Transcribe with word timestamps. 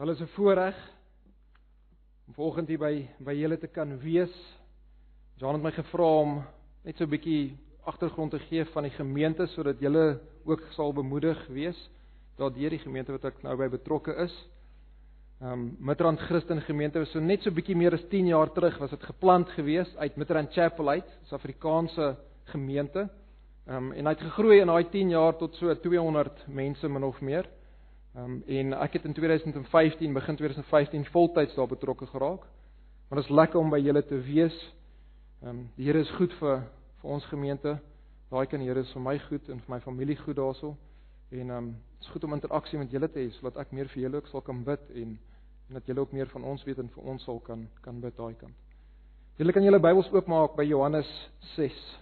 Wel 0.00 0.10
is 0.10 0.20
'n 0.20 0.26
voorreg 0.26 0.76
om 2.26 2.34
vanoggend 2.34 2.68
hier 2.68 2.78
by 2.78 3.08
by 3.18 3.34
julle 3.36 3.58
te 3.58 3.66
kan 3.66 3.98
wees. 3.98 4.32
Jan 5.36 5.52
het 5.52 5.62
my 5.62 5.70
gevra 5.70 6.06
om 6.20 6.42
net 6.84 6.96
so 6.96 7.04
'n 7.04 7.10
bietjie 7.10 7.58
agtergrond 7.84 8.30
te 8.30 8.38
gee 8.38 8.64
van 8.64 8.82
die 8.82 8.92
gemeente 8.96 9.46
sodat 9.46 9.80
julle 9.80 10.20
ook 10.44 10.62
sal 10.70 10.92
bemoedig 10.92 11.46
wees 11.46 11.90
daardeur 12.36 12.70
die 12.70 12.78
gemeente 12.78 13.12
wat 13.12 13.24
ek 13.24 13.42
nou 13.42 13.56
by 13.56 13.68
betrokke 13.68 14.14
is. 14.16 14.48
Um, 15.42 15.76
Midrand 15.78 16.20
Christen 16.20 16.62
gemeente 16.62 16.98
was 16.98 17.10
so 17.10 17.20
net 17.20 17.42
so 17.42 17.50
bietjie 17.50 17.76
meer 17.76 17.92
as 17.92 18.08
10 18.08 18.26
jaar 18.26 18.52
terug 18.52 18.78
was 18.78 18.90
dit 18.90 19.02
geplant 19.02 19.48
gewees 19.48 19.96
uit 19.96 20.16
Midrand 20.16 20.52
Chapel 20.52 20.88
uit, 20.88 21.06
'n 21.06 21.26
Suid-Afrikaanse 21.26 22.16
gemeente. 22.44 23.10
Um, 23.68 23.92
en 23.92 24.06
hy 24.06 24.12
het 24.12 24.20
gegroei 24.20 24.60
in 24.60 24.66
daai 24.66 24.88
10 24.88 25.10
jaar 25.10 25.36
tot 25.36 25.54
so 25.56 25.74
200 25.74 26.46
mense 26.48 26.88
min 26.88 27.04
of 27.04 27.20
meer. 27.20 27.59
Ehm 28.14 28.24
um, 28.24 28.42
en 28.46 28.72
ek 28.72 28.92
het 28.92 29.04
in 29.04 29.12
2015 29.12 30.12
begin 30.12 30.36
2015 30.36 31.04
voltyds 31.04 31.54
daar 31.54 31.66
betrokke 31.66 32.06
geraak. 32.06 32.42
Maar 33.08 33.18
dit 33.18 33.28
is 33.28 33.36
lekker 33.36 33.58
om 33.60 33.70
by 33.70 33.78
julle 33.78 34.04
te 34.04 34.18
wees. 34.20 34.74
Ehm 35.42 35.50
um, 35.50 35.70
die 35.74 35.86
Here 35.86 35.98
is 35.98 36.10
goed 36.10 36.32
vir 36.32 36.66
vir 37.00 37.10
ons 37.10 37.24
gemeente. 37.24 37.78
Daai 38.30 38.46
kan 38.46 38.58
die 38.58 38.68
Here 38.68 38.80
is 38.80 38.92
vir 38.92 39.02
my 39.02 39.18
goed 39.18 39.48
en 39.48 39.60
vir 39.60 39.74
my 39.74 39.80
familie 39.80 40.16
goed 40.16 40.36
daarso. 40.36 40.76
En 41.30 41.50
ehm 41.50 41.56
um, 41.56 41.70
dit 41.70 42.06
is 42.06 42.12
goed 42.12 42.24
om 42.24 42.32
interaksie 42.32 42.78
met 42.78 42.90
julle 42.90 43.08
te 43.08 43.18
hê 43.18 43.30
sodat 43.30 43.56
ek 43.56 43.72
meer 43.72 43.88
vir 43.88 44.02
julle 44.02 44.16
ook 44.16 44.26
sal 44.26 44.40
kan 44.40 44.64
bid 44.64 44.90
en 44.90 45.18
en 45.68 45.74
dat 45.74 45.86
julle 45.86 46.00
ook 46.00 46.12
meer 46.12 46.26
van 46.26 46.44
ons 46.44 46.64
weet 46.64 46.78
en 46.78 46.88
vir 46.88 47.02
ons 47.02 47.24
sal 47.24 47.38
kan 47.40 47.68
kan 47.80 48.00
bid 48.00 48.16
daai 48.16 48.34
kant. 48.34 48.56
Julle 49.38 49.52
kan 49.52 49.62
julle 49.62 49.80
Bybels 49.80 50.10
oopmaak 50.12 50.56
by 50.56 50.64
Johannes 50.64 51.30
6. 51.54 52.00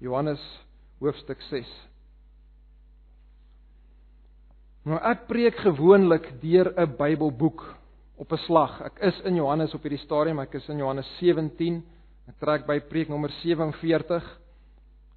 Johannes 0.00 0.40
hoofstuk 0.98 1.40
6. 1.40 1.93
Nou 4.84 4.98
ek 5.00 5.22
preek 5.30 5.56
gewoonlik 5.64 6.26
deur 6.42 6.68
'n 6.76 6.96
Bybelboek 6.98 7.62
op 8.20 8.32
'n 8.32 8.36
slag. 8.44 8.80
Ek 8.82 8.98
is 9.00 9.20
in 9.24 9.34
Johannes 9.34 9.74
op 9.74 9.82
hierdie 9.82 10.04
stadium, 10.04 10.38
ek 10.38 10.54
is 10.54 10.68
in 10.68 10.78
Johannes 10.78 11.08
17. 11.18 11.82
Ek 12.28 12.38
trek 12.38 12.66
by 12.66 12.80
preek 12.80 13.08
nommer 13.08 13.30
47. 13.30 14.22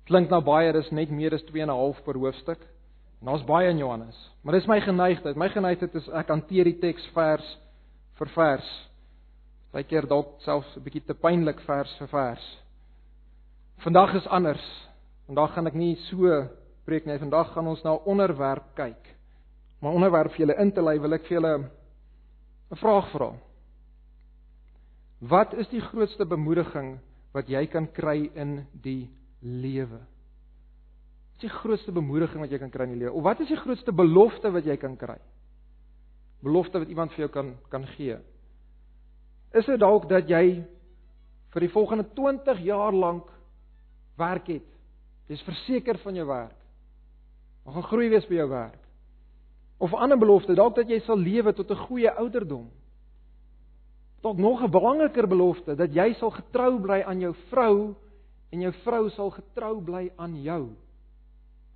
Klink 0.05 0.29
nou 0.29 0.41
baie, 0.41 0.71
dis 0.71 0.91
net 0.91 1.09
meer 1.09 1.33
as 1.33 1.43
2 1.43 1.61
en 1.61 1.69
'n 1.69 1.75
half 1.75 2.03
per 2.03 2.13
hoofstuk. 2.13 2.59
En 3.19 3.27
daar's 3.27 3.43
baie 3.43 3.69
in 3.69 3.77
Johannes. 3.77 4.31
Maar 4.43 4.53
dis 4.53 4.67
my 4.67 4.81
geneigtheid. 4.81 5.35
My 5.35 5.49
geneigtheid 5.49 5.95
is 5.95 6.09
ek 6.09 6.27
hanteer 6.27 6.63
die 6.63 6.79
teks 6.79 7.05
vers 7.13 7.57
vir 8.17 8.27
vers. 8.27 8.87
Partykeer 9.71 10.07
dalk 10.07 10.39
selfs 10.39 10.77
'n 10.77 10.83
bietjie 10.83 11.05
te 11.05 11.13
pynlik 11.13 11.59
vers 11.59 11.97
vir 11.97 12.07
vers. 12.07 12.63
Vandag 13.79 14.15
is 14.15 14.27
anders. 14.27 14.87
Vandag 15.25 15.53
gaan 15.53 15.67
ek 15.67 15.73
nie 15.73 15.95
so 15.95 16.47
preek 16.85 17.05
nie. 17.05 17.19
Vandag 17.19 17.51
gaan 17.53 17.67
ons 17.67 17.83
na 17.83 17.95
'n 17.95 18.05
onderwerp 18.05 18.63
kyk 18.75 19.16
my 19.81 19.93
onderwerp 19.93 20.33
vir 20.33 20.45
julle 20.45 20.57
in 20.61 20.71
te 20.73 20.81
lei, 20.81 20.97
wil 20.99 21.13
ek 21.13 21.27
vir 21.27 21.37
julle 21.37 21.53
'n 22.71 22.75
vraag 22.75 23.11
vra. 23.11 23.33
Wat 25.19 25.53
is 25.53 25.67
die 25.69 25.81
grootste 25.81 26.25
bemoediging 26.25 26.99
wat 27.33 27.49
jy 27.49 27.65
kan 27.67 27.87
kry 27.91 28.29
in 28.35 28.67
die 28.71 29.09
lewe? 29.41 29.99
Wat 29.99 31.43
is 31.43 31.49
die 31.49 31.59
grootste 31.59 31.91
bemoediging 31.91 32.41
wat 32.41 32.51
jy 32.51 32.59
kan 32.59 32.71
kry 32.71 32.83
in 32.83 32.93
die 32.93 33.03
lewe? 33.05 33.13
Of 33.13 33.23
wat 33.23 33.39
is 33.39 33.47
die 33.47 33.57
grootste 33.57 33.91
belofte 33.91 34.51
wat 34.51 34.65
jy 34.65 34.77
kan 34.77 34.97
kry? 34.97 35.17
Belofte 36.41 36.79
wat 36.79 36.89
iemand 36.89 37.11
vir 37.13 37.25
jou 37.25 37.29
kan 37.29 37.55
kan 37.69 37.85
gee. 37.85 38.17
Is 39.53 39.65
dit 39.65 39.79
dalk 39.79 40.09
dat 40.09 40.29
jy 40.29 40.63
vir 41.53 41.61
die 41.61 41.71
volgende 41.73 42.03
20 42.13 42.59
jaar 42.65 42.93
lank 42.93 43.29
werk 44.17 44.47
het? 44.47 44.65
Jy's 45.27 45.43
verseker 45.43 45.97
van 45.97 46.15
jou 46.15 46.27
werk. 46.27 46.57
Jy 47.65 47.73
gaan 47.73 47.89
groei 47.89 48.09
wees 48.09 48.27
by 48.27 48.35
jou 48.35 48.49
werk. 48.49 48.86
Of 49.77 49.91
'n 49.91 49.95
ander 49.95 50.17
belofte, 50.17 50.53
dalk 50.53 50.75
dat 50.75 50.89
jy 50.89 50.99
sal 50.99 51.17
lewe 51.17 51.53
tot 51.53 51.71
'n 51.71 51.75
goeie 51.87 52.11
ouderdom. 52.11 52.69
Dalk 54.21 54.37
nog 54.37 54.61
'n 54.63 54.71
belangriker 54.71 55.27
belofte 55.27 55.75
dat 55.75 55.93
jy 55.93 56.13
sal 56.13 56.29
getrou 56.29 56.79
bly 56.81 57.01
aan 57.01 57.19
jou 57.19 57.33
vrou 57.49 57.95
en 58.49 58.59
jou 58.59 58.73
vrou 58.73 59.09
sal 59.09 59.29
getrou 59.29 59.81
bly 59.81 60.11
aan 60.15 60.41
jou. 60.41 60.69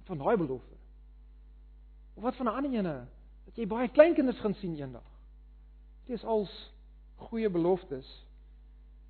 Van 0.04 0.18
daai 0.18 0.38
belofte? 0.38 0.76
Of 2.16 2.24
wat 2.24 2.36
van 2.36 2.46
'n 2.46 2.56
ander 2.56 2.72
ene 2.72 3.08
dat 3.46 3.56
jy 3.56 3.68
baie 3.68 3.88
kleinkinders 3.88 4.40
gaan 4.40 4.54
sien 4.54 4.76
eendag? 4.76 5.08
Dit 6.06 6.16
is 6.16 6.26
als 6.26 6.74
goeie 7.16 7.50
beloftes. 7.50 8.26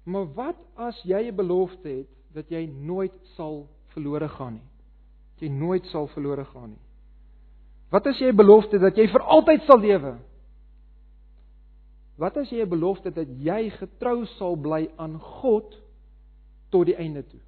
Maar 0.03 0.33
wat 0.33 0.57
as 0.75 1.01
jy 1.03 1.29
'n 1.29 1.35
belofte 1.35 1.89
het 1.89 2.07
dat 2.33 2.49
jy 2.49 2.65
nooit 2.65 3.13
sal 3.35 3.67
verlore 3.85 4.29
gaan 4.29 4.53
nie? 4.53 4.69
Dat 5.33 5.39
jy 5.39 5.49
nooit 5.49 5.85
sal 5.85 6.07
verlore 6.07 6.45
gaan 6.45 6.69
nie. 6.69 6.90
Wat 7.91 8.07
as 8.07 8.19
jy 8.19 8.31
'n 8.31 8.39
belofte 8.39 8.79
dat 8.79 8.95
jy 8.95 9.07
vir 9.11 9.21
altyd 9.21 9.65
sal 9.67 9.79
lewe? 9.79 10.15
Wat 12.17 12.37
as 12.37 12.49
jy 12.49 12.61
'n 12.63 12.69
belofte 12.69 13.11
dat 13.11 13.27
jy 13.27 13.69
getrou 13.69 14.25
sal 14.37 14.55
bly 14.55 14.89
aan 14.95 15.19
God 15.19 15.75
tot 16.71 16.85
die 16.85 16.95
einde 16.95 17.23
toe? 17.27 17.39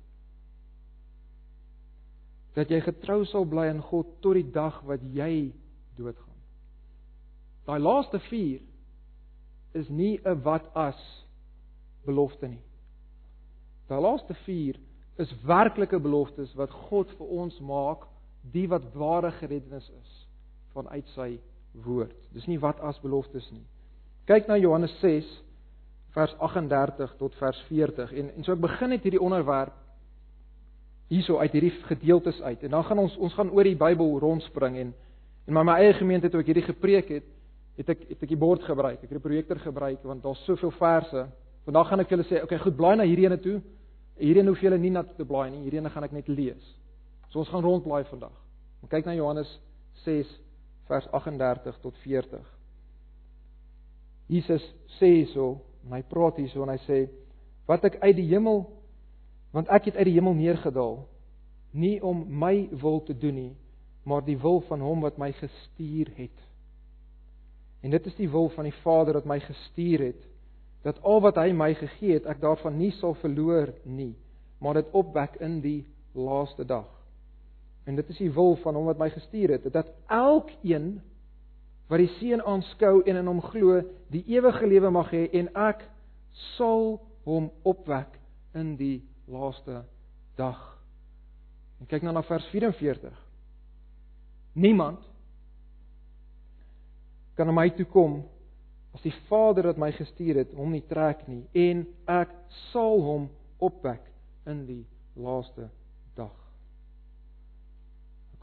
Dat 2.55 2.69
jy 2.69 2.81
getrou 2.81 3.25
sal 3.25 3.45
bly 3.45 3.69
aan 3.69 3.81
God 3.81 4.07
tot 4.21 4.33
die 4.33 4.51
dag 4.51 4.81
wat 4.83 4.99
jy 5.01 5.53
doodgaan. 5.95 6.39
Daai 7.65 7.79
laaste 7.79 8.19
4 8.19 8.59
is 9.73 9.89
nie 9.89 10.19
'n 10.25 10.41
wat 10.43 10.67
as 10.75 11.25
belofte 12.05 12.47
nie. 12.47 12.63
Daai 13.87 14.01
laaste 14.01 14.33
4 14.33 14.75
is 15.17 15.41
werklike 15.45 15.99
beloftes 15.99 16.53
wat 16.55 16.69
God 16.69 17.09
vir 17.11 17.27
ons 17.27 17.59
maak, 17.59 18.07
die 18.51 18.67
wat 18.67 18.93
ware 18.93 19.31
gereddenis 19.31 19.89
is 19.89 20.22
vanuit 20.73 21.07
sy 21.15 21.37
woord. 21.85 22.15
Dis 22.33 22.47
nie 22.49 22.59
wat 22.61 22.79
as 22.85 22.99
beloftes 23.01 23.47
nie. 23.51 23.63
Kyk 24.29 24.47
na 24.47 24.57
Johannes 24.57 24.93
6 25.01 25.27
vers 26.13 26.35
38 26.39 27.15
tot 27.17 27.35
vers 27.39 27.59
40 27.69 28.13
en 28.13 28.29
en 28.37 28.45
so 28.45 28.53
ek 28.53 28.61
begin 28.63 28.93
net 28.93 29.05
hierdie 29.05 29.21
onderwerp 29.21 29.73
hierso 31.09 31.37
uit 31.41 31.51
hierdie 31.51 31.73
gedeeltes 31.89 32.41
uit. 32.41 32.63
En 32.63 32.77
dan 32.77 32.83
gaan 32.83 33.01
ons 33.03 33.17
ons 33.17 33.33
gaan 33.33 33.51
oor 33.51 33.67
die 33.67 33.77
Bybel 33.77 34.19
rondspring 34.19 34.77
en 34.77 34.93
en 35.47 35.53
my 35.57 35.63
my 35.63 35.79
eie 35.81 35.93
gemeente 35.97 36.29
toe 36.29 36.41
ek 36.41 36.51
hierdie 36.53 36.69
gepreek 36.69 37.09
het 37.17 37.31
het 37.77 37.89
ek 37.89 38.05
het 38.09 38.23
ek 38.23 38.29
die 38.29 38.39
bord 38.39 38.63
gebruik 38.63 39.01
ek 39.01 39.09
het 39.09 39.17
die 39.17 39.27
projektor 39.27 39.59
gebruik 39.59 40.03
want 40.03 40.23
daar's 40.23 40.43
soveel 40.45 40.71
verse. 40.77 41.27
Vandag 41.65 41.89
gaan 41.89 42.03
ek 42.05 42.13
julle 42.13 42.27
sê 42.29 42.43
okay 42.43 42.59
goed 42.61 42.77
blaai 42.77 42.95
na 42.97 43.07
hierdie 43.07 43.25
ene 43.25 43.39
toe. 43.41 43.59
Hierdie 44.19 44.45
hoef 44.47 44.61
julle 44.61 44.77
nie 44.77 44.93
na 44.93 45.03
te 45.03 45.25
blaai 45.25 45.49
nie. 45.49 45.63
Hierdie 45.65 45.81
ene 45.81 45.89
gaan 45.89 46.05
ek 46.05 46.13
net 46.13 46.29
lees. 46.29 46.63
So 47.31 47.41
ons 47.41 47.49
gaan 47.49 47.63
rondblaai 47.65 48.03
vandag. 48.11 48.33
Kyk 48.91 49.07
na 49.07 49.15
Johannes 49.15 49.49
6 50.03 50.29
vers 50.87 51.07
38 51.11 51.79
tot 51.81 51.97
40. 52.03 52.43
Jesus 54.31 54.63
sê 54.99 55.09
hierso, 55.19 55.61
en 55.83 55.97
hy 55.97 56.03
praat 56.07 56.39
hierso 56.39 56.63
en 56.63 56.71
hy 56.73 56.79
sê 56.85 56.99
wat 57.67 57.83
ek 57.87 57.99
uit 58.03 58.15
die 58.17 58.29
hemel 58.31 58.65
want 59.53 59.69
ek 59.71 59.91
het 59.91 59.99
uit 59.99 60.07
die 60.09 60.15
hemel 60.17 60.35
neergedaal 60.35 61.03
nie 61.73 61.97
om 62.05 62.23
my 62.39 62.69
wil 62.81 63.01
te 63.05 63.15
doen 63.17 63.35
nie, 63.35 63.53
maar 64.05 64.23
die 64.25 64.37
wil 64.37 64.61
van 64.67 64.81
hom 64.83 65.01
wat 65.05 65.17
my 65.17 65.31
gestuur 65.33 66.11
het. 66.17 66.43
En 67.81 67.91
dit 67.91 68.05
is 68.05 68.15
die 68.15 68.29
wil 68.29 68.49
van 68.53 68.67
die 68.69 68.75
Vader 68.83 69.17
wat 69.17 69.29
my 69.29 69.39
gestuur 69.41 70.05
het, 70.05 70.21
dat 70.83 70.99
al 71.01 71.21
wat 71.23 71.39
hy 71.39 71.49
my 71.55 71.71
gegee 71.79 72.19
het, 72.19 72.27
ek 72.29 72.41
daarvan 72.43 72.77
nie 72.77 72.91
sal 72.99 73.15
verloor 73.21 73.71
nie, 73.87 74.13
maar 74.61 74.77
dit 74.79 74.93
opwek 74.95 75.39
in 75.43 75.59
die 75.63 75.81
laaste 76.13 76.65
dag. 76.67 76.89
En 77.83 77.95
dit 77.95 78.09
is 78.09 78.17
die 78.17 78.31
wil 78.31 78.55
van 78.63 78.75
hom 78.75 78.85
wat 78.87 78.99
my 79.01 79.09
gestuur 79.11 79.57
het, 79.57 79.65
dat 79.73 79.89
elkeen 80.07 81.01
wat 81.91 81.99
die 81.99 82.11
seun 82.17 82.41
aanskou 82.47 83.01
en 83.03 83.19
in 83.19 83.27
hom 83.27 83.41
glo, 83.43 83.81
die 84.13 84.23
ewige 84.31 84.67
lewe 84.67 84.91
mag 84.93 85.11
hê 85.11 85.25
en 85.35 85.49
ek 85.59 85.83
sal 86.55 86.95
hom 87.27 87.49
opwek 87.67 88.15
in 88.57 88.75
die 88.79 89.03
laaste 89.29 89.83
dag. 90.39 90.61
En 91.81 91.89
kyk 91.91 92.05
nou 92.05 92.13
na 92.15 92.23
vers 92.25 92.45
44. 92.53 93.13
Niemand 94.53 95.03
kan 97.35 97.49
na 97.49 97.55
my 97.55 97.67
toe 97.73 97.87
kom 97.89 98.21
as 98.93 99.01
die 99.01 99.13
Vader 99.27 99.71
wat 99.71 99.81
my 99.81 99.89
gestuur 99.95 100.43
het 100.43 100.53
hom 100.53 100.73
nie 100.73 100.83
trek 100.89 101.25
nie 101.27 101.41
en 101.57 101.85
ek 102.09 102.33
sal 102.69 103.01
hom 103.01 103.27
opwek 103.63 104.05
in 104.49 104.65
die 104.69 104.83
laaste 105.17 105.69
dag. 106.17 106.42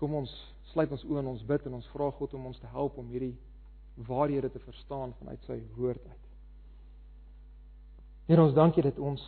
Kom 0.00 0.14
ons 0.16 0.32
sluit 0.72 0.92
ons 0.94 1.02
oë 1.04 1.20
en 1.20 1.34
ons 1.34 1.42
bid 1.44 1.66
en 1.68 1.76
ons 1.76 1.88
vra 1.92 2.08
God 2.16 2.34
om 2.38 2.46
ons 2.48 2.60
te 2.60 2.68
help 2.72 2.96
om 2.98 3.08
hierdie 3.12 3.34
waarhede 4.08 4.48
te 4.48 4.62
verstaan 4.64 5.12
vanuit 5.18 5.42
sy 5.44 5.58
woord 5.76 6.00
uit. 6.06 6.28
Here 8.30 8.40
ons 8.40 8.56
dankie 8.56 8.84
dat 8.86 9.00
ons 9.02 9.20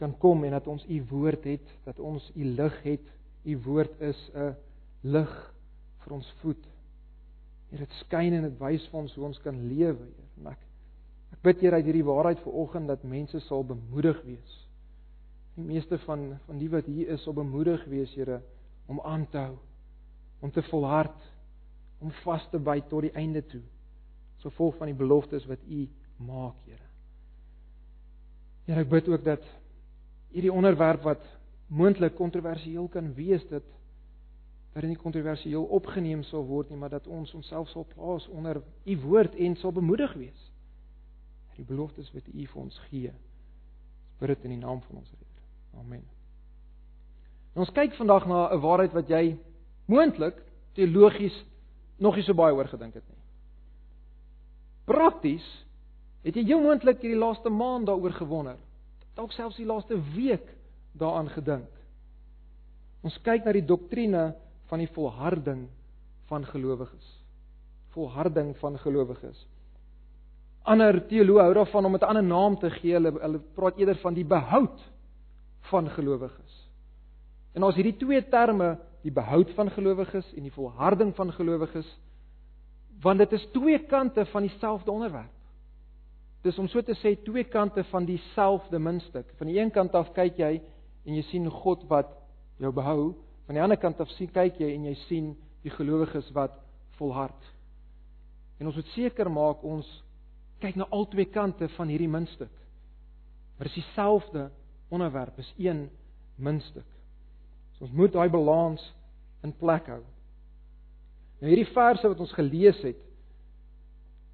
kan 0.00 0.14
kom 0.22 0.44
en 0.46 0.54
dat 0.56 0.70
ons 0.70 0.84
u 0.88 1.00
woord 1.10 1.44
het, 1.50 1.66
dat 1.84 2.00
ons 2.00 2.24
u 2.34 2.46
lig 2.56 2.78
het. 2.86 3.10
U 3.44 3.58
woord 3.66 4.00
is 4.00 4.30
'n 4.34 4.54
lig 5.02 5.34
vir 6.04 6.14
ons 6.14 6.30
voet. 6.40 6.64
Here 7.70 7.84
dit 7.84 7.96
skyn 8.06 8.32
en 8.32 8.42
dit 8.42 8.58
wys 8.60 8.88
vir 8.88 9.00
ons 9.00 9.14
hoe 9.14 9.24
ons 9.24 9.38
kan 9.38 9.68
lewe, 9.68 9.98
Heer. 9.98 10.30
En 10.38 10.46
ek 10.46 10.58
ek 11.32 11.42
bid 11.42 11.60
Here 11.60 11.76
uit 11.76 11.84
hierdie 11.84 12.04
waarheid 12.04 12.40
vir 12.40 12.52
oggend 12.52 12.88
dat 12.88 13.04
mense 13.04 13.40
sal 13.40 13.64
bemoedig 13.64 14.22
wees. 14.24 14.68
Die 15.56 15.64
meeste 15.64 15.98
van 15.98 16.38
van 16.46 16.58
die 16.58 16.70
wat 16.70 16.86
hier 16.86 17.08
is, 17.08 17.22
sal 17.22 17.32
bemoedig 17.32 17.84
wees, 17.84 18.14
Here, 18.14 18.40
om 18.86 19.00
aan 19.00 19.28
te 19.28 19.38
hou 19.38 19.58
om 20.44 20.52
te 20.52 20.62
volhard 20.68 21.30
om 22.04 22.12
vas 22.24 22.44
te 22.52 22.60
byt 22.60 22.88
tot 22.90 23.06
die 23.06 23.14
einde 23.16 23.40
toe 23.48 23.62
as 24.36 24.50
gevolg 24.50 24.76
van 24.76 24.90
die 24.90 24.98
beloftes 24.98 25.46
wat 25.48 25.62
U 25.68 25.86
maak, 26.24 26.58
Here. 26.68 26.90
Here, 28.66 28.82
ek 28.84 28.90
bid 28.90 29.08
ook 29.08 29.24
dat 29.24 29.44
hierdie 30.34 30.52
onderwerp 30.52 31.04
wat 31.06 31.24
moontlik 31.72 32.16
kontroversieel 32.18 32.88
kan 32.92 33.12
wees, 33.16 33.44
dit 33.48 33.64
dat 34.74 34.82
dit 34.82 34.90
nie 34.90 34.98
kontroversieel 34.98 35.68
opgeneem 35.76 36.24
sal 36.26 36.42
word 36.48 36.72
nie, 36.72 36.78
maar 36.80 36.90
dat 36.90 37.06
ons 37.06 37.30
onsself 37.38 37.68
sal 37.70 37.86
plaas 37.92 38.26
onder 38.34 38.58
U 38.58 38.96
woord 39.04 39.36
en 39.38 39.54
sal 39.56 39.72
bemoedig 39.72 40.12
wees. 40.18 40.40
Die 41.54 41.64
beloftes 41.64 42.10
wat 42.10 42.26
U 42.26 42.46
vir 42.50 42.60
ons 42.60 42.80
gee. 42.88 43.12
Bid 44.18 44.32
dit 44.32 44.48
in 44.48 44.56
die 44.56 44.64
naam 44.64 44.80
van 44.88 44.98
ons 44.98 45.12
Redder. 45.12 45.44
Amen. 45.78 46.02
En 47.54 47.62
ons 47.62 47.70
kyk 47.76 47.94
vandag 47.94 48.26
na 48.26 48.48
'n 48.50 48.60
waarheid 48.60 48.92
wat 48.98 49.08
jy 49.08 49.38
moontlik 49.86 50.38
teologies 50.74 51.36
nog 51.98 52.16
nie 52.16 52.24
so 52.26 52.34
baie 52.34 52.54
oor 52.54 52.68
gedink 52.68 52.94
het 52.94 53.06
nie. 53.08 53.20
Prakties 54.88 55.44
het 56.24 56.36
jy 56.36 56.44
heel 56.48 56.62
moontlik 56.64 57.02
hierdie 57.04 57.20
laaste 57.20 57.52
maand 57.52 57.86
daaroor 57.88 58.16
gewonder. 58.16 58.58
Dalk 59.14 59.32
selfs 59.32 59.60
die 59.60 59.68
laaste 59.68 59.98
week 60.14 60.46
daaraan 60.98 61.28
gedink. 61.34 61.68
Ons 63.04 63.16
kyk 63.22 63.44
na 63.44 63.52
die 63.52 63.66
doktrine 63.66 64.32
van 64.70 64.80
die 64.80 64.90
volharding 64.94 65.66
van 66.30 66.46
gelowiges. 66.48 67.10
Volharding 67.94 68.54
van 68.62 68.78
gelowiges. 68.80 69.44
Ander 70.64 71.02
teoloë 71.10 71.44
hou 71.44 71.54
daarvan 71.60 71.84
om 71.84 71.92
dit 71.92 72.02
'n 72.02 72.08
ander 72.08 72.24
naam 72.24 72.56
te 72.58 72.70
gee. 72.70 72.92
Hulle 72.92 73.12
hulle 73.12 73.40
praat 73.54 73.76
eerder 73.76 73.96
van 73.96 74.14
die 74.14 74.24
behoud 74.24 74.80
van 75.70 75.90
gelowiges. 75.90 76.68
En 77.52 77.62
ons 77.62 77.74
hierdie 77.74 77.96
twee 77.96 78.22
terme, 78.28 78.78
die 79.04 79.12
behoud 79.12 79.50
van 79.56 79.70
gelowiges 79.70 80.30
en 80.32 80.46
die 80.46 80.54
volharding 80.54 81.12
van 81.16 81.32
gelowiges, 81.36 81.88
want 83.04 83.20
dit 83.20 83.32
is 83.36 83.44
twee 83.52 83.78
kante 83.90 84.24
van 84.32 84.46
dieselfde 84.46 84.90
onderwerp. 84.90 85.32
Dis 86.44 86.58
om 86.60 86.68
so 86.68 86.80
te 86.84 86.96
sê 87.00 87.14
twee 87.24 87.44
kante 87.48 87.84
van 87.88 88.04
dieselfde 88.08 88.78
muntstuk. 88.78 89.30
Van 89.38 89.48
die 89.48 89.58
een 89.58 89.72
kant 89.72 89.94
af 89.96 90.10
kyk 90.16 90.40
jy 90.40 90.52
en 91.04 91.16
jy 91.16 91.24
sien 91.28 91.48
God 91.50 91.84
wat 91.88 92.10
jou 92.60 92.72
behou, 92.72 93.14
van 93.46 93.56
die 93.56 93.62
ander 93.64 93.80
kant 93.80 94.00
af 94.00 94.12
sien 94.16 94.30
kyk 94.32 94.60
jy 94.60 94.70
en 94.72 94.88
jy 94.88 94.94
sien 95.04 95.30
die 95.64 95.72
gelowiges 95.72 96.30
wat 96.36 96.56
volhard. 96.98 97.50
En 98.60 98.68
ons 98.70 98.76
moet 98.76 98.92
seker 98.94 99.28
maak 99.32 99.64
ons 99.66 99.88
kyk 100.62 100.76
na 100.80 100.88
al 100.92 101.08
twee 101.12 101.28
kante 101.32 101.68
van 101.76 101.92
hierdie 101.92 102.08
muntstuk. 102.08 102.52
Maar 103.56 103.68
dis 103.68 103.80
dieselfde 103.82 104.48
onderwerp, 104.92 105.38
is 105.38 105.52
een 105.58 105.86
muntstuk. 106.36 106.88
So 107.76 107.86
ons 107.86 107.94
moet 107.96 108.12
daai 108.14 108.28
balans 108.32 108.82
in 109.44 109.52
plek 109.58 109.88
hou. 109.92 110.02
Nou 111.40 111.50
hierdie 111.50 111.72
verse 111.74 112.08
wat 112.08 112.20
ons 112.22 112.34
gelees 112.36 112.78
het 112.86 113.00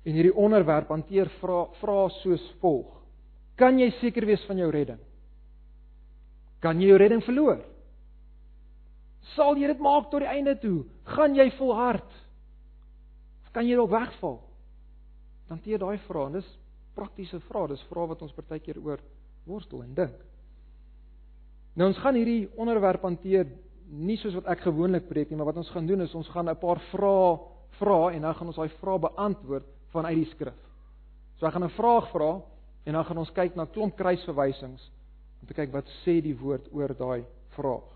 en 0.06 0.16
hierdie 0.16 0.36
onderwerp 0.36 0.92
hanteer 0.92 1.28
vra 1.40 1.64
vra 1.80 2.06
soos 2.20 2.44
volg. 2.62 2.88
Kan 3.60 3.80
jy 3.80 3.90
seker 3.98 4.24
wees 4.28 4.44
van 4.48 4.60
jou 4.60 4.70
redding? 4.72 5.00
Kan 6.64 6.80
jy 6.80 6.92
jou 6.92 7.00
redding 7.00 7.24
verloor? 7.24 7.60
Sal 9.34 9.58
jy 9.60 9.68
dit 9.68 9.82
maak 9.84 10.08
tot 10.12 10.24
die 10.24 10.30
einde 10.30 10.54
toe? 10.60 10.84
Gaan 11.16 11.36
jy 11.36 11.50
volhard? 11.58 12.16
Of 13.44 13.52
kan 13.56 13.68
jy 13.68 13.76
dalk 13.76 13.92
wegval? 13.92 14.40
Dan 15.50 15.60
teer 15.64 15.82
daai 15.82 15.98
vrae 16.06 16.30
en 16.30 16.38
dis 16.38 16.50
praktiese 16.96 17.40
vrae, 17.48 17.72
dis 17.72 17.84
vrae 17.90 18.08
wat 18.10 18.22
ons 18.24 18.34
partykeer 18.36 18.80
oor 18.80 19.02
worstel 19.48 19.84
en 19.84 19.94
dink. 19.96 20.29
Nou 21.74 21.88
ons 21.88 21.98
gaan 22.02 22.14
hierdie 22.14 22.48
onderwerp 22.58 23.02
hanteer 23.02 23.46
nie 23.90 24.16
soos 24.20 24.34
wat 24.38 24.48
ek 24.52 24.64
gewoonlik 24.66 25.08
preek 25.08 25.30
nie, 25.30 25.36
maar 25.38 25.50
wat 25.50 25.60
ons 25.62 25.70
gaan 25.74 25.86
doen 25.86 26.02
is 26.02 26.14
ons 26.14 26.28
gaan 26.28 26.48
'n 26.48 26.58
paar 26.58 26.80
vrae 26.90 27.38
vra 27.78 28.12
en 28.12 28.22
dan 28.22 28.34
gaan 28.34 28.46
ons 28.46 28.56
daai 28.56 28.68
vrae 28.80 28.98
beantwoord 28.98 29.66
vanuit 29.92 30.16
die 30.16 30.30
skrif. 30.30 30.58
So 31.38 31.46
ek 31.46 31.52
gaan 31.52 31.64
'n 31.64 31.76
vraag 31.76 32.10
vra 32.10 32.40
en 32.84 32.92
dan 32.92 33.04
gaan 33.04 33.18
ons 33.18 33.32
kyk 33.32 33.56
na 33.56 33.64
klomp 33.64 33.96
kruisverwysings 33.96 34.90
om 35.40 35.46
te 35.46 35.54
kyk 35.54 35.72
wat 35.72 35.86
sê 36.04 36.20
die 36.22 36.36
woord 36.36 36.68
oor 36.72 36.94
daai 36.94 37.24
vraag. 37.56 37.88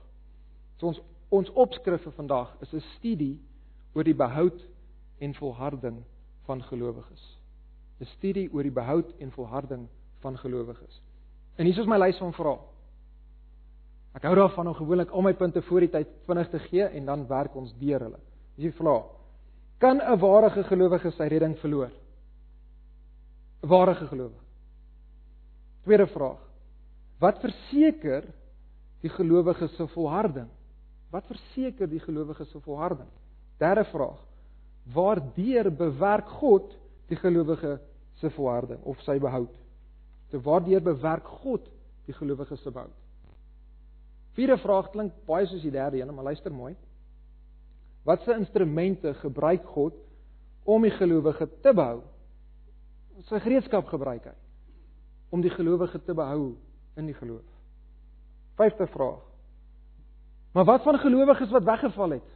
So 0.79 0.87
ons 0.87 1.01
ons 1.31 1.51
opskrif 1.51 2.03
vir 2.03 2.13
vandag 2.13 2.57
is 2.61 2.73
'n 2.73 2.81
studie 2.81 3.41
oor 3.95 4.05
die 4.05 4.15
behoud 4.15 4.61
en 5.21 5.35
volharding 5.35 6.05
van 6.47 6.63
gelowiges. 6.63 7.39
'n 8.01 8.05
Studie 8.05 8.49
oor 8.53 8.63
die 8.63 8.73
behoud 8.73 9.13
en 9.19 9.31
volharding 9.31 9.89
van 10.21 10.39
gelowiges. 10.39 11.03
En 11.57 11.67
hier 11.67 11.79
is 11.79 11.87
my 11.87 11.99
lys 11.99 12.19
van 12.19 12.33
vrae. 12.33 12.59
Ek 14.15 14.23
hou 14.29 14.35
daarvan 14.39 14.71
om 14.71 14.77
gewoonlik 14.79 15.11
al 15.11 15.25
my 15.27 15.33
punte 15.35 15.63
voor 15.67 15.81
die 15.81 15.91
tyd 15.91 16.11
vinnig 16.29 16.51
te 16.53 16.59
gee 16.69 16.87
en 16.87 17.07
dan 17.07 17.27
werk 17.27 17.55
ons 17.59 17.75
deur 17.81 18.07
hulle. 18.07 18.21
Dis 18.55 18.71
die 18.71 18.79
vraag. 18.79 19.11
Kan 19.79 20.01
'n 20.01 20.19
ware 20.19 20.51
gelowige 20.51 21.11
sy 21.11 21.27
redding 21.29 21.59
verloor? 21.59 21.91
'n 23.63 23.69
Ware 23.69 23.95
gelowige. 23.95 24.45
Tweede 25.85 26.07
vraag. 26.07 26.39
Wat 27.19 27.41
verseker 27.41 28.25
die 29.01 29.11
gelowige 29.11 29.69
se 29.69 29.87
volharding? 29.87 30.49
Wat 31.11 31.27
verseker 31.27 31.89
die 31.89 32.01
gelowige 32.01 32.45
se 32.45 32.61
volharding? 32.61 33.09
Derde 33.59 33.85
vraag. 33.85 34.19
Waardeur 34.95 35.71
bewerk 35.71 36.29
God 36.29 36.77
die 37.09 37.17
gelowige 37.17 37.81
se 38.15 38.31
volharding 38.31 38.83
of 38.83 39.01
sy 39.01 39.19
behoud? 39.19 39.53
Te 40.31 40.41
waardeur 40.41 40.83
bewerk 40.83 41.27
God 41.27 41.71
die 42.07 42.15
gelowige 42.15 42.57
se 42.57 42.71
behoud? 42.71 43.04
Vierde 44.35 44.59
vraag 44.59 44.91
klink 44.91 45.15
baie 45.29 45.47
soos 45.47 45.63
die 45.63 45.73
derde 45.75 46.01
een, 46.01 46.15
maar 46.15 46.31
luister 46.31 46.53
mooi. 46.53 46.75
Watse 48.05 48.35
instrumente 48.35 49.15
gebruik 49.15 49.67
God 49.75 49.95
om 50.65 50.83
die 50.83 50.93
gelowige 50.93 51.49
te 51.63 51.73
behou? 51.73 52.03
Sy 53.29 53.39
gereedskap 53.41 53.87
gebruik 53.89 54.27
hy 54.29 54.35
om 55.35 55.43
die 55.43 55.51
gelowige 55.51 55.99
te 56.07 56.15
behou 56.15 56.55
in 56.95 57.09
die 57.11 57.17
geloof. 57.19 57.47
Vyfde 58.55 58.87
vraag. 58.87 59.23
Maar 60.55 60.69
wat 60.69 60.85
van 60.87 60.99
gelowiges 61.03 61.51
wat 61.51 61.65
weggeval 61.67 62.11
het? 62.11 62.29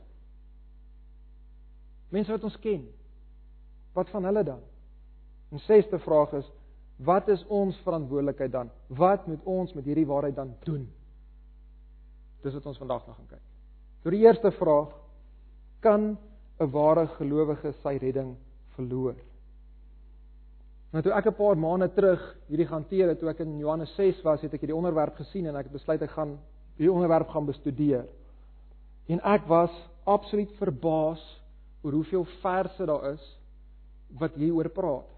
Mense 2.11 2.35
wat 2.35 2.47
ons 2.49 2.59
ken. 2.59 2.89
Wat 3.95 4.11
van 4.11 4.25
hulle 4.27 4.43
dan? 4.43 4.65
En 5.55 5.63
sesde 5.63 5.99
vraag 6.03 6.33
is 6.41 6.51
wat 7.07 7.29
is 7.31 7.45
ons 7.47 7.79
verantwoordelikheid 7.87 8.53
dan? 8.53 8.71
Wat 8.87 9.27
moet 9.27 9.45
ons 9.47 9.73
met 9.73 9.85
hierdie 9.87 10.07
waarheid 10.07 10.35
dan 10.35 10.57
doen? 10.67 10.89
Dis 12.43 12.55
wat 12.55 12.67
ons 12.67 12.79
vandag 12.79 13.07
nog 13.07 13.17
gaan 13.17 13.31
kyk. 13.31 13.47
So 14.03 14.11
die 14.11 14.23
eerste 14.23 14.51
vraag, 14.51 14.93
kan 15.81 16.19
'n 16.61 16.71
ware 16.71 17.07
gelowige 17.19 17.73
sy 17.83 17.99
redding 17.99 18.37
verloor? 18.75 19.15
Nou 20.93 21.03
toe 21.03 21.13
ek 21.13 21.27
'n 21.27 21.35
paar 21.35 21.57
maande 21.57 21.89
terug 21.95 22.37
hierdie 22.49 22.67
hanteer 22.67 23.09
het, 23.09 23.19
toe 23.19 23.29
ek 23.29 23.41
in 23.41 23.59
Johannes 23.59 23.95
6 23.95 24.23
was, 24.23 24.41
het 24.41 24.55
ek 24.55 24.61
hierdie 24.61 24.77
onderwerp 24.77 25.17
gesien 25.17 25.47
en 25.47 25.57
ek 25.57 25.65
het 25.65 25.73
besluit 25.73 26.03
ek 26.03 26.11
gaan 26.11 26.39
hierdie 26.77 26.93
onderwerp 26.93 27.29
gaan 27.29 27.47
bestudeer. 27.47 28.07
En 29.09 29.21
ek 29.21 29.47
was 29.47 29.71
absoluut 30.05 30.53
verbaas 30.53 31.43
oor 31.83 31.93
hoeveel 31.93 32.25
verse 32.25 32.87
daar 32.87 33.13
is 33.13 33.39
wat 34.19 34.35
hieroor 34.35 34.69
praat. 34.69 35.09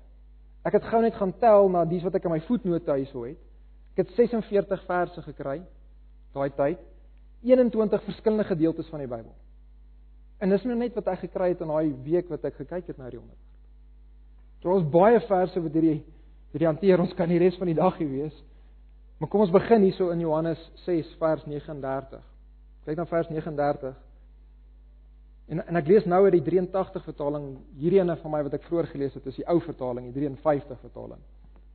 Ek 0.64 0.72
het 0.72 0.84
gou 0.84 1.00
net 1.02 1.14
gaan 1.14 1.32
tel 1.40 1.68
na 1.68 1.84
dies 1.84 2.02
wat 2.02 2.14
ek 2.14 2.24
in 2.24 2.34
my 2.34 2.40
voetnote 2.40 2.90
huis 2.90 3.12
het. 3.12 3.38
Ek 3.94 4.04
het 4.04 4.14
46 4.16 4.84
verse 4.86 5.22
gekry 5.22 5.62
daai 6.34 6.50
tyd. 6.50 6.89
21 7.42 8.02
verskillende 8.04 8.44
gedeeltes 8.44 8.88
van 8.92 9.02
die 9.02 9.08
Bybel. 9.08 9.32
En 10.40 10.48
dis 10.48 10.64
nou 10.64 10.76
net 10.76 10.94
wat 10.96 11.08
ek 11.12 11.24
gekry 11.26 11.52
het 11.52 11.60
in 11.60 11.72
daai 11.72 11.92
week 12.04 12.28
wat 12.32 12.44
ek 12.48 12.56
gekyk 12.62 12.92
het 12.92 12.98
na 12.98 13.10
die 13.12 13.20
onderwerp. 13.20 13.46
Daar 14.60 14.76
is 14.76 14.88
baie 14.92 15.20
verse 15.28 15.60
wat 15.60 15.76
hierdie 15.76 16.00
hierdie 16.50 16.66
hanteer 16.66 16.98
ons 16.98 17.12
kan 17.14 17.30
die 17.30 17.38
res 17.38 17.56
van 17.60 17.68
die 17.70 17.78
dag 17.78 17.94
hier 18.00 18.10
wees. 18.10 18.36
Maar 19.20 19.28
kom 19.30 19.44
ons 19.44 19.52
begin 19.54 19.84
hierso 19.86 20.08
in 20.10 20.22
Johannes 20.24 20.60
6 20.84 21.12
vers 21.20 21.44
39. 21.46 22.22
Kyk 22.86 22.96
na 22.98 23.06
vers 23.06 23.28
39. 23.30 23.94
En 25.50 25.62
en 25.62 25.78
ek 25.78 25.90
lees 25.92 26.08
nou 26.08 26.24
uit 26.24 26.34
die 26.38 26.44
83 26.48 27.04
vertaling. 27.04 27.46
Hierdie 27.78 28.00
ene 28.00 28.16
van 28.22 28.34
my 28.34 28.42
wat 28.48 28.56
ek 28.58 28.66
vroeër 28.66 28.90
gelees 28.90 29.14
het, 29.14 29.28
is 29.30 29.38
die 29.38 29.46
ou 29.46 29.60
vertaling, 29.62 30.08
die 30.10 30.24
53 30.24 30.80
vertaling. 30.82 31.22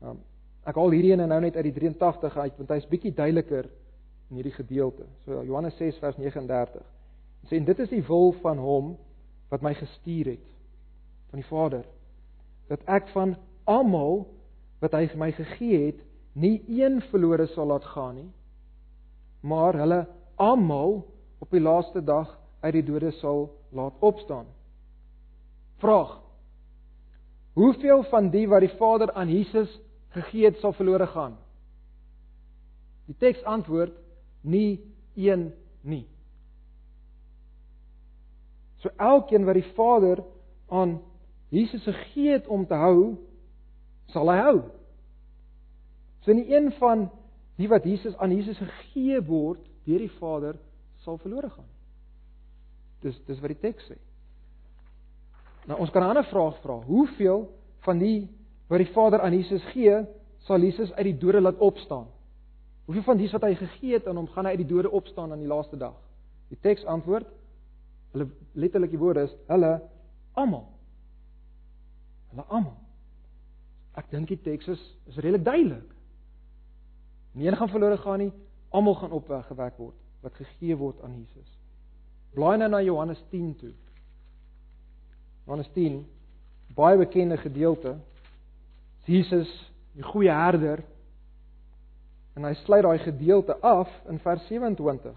Um, 0.01 0.19
ek 0.65 0.77
haal 0.81 0.93
hierdie 0.97 1.13
ene 1.13 1.29
nou 1.29 1.39
net 1.43 1.55
uit 1.55 1.67
die 1.69 1.75
83 1.77 2.37
uit 2.41 2.59
want 2.59 2.71
hy's 2.73 2.87
bietjie 2.89 3.13
duideliker 3.15 3.69
in 4.29 4.39
hierdie 4.39 4.55
gedeelte. 4.55 5.05
So 5.25 5.43
Johannes 5.43 5.77
6 5.77 5.99
vers 6.01 6.17
39. 6.17 6.81
Dit 7.41 7.51
sê 7.51 7.59
en 7.59 7.67
dit 7.67 7.79
is 7.79 7.91
die 7.91 8.03
wil 8.07 8.33
van 8.41 8.61
hom 8.61 8.95
wat 9.51 9.61
my 9.61 9.73
gestuur 9.77 10.33
het 10.35 10.47
van 11.29 11.41
die 11.41 11.49
Vader 11.49 11.85
dat 12.69 12.81
ek 12.89 13.11
van 13.13 13.35
almal 13.69 14.23
wat 14.81 14.95
hy 14.97 15.05
vir 15.11 15.21
my 15.21 15.29
gegee 15.37 15.81
het 15.85 16.01
nie 16.33 16.57
een 16.81 16.97
verlore 17.11 17.45
sal 17.53 17.69
laat 17.69 17.85
gaan 17.93 18.15
nie 18.17 18.29
maar 19.45 19.77
hulle 19.77 20.01
almal 20.41 21.03
op 21.39 21.51
die 21.53 21.61
laaste 21.61 22.01
dag 22.01 22.31
uit 22.65 22.73
die 22.73 22.85
dode 22.85 23.11
sal 23.19 23.49
laat 23.69 23.93
opstaan. 23.99 24.45
Vraag: 25.77 26.21
Hoeveel 27.53 28.03
van 28.09 28.29
die 28.29 28.47
wat 28.49 28.65
die 28.65 28.73
Vader 28.79 29.11
aan 29.13 29.29
Jesus 29.29 29.79
gegee 30.15 30.45
het 30.45 30.57
sal 30.59 30.73
verlore 30.73 31.07
gaan? 31.07 31.37
Die 33.05 33.15
teks 33.19 33.43
antwoord: 33.43 33.93
nie 34.45 34.79
een 35.15 35.49
nie. 35.81 36.05
So 38.83 38.89
elkeen 39.01 39.45
wat 39.45 39.57
die 39.57 39.71
Vader 39.73 40.21
aan 40.69 40.99
Jesus 41.49 41.83
gegee 41.83 42.31
het 42.31 42.47
om 42.47 42.65
te 42.67 42.77
hou, 42.77 43.15
sal 44.13 44.29
hy 44.29 44.37
hou. 44.43 44.57
So 46.25 46.33
nie 46.33 46.47
een 46.53 46.71
van 46.79 47.07
die 47.57 47.69
wat 47.71 47.85
Jesus 47.87 48.17
aan 48.17 48.33
Jesus 48.35 48.59
gegee 48.59 49.21
word 49.25 49.61
deur 49.85 50.01
die 50.01 50.13
Vader 50.19 50.57
sal 51.05 51.17
verlore 51.21 51.49
gaan. 51.53 51.69
Dis 53.05 53.17
dis 53.27 53.39
wat 53.41 53.53
die 53.53 53.61
teks 53.61 53.85
sê. 53.89 53.97
Nou 55.65 55.79
ons 55.79 55.91
kan 55.91 56.03
'n 56.03 56.09
ander 56.09 56.25
vraag 56.29 56.57
vra. 56.61 56.81
Hoeveel 56.85 57.49
van 57.85 57.97
die 57.97 58.29
wat 58.67 58.79
die 58.81 58.93
Vader 58.93 59.21
aan 59.21 59.33
Jesus 59.33 59.63
gee, 59.73 60.05
sal 60.39 60.59
Jesus 60.59 60.93
uit 60.93 61.05
die 61.05 61.17
dode 61.17 61.41
laat 61.41 61.57
opstaan? 61.57 62.07
Hoeveel 62.85 63.03
van 63.03 63.17
dies 63.17 63.33
wat 63.33 63.41
hy 63.47 63.55
gegee 63.57 63.97
het 63.97 64.07
aan 64.07 64.19
hom 64.19 64.29
gaan 64.29 64.45
hy 64.45 64.53
uit 64.55 64.61
die 64.61 64.69
dode 64.69 64.91
opstaan 64.93 65.31
aan 65.31 65.41
die 65.41 65.49
laaste 65.49 65.77
dag? 65.77 65.95
Die 66.53 66.59
teks 66.61 66.85
antwoord 66.85 67.27
hulle 68.15 68.29
letterlik 68.53 68.93
die 68.93 69.01
woorde 69.01 69.25
is 69.27 69.33
hulle 69.49 69.73
almal. 70.39 70.67
Hulle 72.31 72.45
almal. 72.47 72.77
Ek 73.99 74.07
dink 74.11 74.29
die 74.31 74.39
teks 74.39 74.69
is 74.71 74.83
is 75.09 75.17
redelik 75.17 75.43
duidelik. 75.43 75.91
Nie 77.35 77.49
een 77.49 77.57
gaan 77.59 77.71
verlore 77.73 77.97
gaan 77.97 78.21
nie, 78.23 78.31
almal 78.69 78.95
gaan 78.95 79.11
opgewek 79.11 79.77
word 79.81 80.01
wat 80.23 80.37
gegee 80.39 80.75
word 80.77 81.01
aan 81.05 81.17
Jesus. 81.19 81.49
Blaai 82.33 82.57
nou 82.57 82.69
na 82.69 82.81
Johannes 82.81 83.21
10 83.29 83.51
toe. 83.59 83.73
Johannes 85.45 85.69
10, 85.75 85.99
baie 86.73 86.97
bekende 86.97 87.37
gedeelte. 87.37 87.97
Jesus, 89.05 89.51
die 89.93 90.03
goeie 90.03 90.33
herder, 90.33 90.81
En 92.35 92.43
hy 92.43 92.53
sluit 92.63 92.83
daai 92.83 92.99
gedeelte 92.99 93.55
af 93.63 93.91
in 94.11 94.19
vers 94.19 94.43
27. 94.47 95.13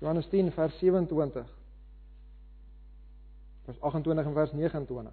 Johannes 0.00 0.28
10 0.32 0.52
vers 0.52 0.78
27. 0.78 1.44
Vers 3.64 3.80
28 3.80 4.26
en 4.26 4.34
vers 4.34 4.52
29. 4.52 5.12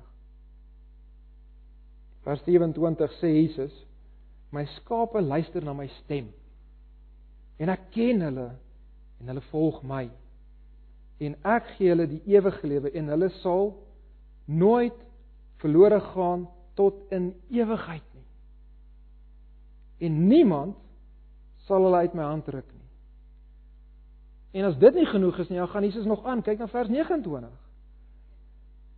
Vers 2.24 2.44
27 2.44 3.12
sê 3.20 3.28
Jesus: 3.28 3.76
My 4.50 4.66
skape 4.66 5.22
luister 5.22 5.64
na 5.64 5.74
my 5.74 5.88
stem. 6.00 6.32
En 7.60 7.70
ek 7.70 7.90
ken 7.94 8.24
hulle 8.24 8.50
en 9.20 9.32
hulle 9.32 9.44
volg 9.52 9.84
my. 9.84 10.08
En 11.20 11.36
ek 11.44 11.74
gee 11.76 11.92
hulle 11.92 12.08
die 12.08 12.22
ewige 12.32 12.68
lewe 12.68 12.92
en 12.96 13.12
hulle 13.12 13.30
sal 13.44 13.74
nooit 14.48 14.96
verlore 15.60 16.00
gaan 16.14 16.48
tot 16.80 17.02
in 17.12 17.34
ewigheid 17.52 18.06
nie. 18.16 18.28
En 20.08 20.22
niemand 20.32 20.78
sal 21.70 21.86
hulle 21.86 22.04
uit 22.04 22.18
my 22.18 22.26
hand 22.26 22.48
ruk 22.50 22.68
nie. 22.74 22.86
En 24.60 24.66
as 24.72 24.78
dit 24.82 24.96
nie 24.98 25.06
genoeg 25.06 25.38
is 25.44 25.50
nie, 25.52 25.60
dan 25.62 25.70
gaan 25.70 25.86
Jesus 25.86 26.08
nog 26.10 26.26
aan. 26.26 26.42
Kyk 26.42 26.58
na 26.58 26.68
vers 26.72 26.90
29. 26.90 27.50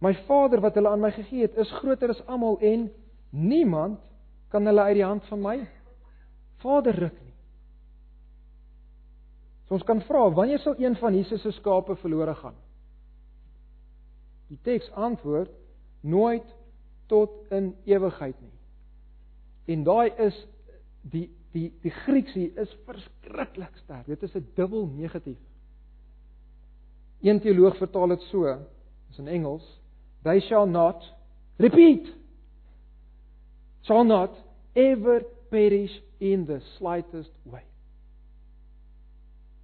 My 0.02 0.14
Vader 0.26 0.64
wat 0.64 0.78
hulle 0.80 0.90
aan 0.90 1.04
my 1.04 1.12
gegee 1.14 1.44
het, 1.46 1.58
is 1.60 1.72
groter 1.82 2.14
as 2.16 2.24
almal 2.32 2.58
en 2.64 2.88
niemand 3.30 4.00
kan 4.52 4.66
hulle 4.66 4.88
uit 4.88 4.98
die 4.98 5.06
hand 5.06 5.28
van 5.30 5.44
my 5.44 5.58
Vader 6.64 6.96
ruk 6.96 7.20
nie. 7.20 7.36
So 9.68 9.78
ons 9.78 9.86
kan 9.88 10.02
vra, 10.08 10.24
wanneer 10.36 10.60
sal 10.64 10.80
een 10.80 10.96
van 11.00 11.16
Jesus 11.16 11.44
se 11.44 11.52
skape 11.56 11.96
verlore 12.02 12.36
gaan? 12.40 12.58
Die 14.52 14.60
teks 14.64 14.90
antwoord 15.00 15.52
nooit 16.02 16.48
tot 17.12 17.52
in 17.52 17.74
ewigheid 17.86 18.36
nie. 18.42 18.58
En 19.76 19.86
daai 19.88 20.12
is 20.18 20.36
die 21.02 21.30
die 21.52 21.72
die 21.84 21.92
Grieks 21.92 22.34
hier 22.34 22.58
is 22.62 22.72
verskriklik 22.86 23.76
sterk. 23.84 24.06
Dit 24.06 24.24
is 24.24 24.36
'n 24.36 24.48
dubbel 24.56 24.88
negatief. 24.88 25.40
Een 27.22 27.40
teoloog 27.40 27.78
vertaal 27.78 28.08
dit 28.08 28.22
so, 28.22 28.46
is 29.10 29.18
in 29.18 29.28
Engels, 29.28 29.82
they 30.24 30.40
shall 30.40 30.68
not 30.68 31.04
repeat 31.58 32.22
shall 33.82 34.04
not 34.04 34.32
ever 34.76 35.22
perish 35.50 35.92
in 36.20 36.46
the 36.46 36.62
slightest 36.78 37.32
way. 37.44 37.64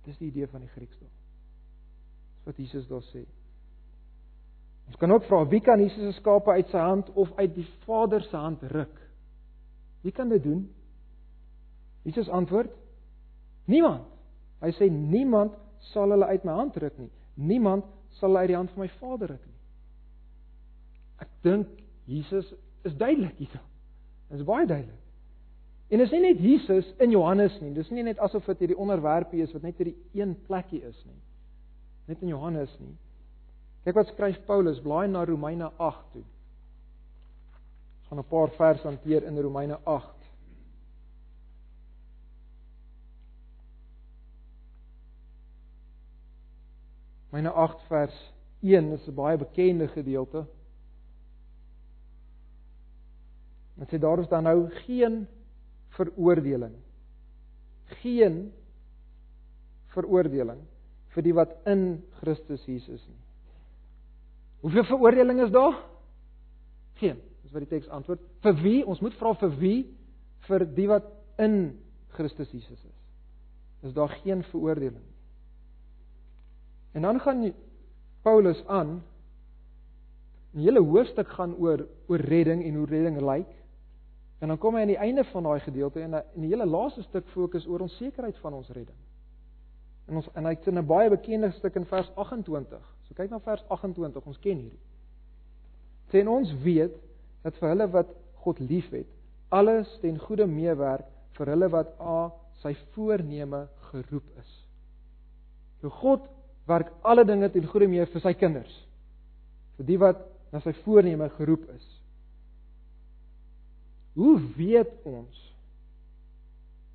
Dis 0.06 0.17
die 0.17 0.27
idee 0.32 0.48
van 0.48 0.63
die 0.63 0.72
Grieks 0.74 0.98
daar. 1.00 1.12
Dis 2.36 2.46
wat 2.48 2.58
Jesus 2.58 2.88
daar 2.88 3.06
sê. 3.12 3.25
Ons 4.88 4.96
kan 4.98 5.12
ook 5.12 5.25
vra 5.27 5.44
wie 5.51 5.62
kan 5.62 5.82
Jesus 5.84 6.13
se 6.13 6.20
skape 6.22 6.51
uit 6.51 6.70
sy 6.72 6.79
hand 6.79 7.10
of 7.20 7.32
uit 7.36 7.56
die 7.56 7.67
Vader 7.86 8.24
se 8.24 8.38
hand 8.38 8.63
ruk? 8.72 9.01
Wie 10.01 10.13
kan 10.15 10.29
dit 10.32 10.44
doen? 10.44 10.63
Jesus 12.07 12.29
antwoord: 12.31 12.71
Niemand. 13.67 14.05
Hy 14.63 14.71
sê 14.73 14.87
niemand 14.89 15.57
sal 15.91 16.13
hulle 16.15 16.25
uit 16.31 16.45
my 16.47 16.55
hand 16.55 16.77
ruk 16.81 16.95
nie. 16.97 17.09
Niemand 17.35 17.85
sal 18.17 18.31
hulle 18.31 18.45
uit 18.45 18.53
die 18.53 18.57
hand 18.57 18.71
van 18.73 18.85
my 18.85 18.89
Vader 19.01 19.33
ruk 19.33 19.43
nie. 19.43 19.57
Ek 21.25 21.33
dink 21.45 21.83
Jesus 22.07 22.47
is 22.87 22.95
duidelik 22.97 23.35
hierso. 23.41 23.59
Dit 24.31 24.39
is 24.39 24.47
baie 24.47 24.65
duidelik. 24.65 25.03
En 25.87 26.01
dit 26.01 26.07
is 26.07 26.15
nie 26.15 26.23
net 26.23 26.41
Jesus 26.43 26.87
in 27.03 27.11
Johannes 27.11 27.59
nie. 27.61 27.73
Dis 27.75 27.91
nie 27.91 28.03
net 28.07 28.19
asof 28.23 28.47
dit 28.49 28.65
hierdie 28.65 28.79
onderwerpie 28.79 29.43
is 29.43 29.53
wat 29.55 29.67
net 29.67 29.77
hierdie 29.79 29.95
een 30.17 30.33
plekkie 30.47 30.81
is 30.87 30.97
nie. 31.05 31.19
Net 32.07 32.23
in 32.23 32.31
Johannes 32.31 32.73
nie. 32.79 32.95
Kyk 33.87 33.99
wat 33.99 34.09
skryf 34.11 34.39
Paulus, 34.47 34.81
blaai 34.83 35.07
na 35.11 35.23
Romeine 35.27 35.69
8 35.77 36.11
toe. 36.15 36.25
Ons 37.99 38.09
gaan 38.09 38.19
'n 38.19 38.31
paar 38.31 38.51
verse 38.55 38.87
hanteer 38.87 39.23
in 39.23 39.39
Romeine 39.39 39.79
8. 39.83 40.16
Myne 47.31 47.51
8 47.51 47.81
vers 47.88 48.34
1 48.62 48.91
is 48.91 49.07
'n 49.07 49.15
baie 49.15 49.38
bekende 49.38 49.88
gedeelte. 49.88 50.46
Dit 53.77 53.89
sê 53.89 54.00
daar 54.00 54.19
is 54.19 54.27
dan 54.27 54.43
nou 54.43 54.69
geen 54.69 55.27
veroordeling. 55.89 56.75
Geen 58.01 58.53
veroordeling 59.93 60.62
vir 61.13 61.24
die 61.24 61.34
wat 61.34 61.53
in 61.65 62.03
Christus 62.22 62.65
Jesus 62.65 63.01
is. 63.01 63.24
Hoeveel 64.62 64.84
veroordeling 64.84 65.41
is 65.41 65.51
daar? 65.51 65.77
Geen. 67.01 67.22
Dis 67.43 67.51
wat 67.51 67.63
die 67.63 67.69
teks 67.69 67.89
antwoord. 67.93 68.22
Vir 68.41 68.55
wie? 68.62 68.79
Ons 68.86 69.01
moet 69.01 69.15
vra 69.19 69.34
vir 69.34 69.53
wie? 69.62 69.77
Vir 70.50 70.65
die 70.65 70.88
wat 70.89 71.05
in 71.41 71.77
Christus 72.17 72.51
Jesus 72.51 72.81
is. 72.81 72.98
Is 73.86 73.93
daar 73.93 74.10
geen 74.24 74.43
veroordeling 74.50 75.03
nie. 75.03 75.16
En 76.91 77.01
dan 77.01 77.20
gaan 77.20 77.53
Paulus 78.22 78.65
aan 78.67 79.03
'n 80.53 80.60
hele 80.60 80.79
hoofstuk 80.79 81.27
gaan 81.27 81.56
oor 81.56 81.88
oor 82.08 82.20
redding 82.20 82.63
en 82.63 82.75
hoe 82.75 82.86
redding 82.86 83.22
lyk. 83.22 83.51
En 84.39 84.48
dan 84.48 84.58
kom 84.58 84.75
hy 84.75 84.82
aan 84.82 84.94
die 84.94 84.98
einde 84.98 85.24
van 85.24 85.44
daai 85.44 85.60
gedeelte 85.60 86.01
en 86.01 86.13
in 86.13 86.41
die 86.41 86.50
hele 86.50 86.65
laaste 86.65 87.01
stuk 87.01 87.27
fokus 87.27 87.67
oor 87.67 87.79
ons 87.79 87.98
sekerheid 87.98 88.38
van 88.38 88.53
ons 88.53 88.70
redding. 88.70 88.98
En 90.08 90.15
ons 90.15 90.29
en 90.34 90.46
hy 90.46 90.53
het 90.56 90.67
'n 90.67 90.86
baie 90.86 91.10
bekende 91.10 91.51
stuk 91.51 91.75
in 91.75 91.86
vers 91.86 92.12
28. 92.15 92.96
So 93.08 93.13
kyk 93.13 93.29
na 93.29 93.39
vers 93.39 93.63
28, 93.67 94.25
ons 94.25 94.39
ken 94.39 94.58
hierdie. 94.58 94.79
Sê 96.12 96.27
ons 96.27 96.53
weet 96.63 96.96
dat 97.44 97.58
vir 97.58 97.70
hulle 97.70 97.88
wat 97.91 98.08
God 98.34 98.60
liefhet, 98.60 99.08
alles 99.50 100.00
ten 100.01 100.20
goeie 100.20 100.46
meewerk 100.46 101.06
vir 101.38 101.48
hulle 101.48 101.70
wat 101.70 101.94
a 102.00 102.32
sy 102.62 102.74
voorneme 102.96 103.67
geroep 103.91 104.27
is. 104.39 104.65
So 105.82 105.89
God 105.89 106.22
werk 106.67 106.91
alle 107.01 107.25
dinge 107.25 107.50
ten 107.51 107.67
goeie 107.67 107.88
mee 107.88 108.05
vir 108.05 108.24
sy 108.24 108.33
kinders. 108.36 108.74
Vir 109.77 109.88
die 109.88 110.00
wat 110.01 110.24
na 110.51 110.62
sy 110.63 110.74
voorneme 110.83 111.29
geroep 111.38 111.67
is. 111.75 111.86
Hoe 114.17 114.36
weet 114.57 114.91
ons 115.07 115.43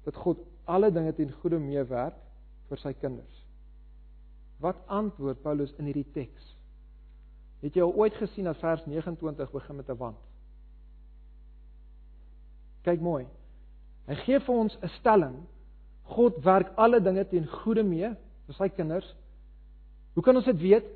dat 0.06 0.18
God 0.18 0.40
alle 0.66 0.90
dinge 0.92 1.12
ten 1.16 1.30
goeie 1.40 1.60
mee 1.62 1.84
werk 1.88 2.18
vir 2.68 2.82
sy 2.82 2.92
kinders? 2.98 3.38
Wat 4.62 4.78
antwoord 4.92 5.42
Paulus 5.42 5.72
in 5.78 5.88
hierdie 5.90 6.08
teks? 6.14 6.50
Het 7.62 7.78
jy 7.78 7.86
al 7.86 7.94
ooit 7.94 8.14
gesien 8.18 8.48
dat 8.50 8.58
vers 8.58 8.82
29 8.90 9.50
begin 9.54 9.76
met 9.76 9.88
'n 9.88 9.96
want? 9.96 10.18
Kyk 12.82 13.00
mooi. 13.00 13.26
Hy 14.06 14.14
gee 14.14 14.40
vir 14.40 14.54
ons 14.54 14.76
'n 14.82 14.88
stelling. 14.98 15.36
God 16.02 16.42
werk 16.44 16.72
alle 16.76 17.00
dinge 17.00 17.24
ten 17.24 17.46
goeie 17.46 17.82
mee 17.82 18.10
vir 18.46 18.54
sy 18.54 18.68
kinders 18.68 19.14
Hoe 20.12 20.22
kan 20.24 20.36
ons 20.36 20.48
dit 20.48 20.60
weet? 20.60 20.88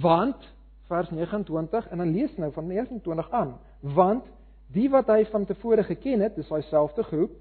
Want 0.00 0.52
vers 0.88 1.10
29 1.10 1.88
en 1.88 1.98
dan 1.98 2.12
lees 2.12 2.36
nou 2.36 2.50
van 2.52 2.66
29 2.66 3.30
aan, 3.30 3.54
want 3.80 4.26
die 4.74 4.88
wat 4.92 5.08
hy 5.12 5.24
van 5.30 5.44
tevore 5.48 5.84
geken 5.84 6.24
het, 6.24 6.36
dis 6.36 6.48
daai 6.48 6.64
selfde 6.68 7.04
groep, 7.08 7.32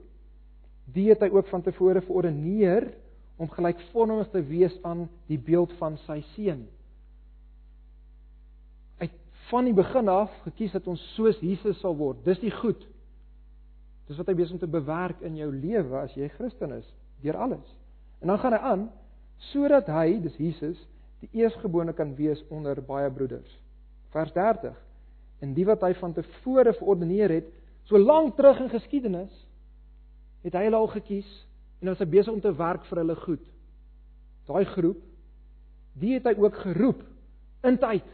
die 0.94 1.10
het 1.10 1.24
hy 1.24 1.30
ook 1.32 1.48
van 1.52 1.64
tevore 1.64 2.04
verordeneer 2.04 2.90
om 3.42 3.50
gelykvormig 3.52 4.30
te 4.32 4.44
wees 4.48 4.76
aan 4.84 5.08
die 5.28 5.40
beeld 5.40 5.74
van 5.80 5.98
sy 6.06 6.20
seun. 6.34 6.66
Hy 9.02 9.10
van 9.50 9.68
die 9.68 9.76
begin 9.76 10.12
af 10.12 10.34
gekies 10.48 10.76
dat 10.76 10.88
ons 10.88 11.04
soos 11.18 11.40
Jesus 11.44 11.80
sal 11.82 11.96
word. 12.00 12.22
Dis 12.28 12.42
die 12.44 12.54
goed. 12.54 12.84
Dis 14.08 14.20
wat 14.20 14.30
hy 14.30 14.36
besig 14.38 14.58
om 14.58 14.62
te 14.62 14.72
bewerk 14.72 15.24
in 15.24 15.40
jou 15.40 15.50
lewe 15.52 16.04
as 16.04 16.14
jy 16.20 16.28
Christen 16.36 16.76
is, 16.78 16.88
deur 17.24 17.40
alles. 17.40 17.68
En 18.22 18.32
dan 18.32 18.40
gaan 18.40 18.56
hy 18.56 18.62
aan 18.74 18.84
sodat 19.52 19.90
hy, 19.92 20.20
dis 20.24 20.36
Jesus, 20.40 20.80
die 21.24 21.44
eersgebore 21.44 21.94
kan 21.96 22.16
wees 22.18 22.42
onder 22.52 22.82
baie 22.84 23.12
broeders. 23.12 23.60
Vers 24.12 24.34
30. 24.36 24.76
En 25.44 25.54
die 25.56 25.66
wat 25.68 25.84
hy 25.86 25.94
van 26.00 26.16
tevore 26.16 26.74
verordeneer 26.76 27.32
het, 27.32 27.48
so 27.88 28.00
lank 28.00 28.36
terug 28.36 28.60
in 28.64 28.72
geskiedenis, 28.72 29.32
het 30.44 30.56
hy 30.58 30.66
hulle 30.68 30.80
al 30.80 30.92
gekies 30.92 31.30
en 31.82 31.92
was 31.92 32.02
hy 32.04 32.08
besig 32.12 32.32
om 32.34 32.42
te 32.44 32.52
werk 32.56 32.84
vir 32.90 33.02
hulle 33.04 33.16
goed. 33.24 33.44
Daai 34.48 34.66
groep, 34.74 35.00
die 36.00 36.16
het 36.18 36.28
hy 36.28 36.34
ook 36.40 36.60
geroep 36.66 37.04
in 37.68 37.80
tyd. 37.80 38.08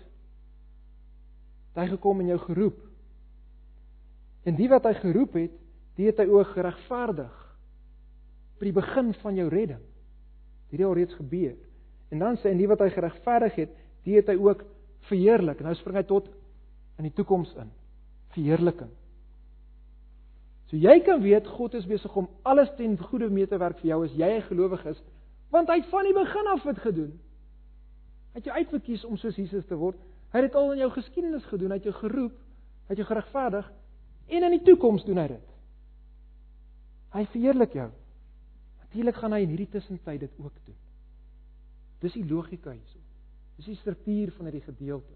Hy 1.80 1.86
gekom 1.94 2.22
en 2.22 2.30
jou 2.34 2.40
geroep. 2.44 2.80
En 4.50 4.58
die 4.58 4.68
wat 4.70 4.86
hy 4.90 4.94
geroep 5.00 5.38
het, 5.40 5.54
die 5.98 6.10
het 6.10 6.20
hy 6.22 6.28
ook 6.30 6.54
geregverdig 6.54 7.36
by 8.60 8.68
die 8.68 8.76
begin 8.76 9.14
van 9.22 9.38
jou 9.40 9.48
redding. 9.50 9.82
Dit 10.70 10.82
het 10.82 10.88
al 10.90 10.98
reeds 10.98 11.16
gebeur. 11.18 11.56
En 12.10 12.20
dan 12.20 12.38
sê 12.38 12.52
en 12.52 12.58
die 12.58 12.68
wat 12.68 12.82
hy 12.82 12.90
geregverdig 12.94 13.56
het, 13.56 13.76
die 14.04 14.16
het 14.18 14.32
hy 14.32 14.38
ook 14.40 14.64
verheerlik. 15.10 15.62
Nou 15.62 15.76
spring 15.78 16.00
hy 16.00 16.06
tot 16.10 16.30
in 17.00 17.08
die 17.08 17.14
toekoms 17.16 17.54
in. 17.62 17.70
Verheerliking. 18.36 18.92
So 20.70 20.78
jy 20.78 21.00
kan 21.06 21.22
weet 21.22 21.48
God 21.50 21.74
is 21.80 21.88
besig 21.90 22.14
om 22.18 22.28
alles 22.46 22.70
ten 22.78 22.98
goeie 23.10 23.30
mee 23.34 23.48
te 23.50 23.58
werk 23.58 23.80
vir 23.82 23.90
jou 23.94 24.04
as 24.06 24.14
jy 24.14 24.30
'n 24.38 24.48
gelowige 24.50 24.90
is, 24.90 25.02
want 25.50 25.68
hy 25.68 25.80
het 25.82 25.90
van 25.90 26.04
die 26.04 26.14
begin 26.14 26.48
af 26.48 26.64
dit 26.64 26.80
gedoen. 26.80 27.20
Hy 28.34 28.38
het 28.38 28.46
jou 28.46 28.56
uitverkies 28.56 29.06
om 29.06 29.18
soos 29.18 29.36
Jesus 29.36 29.66
te 29.66 29.76
word. 29.76 29.98
Hy 30.32 30.40
het 30.40 30.52
dit 30.52 30.56
al 30.56 30.72
in 30.72 30.78
jou 30.78 30.92
geskiedenis 30.92 31.46
gedoen, 31.46 31.72
hy 31.72 31.78
het 31.78 31.84
jou 31.84 31.94
geroep, 31.94 32.32
hy 32.86 32.94
het 32.94 32.98
jou 32.98 33.08
geregverdig 33.08 33.72
en 34.28 34.44
in 34.44 34.52
die 34.52 34.64
toekoms 34.64 35.06
doen 35.06 35.18
hy 35.18 35.28
dit. 35.28 35.48
Hy 37.14 37.26
verheerlik 37.26 37.74
jou. 37.74 37.90
Natuurlik 38.80 39.16
gaan 39.16 39.34
hy 39.34 39.40
in 39.42 39.50
hierdie 39.50 39.70
tussentyd 39.70 40.20
dit 40.20 40.32
ook 40.38 40.54
doen. 40.66 40.76
Dis 42.00 42.16
die 42.16 42.26
logika 42.26 42.72
hierso. 42.72 43.00
Dis 43.60 43.72
die 43.72 43.80
struktuur 43.80 44.32
van 44.38 44.48
hierdie 44.48 44.64
gedeelte. 44.64 45.16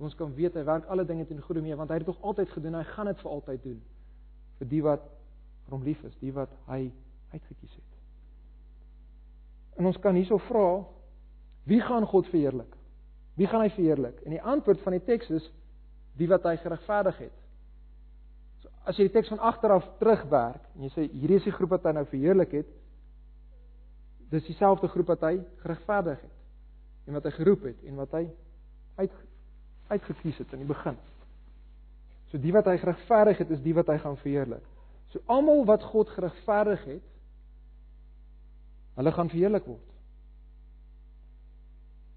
Ons 0.00 0.14
kan 0.16 0.32
weet 0.34 0.54
hy 0.56 0.64
werk 0.64 0.86
alle 0.88 1.04
dinge 1.04 1.26
ten 1.28 1.42
goeie 1.44 1.62
mee 1.62 1.76
want 1.76 1.90
hy 1.90 1.98
het 1.98 2.06
dit 2.06 2.14
tog 2.14 2.22
altyd 2.24 2.52
gedoen, 2.54 2.78
hy 2.78 2.86
gaan 2.94 3.10
dit 3.10 3.20
vir 3.20 3.30
altyd 3.30 3.64
doen 3.66 3.80
vir 4.60 4.68
die 4.68 4.82
wat 4.84 5.04
vir 5.64 5.74
hom 5.76 5.84
lief 5.84 6.00
is, 6.04 6.16
die 6.20 6.32
wat 6.36 6.52
hy 6.68 6.82
uitget 7.32 7.56
kies 7.60 7.74
het. 7.74 7.90
En 9.80 9.88
ons 9.88 9.98
kan 10.02 10.16
hierso 10.16 10.36
vra, 10.50 10.82
wie 11.68 11.80
gaan 11.84 12.04
God 12.08 12.28
verheerlik? 12.28 12.72
Wie 13.40 13.48
gaan 13.48 13.64
hy 13.64 13.70
verheerlik? 13.72 14.18
En 14.26 14.34
die 14.34 14.42
antwoord 14.42 14.82
van 14.84 14.96
die 14.96 15.04
teks 15.06 15.30
is 15.38 15.46
die 16.20 16.28
wat 16.28 16.44
hy 16.44 16.56
geregverdig 16.60 17.22
het. 17.24 17.36
So 18.60 18.72
as 18.90 18.98
jy 18.98 19.06
die 19.08 19.14
teks 19.14 19.32
van 19.32 19.40
agter 19.48 19.72
af 19.78 19.86
terugwerk 20.00 20.66
en 20.74 20.84
jy 20.84 20.92
sê 20.92 21.06
hierdie 21.08 21.38
is 21.40 21.48
die 21.48 21.54
groep 21.56 21.72
wat 21.76 21.88
hy 21.88 21.94
nou 21.96 22.04
verheerlik 22.10 22.52
het, 22.60 22.76
dis 24.30 24.46
dieselfde 24.46 24.88
groep 24.88 25.10
wat 25.14 25.24
hy 25.26 25.34
geregverdig 25.64 26.20
het 26.22 27.08
en 27.08 27.16
wat 27.18 27.26
hy 27.26 27.32
geroep 27.34 27.64
het 27.66 27.86
en 27.88 27.98
wat 27.98 28.12
hy 28.14 28.24
uit 29.00 29.14
uitget 29.90 30.20
kies 30.22 30.38
het 30.38 30.52
in 30.54 30.62
die 30.62 30.70
begin. 30.70 30.98
So 32.30 32.38
die 32.38 32.52
wat 32.54 32.68
hy 32.70 32.76
geregverdig 32.78 33.40
het, 33.42 33.50
is 33.50 33.62
die 33.64 33.74
wat 33.74 33.88
hy 33.90 33.96
gaan 33.98 34.18
verheerlik. 34.20 34.66
So 35.10 35.22
almal 35.26 35.64
wat 35.66 35.82
God 35.90 36.12
geregverdig 36.14 36.84
het, 36.86 37.06
hulle 39.00 39.12
gaan 39.16 39.30
verheerlik 39.32 39.66
word. 39.66 39.86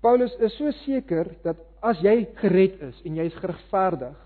Paulus 0.03 0.35
is 0.43 0.53
so 0.59 0.69
seker 0.83 1.31
dat 1.45 1.61
as 1.81 2.01
jy 2.03 2.27
gered 2.41 2.81
is 2.91 2.99
en 3.07 3.17
jy 3.17 3.25
is 3.29 3.39
geregverdig, 3.39 4.17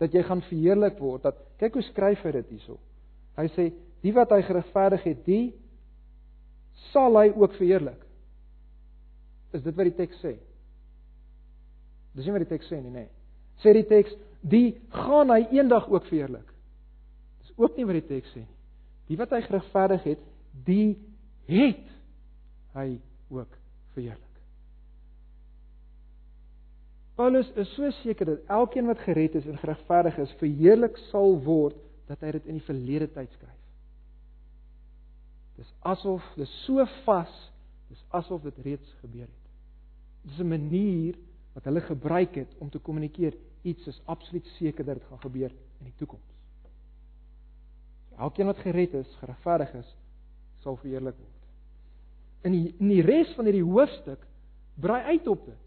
dat 0.00 0.14
jy 0.16 0.22
gaan 0.26 0.42
verheerlik 0.48 0.98
word. 0.98 1.28
Dat 1.28 1.38
kyk 1.60 1.76
hoe 1.78 1.84
skryf 1.90 2.24
hy 2.24 2.32
dit 2.38 2.56
hierso. 2.56 2.78
Hy 3.36 3.46
sê 3.54 3.68
die 4.02 4.14
wat 4.16 4.32
hy 4.32 4.40
geregverdig 4.48 5.04
het, 5.12 5.22
die 5.28 5.44
sal 6.92 7.16
hy 7.18 7.30
ook 7.34 7.54
verheerlik. 7.58 8.02
Is 9.56 9.62
dit 9.64 9.76
wat 9.76 9.88
die 9.88 9.96
teks 9.96 10.18
sê? 10.24 10.34
Dis 12.16 12.26
nie 12.26 12.34
wat 12.34 12.44
die 12.44 12.52
teks 12.52 12.68
sê 12.70 12.80
nie, 12.80 12.92
nê. 12.92 13.06
Nee. 13.06 13.12
Sê 13.64 13.72
die 13.76 13.86
teks 13.88 14.12
die 14.46 14.76
gaan 14.92 15.32
hy 15.32 15.42
eendag 15.56 15.88
ook 15.90 16.06
verheerlik. 16.10 16.46
Dis 17.42 17.56
ook 17.56 17.76
nie 17.78 17.86
wat 17.88 18.00
die 18.00 18.08
teks 18.10 18.34
sê 18.34 18.44
nie. 18.44 18.54
Die 19.06 19.18
wat 19.20 19.32
hy 19.34 19.42
geregverdig 19.46 20.06
het, 20.12 20.22
die 20.66 20.96
het 21.46 21.84
hy 22.76 22.88
ook 23.32 23.52
verheerlik. 23.94 24.22
Paulus 27.16 27.48
is 27.56 27.70
so 27.72 27.88
seker 28.02 28.28
dat 28.28 28.50
elkeen 28.52 28.90
wat 28.90 29.00
gered 29.06 29.38
is 29.38 29.46
en 29.48 29.56
geregverdig 29.58 30.18
is, 30.20 30.34
verheerlik 30.40 30.98
sal 31.08 31.38
word 31.46 31.78
dat 32.10 32.20
hy 32.20 32.34
dit 32.36 32.50
in 32.50 32.58
die 32.58 32.66
verlede 32.66 33.08
tyd 33.14 33.30
skryf. 33.38 33.55
Dis 35.56 35.72
asof 35.88 36.24
dis 36.36 36.52
so 36.64 36.84
vas, 37.04 37.32
dis 37.88 38.04
asof 38.16 38.42
dit 38.44 38.58
reeds 38.64 38.94
gebeur 39.00 39.26
het. 39.26 39.44
Dis 40.22 40.38
'n 40.38 40.48
manier 40.48 41.16
wat 41.54 41.64
hulle 41.64 41.80
gebruik 41.80 42.34
het 42.34 42.54
om 42.58 42.70
te 42.70 42.78
kommunikeer 42.78 43.34
iets 43.62 43.86
is 43.86 44.02
absoluut 44.04 44.46
seker 44.46 44.84
dat 44.84 44.94
dit 44.94 45.08
gaan 45.08 45.20
gebeur 45.20 45.50
in 45.78 45.84
die 45.84 45.94
toekoms. 45.96 46.34
Elkeen 48.18 48.46
wat 48.46 48.58
gered 48.58 48.94
is, 48.94 49.16
geregverdig 49.20 49.72
is, 49.74 49.96
sal 50.58 50.76
verheerlik 50.76 51.16
word. 51.16 51.44
In 52.42 52.52
die 52.52 52.74
in 52.78 52.88
die 52.88 53.02
res 53.02 53.32
van 53.34 53.44
hierdie 53.44 53.64
hoofstuk 53.64 54.26
brei 54.74 55.02
uit 55.02 55.26
op 55.26 55.46
dit. 55.46 55.62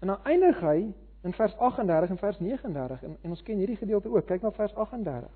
En 0.00 0.06
dan 0.06 0.24
eindig 0.24 0.60
hy 0.60 0.92
in 1.22 1.32
vers 1.32 1.56
38 1.56 2.10
en 2.10 2.18
vers 2.18 2.38
39 2.38 3.02
en, 3.02 3.16
en 3.22 3.30
ons 3.30 3.42
ken 3.42 3.58
hierdie 3.58 3.76
gedeelte 3.76 4.08
ook. 4.08 4.26
Kyk 4.26 4.42
na 4.42 4.50
vers 4.50 4.74
38. 4.74 5.30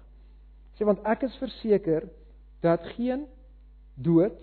Sê 0.75 0.87
want 0.89 1.03
ek 1.07 1.23
is 1.23 1.37
verseker 1.37 2.09
dat 2.65 2.83
geen 2.97 3.27
dood 3.95 4.39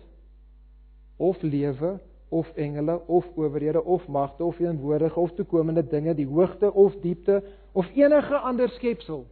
of 1.17 1.41
lewe 1.41 1.99
of 2.29 2.51
engele 2.55 3.07
of 3.07 3.27
owerhede 3.35 3.83
of 3.83 4.07
magte 4.07 4.43
of 4.43 4.55
teenwoordige 4.55 5.19
of 5.19 5.31
toekomende 5.31 5.87
dinge, 5.87 6.15
die 6.15 6.27
hoogte 6.27 6.73
of 6.73 6.95
diepte 7.01 7.43
of 7.71 7.89
enige 7.95 8.37
ander 8.37 8.69
skepsel. 8.69 9.25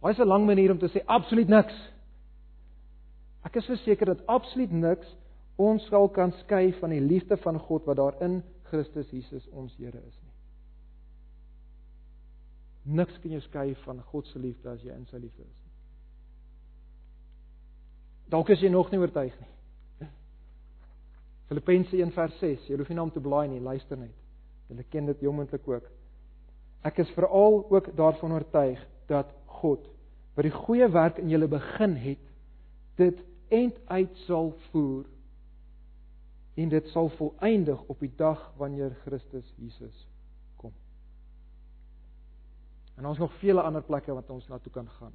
Daai 0.00 0.12
is 0.12 0.18
'n 0.18 0.26
lang 0.26 0.46
manier 0.46 0.70
om 0.70 0.78
te 0.78 0.88
sê 0.88 1.04
absoluut 1.04 1.48
niks. 1.48 1.92
Ek 3.44 3.56
is 3.56 3.66
verseker 3.66 4.06
dat 4.06 4.26
absoluut 4.26 4.70
niks 4.72 5.16
ons 5.56 5.86
sal 5.86 6.08
kan 6.08 6.32
skei 6.32 6.72
van 6.72 6.90
die 6.90 7.00
liefde 7.00 7.36
van 7.36 7.58
God 7.58 7.84
wat 7.84 7.96
daar 7.96 8.22
in 8.22 8.42
Christus 8.62 9.10
Jesus 9.10 9.48
ons 9.48 9.76
Here 9.76 9.98
is 9.98 10.18
nie. 10.22 10.30
Niks 12.96 13.18
kan 13.20 13.30
jou 13.30 13.40
skei 13.40 13.74
van 13.84 14.02
God 14.02 14.26
se 14.26 14.38
liefde 14.38 14.70
as 14.70 14.82
jy 14.82 14.94
in 14.94 15.06
sy 15.06 15.16
liefde 15.16 15.42
is. 15.42 15.59
Dalk 18.30 18.52
is 18.54 18.60
jy 18.62 18.70
nog 18.70 18.90
nie 18.92 19.00
oortuig 19.00 19.34
nie. 19.40 20.08
Filippense 21.50 21.96
1:6. 21.96 22.68
Jy 22.68 22.76
hoef 22.78 22.88
nie 22.88 22.96
na 22.96 23.02
hom 23.02 23.10
te 23.10 23.22
blaai 23.22 23.48
nie, 23.48 23.60
luister 23.60 23.98
net. 23.98 24.14
Julle 24.70 24.84
ken 24.86 25.08
dit 25.10 25.24
jomontlik 25.26 25.66
ook. 25.68 25.88
Ek 26.86 27.00
is 27.02 27.10
veral 27.16 27.64
ook 27.70 27.90
daarvan 27.96 28.36
oortuig 28.38 28.78
dat 29.10 29.32
God 29.60 29.88
wat 30.38 30.46
die 30.46 30.54
goeie 30.54 30.86
werk 30.88 31.18
in 31.18 31.28
julle 31.28 31.48
begin 31.50 31.96
het, 31.98 32.22
dit 32.96 33.18
eind 33.50 33.76
uit 33.90 34.12
sal 34.24 34.52
voer 34.70 35.04
en 36.54 36.70
dit 36.70 36.86
sal 36.94 37.10
volëindig 37.18 37.82
op 37.90 38.00
die 38.00 38.12
dag 38.16 38.38
wanneer 38.56 38.94
Christus 39.02 39.48
Jesus 39.58 40.06
kom. 40.56 40.72
En 42.96 43.10
ons 43.10 43.18
nog 43.18 43.34
vele 43.42 43.62
ander 43.62 43.82
plekke 43.82 44.14
wat 44.14 44.30
ons 44.30 44.46
na 44.48 44.58
toe 44.62 44.72
kan 44.72 44.88
gaan. 45.00 45.12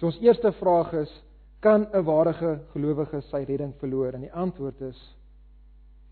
So 0.00 0.08
ons 0.08 0.20
eerste 0.24 0.52
vraag 0.58 0.94
is 1.04 1.12
kan 1.62 1.86
'n 1.92 2.04
ware 2.04 2.32
gelowige 2.72 3.20
sy 3.30 3.44
redding 3.46 3.74
verloor? 3.78 4.14
En 4.14 4.20
die 4.20 4.32
antwoord 4.32 4.80
is 4.80 5.00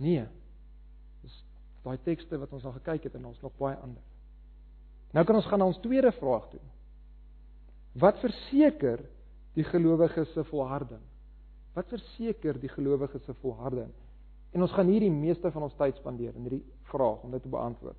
Nee. 0.00 0.24
Dis 1.20 1.36
daai 1.84 1.98
tekste 2.04 2.38
wat 2.40 2.52
ons 2.56 2.64
al 2.64 2.76
gekyk 2.78 3.08
het 3.08 3.16
en 3.18 3.28
ons 3.30 3.40
nog 3.44 3.52
baie 3.60 3.76
ander. 3.76 4.02
Nou 5.12 5.24
kan 5.26 5.36
ons 5.36 5.48
gaan 5.50 5.60
na 5.60 5.68
ons 5.68 5.80
tweede 5.84 6.12
vraag 6.16 6.46
toe. 6.52 6.60
Wat 8.00 8.20
verseker 8.22 9.02
die 9.58 9.66
gelowige 9.66 10.24
se 10.32 10.44
volharding? 10.44 11.02
Wat 11.74 11.90
verseker 11.90 12.58
die 12.60 12.70
gelowige 12.70 13.18
se 13.26 13.34
volharding? 13.42 13.90
En 14.54 14.62
ons 14.62 14.72
gaan 14.72 14.88
hier 14.90 15.04
die 15.04 15.12
meeste 15.12 15.50
van 15.50 15.66
ons 15.66 15.76
tyd 15.78 15.98
spandeer 15.98 16.34
in 16.34 16.46
hierdie 16.46 16.64
vraag 16.90 17.26
om 17.26 17.34
dit 17.34 17.42
te 17.42 17.50
beantwoord. 17.50 17.98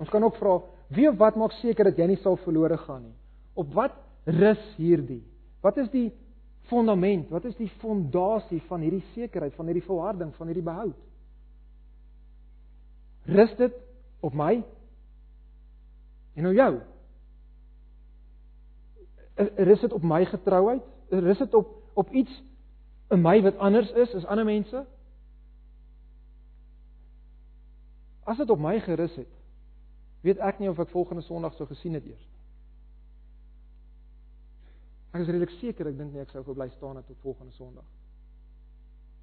Ons 0.00 0.10
kan 0.10 0.24
ook 0.26 0.38
vra, 0.40 0.56
wie 0.94 1.06
of 1.10 1.18
wat 1.20 1.36
maak 1.38 1.54
seker 1.60 1.90
dat 1.90 1.98
jy 1.98 2.08
nie 2.10 2.20
sal 2.22 2.38
verlore 2.42 2.78
gaan 2.86 3.04
nie? 3.04 3.14
Op 3.54 3.74
wat 3.76 3.94
rus 4.26 4.62
hierdie? 4.78 5.22
Wat 5.62 5.76
is 5.82 5.90
die 5.92 6.08
fondament? 6.70 7.28
Wat 7.32 7.44
is 7.44 7.56
die 7.56 7.70
fondasie 7.80 8.62
van 8.68 8.80
hierdie 8.80 9.04
sekerheid, 9.12 9.54
van 9.54 9.68
hierdie 9.70 9.86
volharding, 9.86 10.32
van 10.34 10.50
hierdie 10.50 10.64
behoud? 10.64 10.96
Rus 13.24 13.54
dit 13.56 13.76
op 14.20 14.34
my 14.36 14.58
en 16.34 16.46
op 16.50 16.58
jou? 16.58 16.72
Rus 19.56 19.80
dit 19.80 19.92
op 19.92 20.02
my 20.02 20.24
getrouheid? 20.28 20.84
Rus 21.08 21.38
dit 21.38 21.54
op 21.54 21.80
op 21.94 22.10
iets 22.10 22.42
in 23.08 23.20
my 23.22 23.42
wat 23.42 23.58
anders 23.62 23.90
is 23.90 24.14
as 24.14 24.26
ander 24.26 24.44
mense? 24.44 24.86
As 28.24 28.36
dit 28.36 28.50
op 28.50 28.58
my 28.58 28.80
gerus 28.80 29.14
het, 29.16 29.30
weet 30.24 30.40
ek 30.42 30.58
nie 30.58 30.70
of 30.72 30.80
ek 30.80 30.90
volgende 30.90 31.22
Sondag 31.22 31.54
sou 31.54 31.68
gesien 31.68 31.94
het 31.94 32.06
eers. 32.08 32.33
Ek 35.14 35.22
is 35.22 35.30
redelik 35.30 35.52
seker 35.60 35.86
ek 35.92 35.98
dink 35.98 36.10
nie 36.12 36.22
ek 36.24 36.32
sou 36.34 36.42
gebly 36.42 36.66
staan 36.72 36.98
het 36.98 37.06
tot 37.06 37.20
volgende 37.22 37.54
Sondag. 37.54 37.86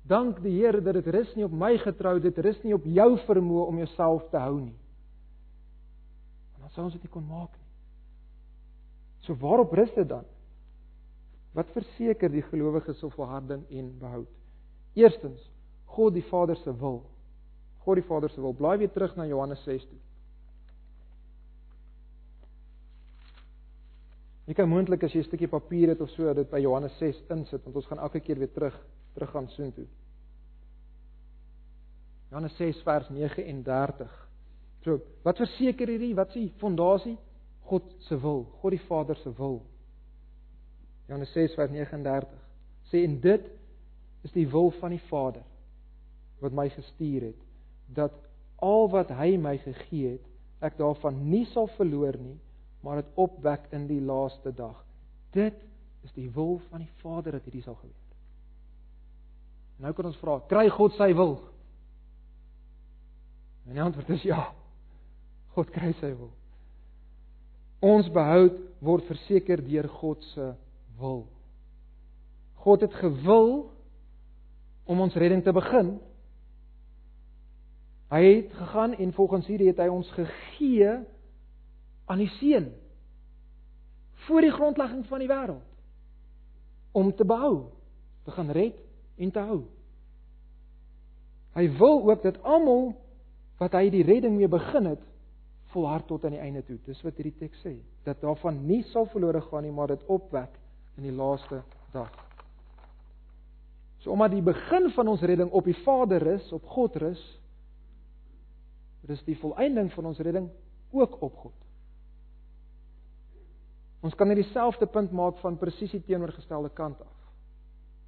Dank 0.08 0.40
die 0.42 0.54
Here 0.56 0.80
dat 0.82 0.96
dit 0.98 1.10
rus 1.14 1.34
nie 1.36 1.44
op 1.46 1.54
my 1.54 1.76
getrou, 1.84 2.16
dit 2.24 2.38
rus 2.42 2.62
nie 2.64 2.74
op 2.74 2.86
jou 2.88 3.10
vermoë 3.28 3.66
om 3.68 3.82
jouself 3.84 4.24
te 4.32 4.40
hou 4.40 4.56
nie. 4.62 4.78
Want 6.54 6.64
dan 6.64 6.74
sou 6.76 6.86
ons 6.88 6.96
dit 6.96 7.04
nie 7.04 7.12
kon 7.12 7.28
maak 7.28 7.52
nie. 7.58 7.68
So 9.28 9.36
waarop 9.44 9.76
rus 9.78 9.92
dit 9.94 10.08
dan? 10.10 10.26
Wat 11.54 11.70
verseker 11.76 12.32
die 12.32 12.46
gelowiges 12.48 13.04
of 13.04 13.14
volharding 13.20 13.68
en 13.70 13.92
behoud? 14.00 14.30
Eerstens, 14.96 15.44
God 15.92 16.16
die 16.16 16.26
Vader 16.32 16.56
se 16.64 16.72
wil. 16.80 17.02
God 17.84 18.00
die 18.00 18.08
Vader 18.08 18.32
se 18.32 18.42
wil. 18.42 18.56
Blaai 18.56 18.78
weer 18.80 18.92
terug 18.96 19.18
na 19.20 19.28
Johannes 19.28 19.64
6 19.68 19.84
toe. 19.90 20.00
Jy 24.52 24.56
kan 24.58 24.68
moontlik 24.68 25.06
as 25.08 25.14
jy 25.16 25.22
'n 25.22 25.30
stukkie 25.30 25.48
papier 25.48 25.94
het 25.94 26.02
of 26.04 26.10
so 26.12 26.34
dit 26.34 26.50
by 26.52 26.60
Johannes 26.60 26.98
6 27.00 27.22
insit 27.32 27.64
want 27.64 27.76
ons 27.76 27.86
gaan 27.88 28.02
elke 28.04 28.20
keer 28.20 28.36
weer 28.36 28.52
terug 28.52 28.76
terug 29.14 29.30
gaan 29.32 29.48
soontoe. 29.48 29.86
Johannes 32.30 32.58
6 32.58 32.82
vers 32.84 33.08
39. 33.10 34.12
So, 34.84 35.00
wat 35.24 35.38
verseker 35.38 35.88
hierdie? 35.88 36.16
Wat 36.16 36.28
is 36.28 36.34
die 36.34 36.54
fondasie? 36.58 37.18
God 37.64 37.96
se 38.00 38.20
wil, 38.20 38.44
God 38.60 38.72
die 38.72 38.86
Vader 38.90 39.16
se 39.16 39.32
wil. 39.38 39.62
Johannes 41.08 41.32
6 41.32 41.56
vers 41.56 41.72
39 41.72 42.36
sê 42.92 43.06
en 43.06 43.22
dit 43.22 43.50
is 44.24 44.36
die 44.36 44.48
wil 44.52 44.72
van 44.82 44.90
die 44.90 45.04
Vader 45.08 45.48
wat 46.42 46.52
my 46.52 46.68
gestuur 46.70 47.30
het 47.30 47.42
dat 47.88 48.20
al 48.60 48.90
wat 48.90 49.16
hy 49.16 49.38
my 49.38 49.58
gegee 49.64 50.18
het 50.18 50.28
ek 50.60 50.78
daarvan 50.78 51.30
nie 51.30 51.46
sal 51.46 51.72
verloor 51.78 52.20
nie 52.20 52.36
maar 52.82 53.02
dit 53.02 53.18
opwek 53.22 53.68
in 53.76 53.88
die 53.88 54.02
laaste 54.02 54.54
dag. 54.56 54.78
Dit 55.32 55.58
is 56.06 56.14
die 56.18 56.30
wil 56.34 56.60
van 56.70 56.84
die 56.84 56.94
Vader 57.02 57.38
dat 57.38 57.46
hierdie 57.46 57.64
sal 57.64 57.78
gebeur. 57.78 57.98
Nou 59.82 59.94
kan 59.98 60.10
ons 60.12 60.20
vra, 60.22 60.38
kry 60.50 60.68
God 60.70 60.94
sy 60.98 61.10
wil? 61.18 61.36
En 63.66 63.78
die 63.78 63.84
antwoord 63.84 64.10
is 64.14 64.26
ja. 64.26 64.52
God 65.56 65.70
kry 65.74 65.92
sy 66.00 66.12
wil. 66.14 66.32
Ons 67.82 68.10
behoud 68.14 68.58
word 68.86 69.08
verseker 69.10 69.62
deur 69.66 69.88
God 70.02 70.24
se 70.34 70.52
wil. 71.02 71.26
God 72.62 72.86
het 72.86 72.94
gewil 73.02 73.54
om 74.86 75.02
ons 75.02 75.18
redding 75.18 75.42
te 75.46 75.54
begin. 75.56 75.96
Hy 78.12 78.22
het 78.28 78.54
gegaan 78.54 78.94
en 79.00 79.14
volgens 79.18 79.48
hierdie 79.50 79.72
het 79.72 79.82
hy 79.82 79.90
ons 79.90 80.10
gegee 80.14 80.98
aan 82.12 82.22
die 82.22 82.32
seun 82.40 82.72
voor 84.28 84.44
die 84.44 84.54
grondlegging 84.54 85.06
van 85.10 85.24
die 85.24 85.30
wêreld 85.32 85.68
om 86.92 87.14
te 87.16 87.26
behou, 87.26 87.72
te 88.28 88.34
gaan 88.36 88.52
red 88.52 88.76
en 89.16 89.32
te 89.32 89.40
hou. 89.40 89.62
Hy 91.56 91.68
wil 91.80 92.04
ook 92.10 92.24
dat 92.24 92.42
almal 92.44 92.92
wat 93.62 93.76
hy 93.78 93.88
die 93.94 94.04
redding 94.04 94.36
mee 94.36 94.50
begin 94.52 94.90
het, 94.92 95.04
volhard 95.72 96.08
tot 96.10 96.26
aan 96.28 96.36
die 96.36 96.44
einde 96.44 96.64
toe. 96.68 96.78
Dis 96.84 97.00
wat 97.06 97.16
hierdie 97.20 97.38
teks 97.40 97.62
sê, 97.64 97.78
dat 98.08 98.20
daarvan 98.24 98.60
nie 98.68 98.82
sal 98.92 99.08
verlore 99.12 99.40
gaan 99.46 99.64
nie, 99.64 99.72
maar 99.72 99.94
dit 99.94 100.04
opwek 100.12 100.58
in 101.00 101.08
die 101.08 101.16
laaste 101.16 101.62
dag. 101.94 102.12
So 104.02 104.12
omdat 104.12 104.34
die 104.34 104.44
begin 104.44 104.90
van 104.96 105.12
ons 105.14 105.24
redding 105.24 105.52
op 105.54 105.68
die 105.70 105.78
Vader 105.86 106.26
is, 106.34 106.52
op 106.52 106.66
God 106.74 106.98
rus, 107.00 107.22
rus 109.08 109.22
die 109.28 109.38
volëinding 109.40 109.92
van 109.94 110.12
ons 110.12 110.20
redding 110.20 110.50
ook 110.92 111.22
op 111.22 111.38
God. 111.46 111.61
Ons 114.02 114.16
kan 114.18 114.28
net 114.28 114.40
dieselfde 114.42 114.88
punt 114.90 115.12
maak 115.14 115.38
van 115.44 115.60
presies 115.62 115.94
die 115.94 116.04
teenoorgestelde 116.06 116.72
kant 116.74 117.02
af. 117.02 117.18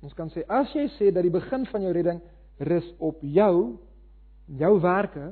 Ons 0.04 0.16
kan 0.18 0.32
sê 0.34 0.44
as 0.52 0.74
jy 0.76 0.88
sê 0.98 1.12
dat 1.14 1.24
die 1.24 1.34
begin 1.34 1.68
van 1.70 1.86
jou 1.86 1.94
redding 1.96 2.20
rus 2.66 2.90
op 3.00 3.22
jou, 3.22 3.78
jou 4.60 4.74
werke, 4.84 5.30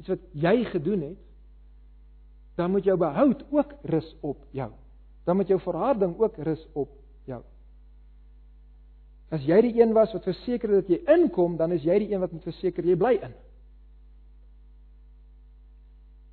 iets 0.00 0.14
wat 0.14 0.24
jy 0.32 0.56
gedoen 0.72 1.04
het, 1.10 1.20
dan 2.58 2.72
moet 2.72 2.88
jou 2.88 2.96
behoud 3.00 3.44
ook 3.52 3.76
rus 3.92 4.08
op 4.20 4.40
jou. 4.56 4.70
Dan 5.24 5.38
moet 5.38 5.52
jou 5.52 5.60
verharding 5.62 6.16
ook 6.18 6.40
rus 6.44 6.64
op 6.72 6.90
jou. 7.28 7.40
As 9.32 9.44
jy 9.48 9.60
die 9.68 9.76
een 9.80 9.94
was 9.96 10.12
wat 10.12 10.26
verseker 10.28 10.74
dat 10.80 10.90
jy 10.90 10.98
inkom, 11.14 11.56
dan 11.56 11.72
is 11.72 11.84
jy 11.86 12.02
die 12.02 12.10
een 12.12 12.20
wat 12.20 12.32
moet 12.34 12.48
verseker 12.48 12.84
jy 12.84 12.96
bly 13.00 13.14
in. 13.22 13.36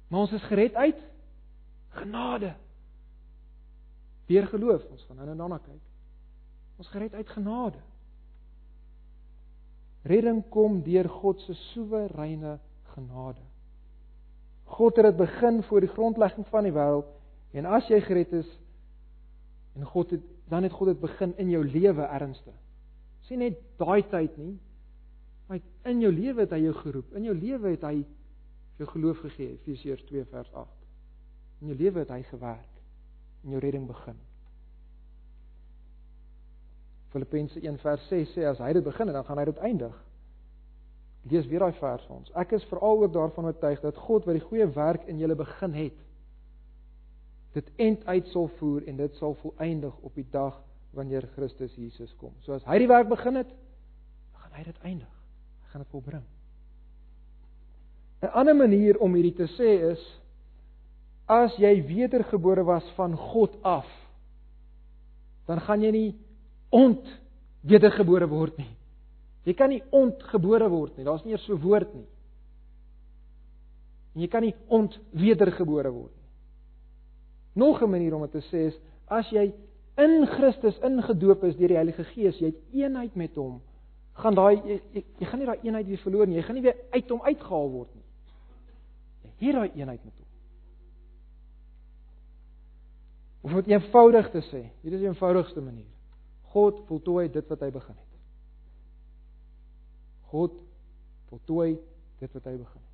Maar 0.09 0.25
ons 0.25 0.33
is 0.35 0.47
gered 0.49 0.75
uit 0.75 1.05
genade 1.99 2.55
deur 4.29 4.47
geloof. 4.47 4.85
Ons 4.93 5.05
gaan 5.07 5.19
nou 5.19 5.27
daarna 5.33 5.59
kyk. 5.63 5.85
Ons 6.79 6.89
gered 6.93 7.13
uit 7.17 7.29
genade. 7.35 7.81
Redding 10.07 10.43
kom 10.53 10.79
deur 10.85 11.09
God 11.11 11.41
se 11.43 11.53
soewereine 11.73 12.57
genade. 12.93 13.43
God 14.69 14.95
het 15.01 15.09
dit 15.09 15.17
begin 15.17 15.63
voor 15.65 15.83
die 15.83 15.91
grondlegging 15.91 16.47
van 16.47 16.67
die 16.67 16.73
wêreld 16.73 17.09
en 17.57 17.65
as 17.65 17.87
jy 17.89 17.97
gered 18.05 18.33
is 18.37 18.49
en 19.75 19.87
God 19.89 20.13
het 20.13 20.25
dan 20.49 20.65
het 20.65 20.73
God 20.73 20.93
dit 20.93 21.01
begin 21.01 21.35
in 21.37 21.49
jou 21.53 21.61
lewe 21.65 22.05
ernstig. 22.05 22.55
Sien 23.27 23.41
net 23.43 23.59
daai 23.77 24.01
tyd 24.09 24.37
nie. 24.37 24.55
Maar 25.49 25.59
in 25.89 26.01
jou 26.01 26.09
lewe 26.13 26.41
het 26.45 26.55
hy 26.55 26.63
jou 26.63 26.73
geroep. 26.79 27.11
In 27.17 27.27
jou 27.27 27.35
lewe 27.37 27.75
het 27.75 27.85
hy 27.85 27.99
jou 28.79 28.87
geloof 28.89 29.21
gegee, 29.25 29.59
Efesiërs 29.59 30.01
2 30.09 30.25
vers 30.31 30.49
8. 30.53 30.73
In 31.61 31.73
jou 31.73 31.77
lewe 31.77 32.01
het 32.01 32.13
hy 32.15 32.21
gewerk 32.31 32.78
en 33.43 33.54
jou 33.56 33.62
redding 33.63 33.88
begin. 33.88 34.17
Filippense 37.10 37.60
1 37.62 37.80
vers 37.82 38.08
6 38.08 38.36
sê 38.36 38.45
as 38.45 38.62
hy 38.62 38.73
dit 38.78 38.86
begin 38.86 39.10
en 39.10 39.17
dan 39.17 39.25
gaan 39.25 39.41
hy 39.41 39.45
dit 39.49 39.62
eindig. 39.65 39.95
Lees 41.30 41.47
weer 41.49 41.65
daai 41.65 41.80
vers 41.80 42.06
vir 42.06 42.15
ons. 42.15 42.32
Ek 42.38 42.54
is 42.58 42.65
veral 42.69 43.04
ook 43.04 43.13
daarvan 43.13 43.49
oortuig 43.49 43.82
dat 43.82 43.97
God 44.08 44.28
wat 44.30 44.38
die 44.38 44.45
goeie 44.45 44.67
werk 44.75 45.08
in 45.10 45.19
julle 45.21 45.36
begin 45.36 45.75
het, 45.78 45.97
dit 47.58 47.71
end 47.82 48.06
uit 48.06 48.28
sal 48.30 48.47
voer 48.60 48.86
en 48.88 48.99
dit 48.99 49.15
sal 49.17 49.34
volëindig 49.41 49.95
op 50.06 50.15
die 50.15 50.28
dag 50.32 50.60
wanneer 50.93 51.25
Christus 51.36 51.73
Jesus 51.75 52.13
kom. 52.21 52.34
So 52.45 52.54
as 52.54 52.65
hy 52.69 52.78
die 52.84 52.89
werk 52.89 53.10
begin 53.10 53.41
het, 53.41 53.49
gaan 54.38 54.54
hy 54.58 54.63
dit 54.69 54.86
eindig. 54.86 55.15
Hy 55.63 55.73
gaan 55.73 55.84
dit 55.86 55.91
volbring. 55.93 56.25
'n 58.21 58.34
Ander 58.36 58.56
manier 58.56 58.97
om 58.99 59.13
hierdie 59.15 59.36
te 59.36 59.47
sê 59.56 59.69
is 59.91 60.02
as 61.29 61.53
jy 61.61 61.75
wedergebore 61.85 62.63
was 62.65 62.85
van 62.97 63.13
God 63.17 63.53
af, 63.61 63.87
dan 65.45 65.61
gaan 65.61 65.81
jy 65.85 65.91
nie 65.93 66.09
ont 66.73 67.05
wedergebore 67.65 68.27
word 68.29 68.57
nie. 68.57 68.71
Jy 69.45 69.55
kan 69.57 69.71
nie 69.71 69.81
ontgebore 69.95 70.67
word 70.69 70.97
nie. 70.97 71.05
Daar's 71.07 71.23
nie 71.25 71.33
eers 71.33 71.45
so 71.45 71.53
'n 71.53 71.61
woord 71.61 71.93
nie. 71.93 72.07
En 74.15 74.21
jy 74.21 74.27
kan 74.27 74.41
nie 74.41 74.55
ont 74.67 74.99
wedergebore 75.11 75.91
word 75.91 76.11
nie. 76.11 76.27
Nog 77.55 77.81
'n 77.81 77.89
manier 77.89 78.13
om 78.13 78.21
dit 78.21 78.31
te 78.31 78.41
sê 78.51 78.67
is 78.67 78.79
as 79.07 79.29
jy 79.29 79.53
in 79.97 80.25
Christus 80.27 80.79
ingedoop 80.79 81.43
is 81.43 81.55
deur 81.55 81.67
die 81.67 81.75
Heilige 81.75 82.03
Gees, 82.03 82.39
jy 82.39 82.45
het 82.45 82.73
eenheid 82.73 83.15
met 83.15 83.35
hom, 83.35 83.61
gaan 84.13 84.35
daai 84.35 84.55
jy, 84.55 84.81
jy, 84.93 85.03
jy 85.19 85.25
gaan 85.25 85.39
nie 85.39 85.45
daai 85.45 85.59
eenheid 85.63 85.87
weer 85.87 85.97
verloor 85.97 86.27
nie. 86.27 86.35
Jy 86.35 86.43
gaan 86.43 86.55
nie 86.55 86.63
weer 86.63 86.77
uit 86.91 87.09
hom 87.09 87.21
uitgehaal 87.21 87.69
word 87.69 87.95
nie. 87.95 88.03
Jy 89.39 89.47
het 89.47 89.55
daai 89.55 89.71
eenheid 89.75 90.03
met 90.03 90.13
hom. 90.13 90.18
Om 93.41 93.56
dit 93.56 93.71
eenvoudig 93.71 94.30
te 94.34 94.41
sê, 94.49 94.65
hier 94.84 94.93
is 94.93 95.04
die 95.04 95.08
eenvoudigste 95.08 95.62
manier. 95.63 95.88
God 96.52 96.82
voltooi 96.89 97.30
dit 97.32 97.47
wat 97.52 97.62
hy 97.63 97.69
begin 97.71 97.95
het. 97.95 98.06
God 100.34 100.58
voltooi 101.30 101.78
dit 102.19 102.34
wat 102.36 102.49
hy 102.49 102.56
begin 102.58 102.82
het. 102.82 102.88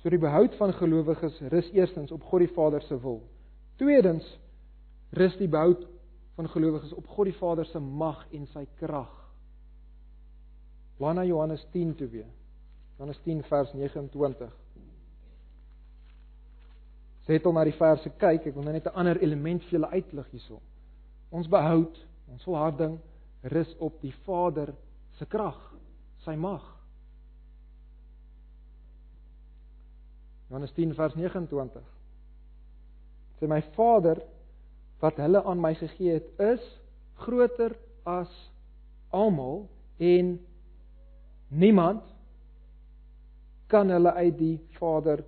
So 0.00 0.12
die 0.12 0.20
behoud 0.20 0.54
van 0.56 0.72
gelowiges 0.72 1.38
rus 1.52 1.68
eerstens 1.76 2.12
op 2.12 2.24
God 2.24 2.44
die 2.46 2.52
Vader 2.54 2.82
se 2.82 2.96
wil. 3.00 3.20
Tweedens 3.80 4.26
rus 5.16 5.36
die 5.40 5.48
behoud 5.50 5.86
van 6.38 6.48
gelowiges 6.48 6.92
op 6.96 7.08
God 7.12 7.28
die 7.28 7.36
Vader 7.36 7.68
se 7.68 7.80
mag 7.80 8.22
en 8.32 8.46
sy 8.54 8.64
krag. 8.80 9.12
Wanneer 11.00 11.28
Johannes 11.28 11.66
10 11.72 11.94
toe 11.96 12.08
weer. 12.12 12.28
Johannes 12.96 13.20
10 13.24 13.42
vers 13.48 13.72
29. 13.72 14.56
Sê 17.26 17.36
dit 17.36 17.46
om 17.46 17.54
na 17.54 17.64
die 17.64 17.76
verse 17.76 18.10
kyk, 18.18 18.46
ek 18.46 18.54
wil 18.54 18.64
nou 18.64 18.72
net 18.72 18.86
'n 18.86 18.96
ander 18.96 19.22
element 19.22 19.62
vir 19.64 19.78
julle 19.78 19.90
uitlig 19.92 20.30
hierso. 20.30 20.60
Ons 21.30 21.48
behoud, 21.48 22.06
ons 22.28 22.44
volharding 22.44 22.98
rus 23.42 23.76
op 23.78 24.00
die 24.00 24.14
Vader 24.24 24.74
se 25.18 25.26
krag, 25.26 25.58
sy 26.24 26.34
mag. 26.36 26.62
Johannes 30.48 30.72
10 30.72 30.94
vers 30.94 31.14
29. 31.14 31.82
Sê 33.38 33.46
my 33.48 33.62
Vader 33.76 34.20
wat 35.00 35.16
hulle 35.16 35.42
aan 35.44 35.60
my 35.60 35.74
gegee 35.74 36.18
het, 36.18 36.26
is 36.38 36.64
groter 37.14 37.76
as 38.04 38.32
almal 39.10 39.68
en 39.98 40.38
niemand 41.48 42.02
kan 43.70 43.90
hulle 43.90 44.12
uit 44.12 44.38
die 44.38 44.56
Vader 44.78 45.22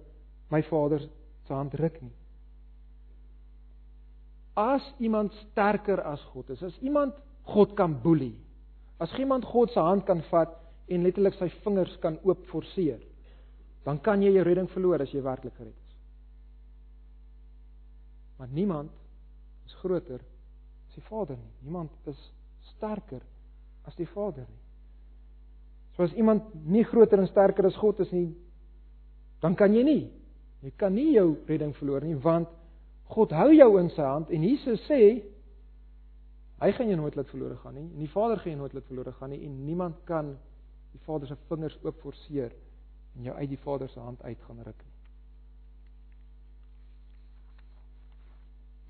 my 0.51 0.63
Vader 0.63 1.05
se 1.53 1.61
hand 1.61 1.77
ruk 1.77 2.01
nie 2.01 2.15
as 4.55 4.85
iemand 4.99 5.33
sterker 5.33 6.01
as 6.05 6.21
God 6.33 6.51
is, 6.51 6.63
as 6.63 6.77
iemand 6.81 7.13
God 7.49 7.75
kan 7.77 7.95
boelie, 8.03 8.37
as 9.01 9.13
iemand 9.19 9.45
God 9.49 9.73
se 9.73 9.81
hand 9.81 10.05
kan 10.07 10.23
vat 10.31 10.53
en 10.93 11.03
letterlik 11.07 11.39
sy 11.39 11.49
vingers 11.65 11.95
kan 12.03 12.19
oop 12.27 12.45
forceer, 12.51 13.01
dan 13.87 13.99
kan 13.99 14.23
jy 14.23 14.35
jou 14.37 14.45
redding 14.47 14.69
verloor 14.71 15.03
as 15.03 15.13
jy 15.13 15.23
werklik 15.25 15.57
gered 15.57 15.73
is. 15.73 15.97
Maar 18.39 18.53
niemand 18.53 18.93
is 19.67 19.75
groter 19.81 20.21
as 20.21 20.99
die 20.99 21.07
Vader 21.09 21.39
nie. 21.39 21.53
Niemand 21.65 22.11
is 22.11 22.19
sterker 22.75 23.23
as 23.89 23.97
die 23.97 24.07
Vader 24.13 24.45
nie. 24.45 24.61
So 25.97 26.05
as 26.05 26.15
iemand 26.19 26.53
nie 26.67 26.85
groter 26.85 27.21
en 27.21 27.31
sterker 27.31 27.67
as 27.67 27.79
God 27.81 28.01
is 28.05 28.13
nie, 28.13 28.29
dan 29.43 29.57
kan 29.59 29.75
jy 29.75 29.83
nie. 29.87 30.03
Jy 30.63 30.73
kan 30.79 30.95
nie 30.95 31.13
jou 31.17 31.35
redding 31.49 31.75
verloor 31.79 32.05
nie 32.07 32.19
want 32.23 32.51
God 33.13 33.35
hou 33.37 33.51
jou 33.53 33.71
in 33.81 33.91
sy 33.93 34.07
hand 34.07 34.31
en 34.33 34.45
Jesus 34.47 34.81
sê 34.87 35.01
hy 36.63 36.71
gaan 36.77 36.89
jou 36.93 36.99
nooit 37.01 37.17
laat 37.19 37.31
verlore 37.33 37.59
gaan 37.61 37.75
nie 37.77 37.89
en 37.89 38.05
die 38.05 38.13
Vader 38.13 38.41
gaan 38.41 38.55
jou 38.55 38.61
nooit 38.63 38.77
laat 38.77 38.89
verlore 38.89 39.13
gaan 39.19 39.35
nie 39.35 39.43
en 39.47 39.59
niemand 39.67 39.99
kan 40.09 40.33
die 40.93 41.03
Vader 41.07 41.29
se 41.29 41.37
vingers 41.49 41.77
oop 41.83 41.99
forceer 42.05 42.55
en 43.17 43.29
jou 43.29 43.35
uit 43.37 43.51
die 43.51 43.61
Vader 43.65 43.91
se 43.91 44.01
hand 44.01 44.23
uit 44.23 44.39
gaan 44.47 44.63
ruk 44.65 44.79
nie. 44.87 44.93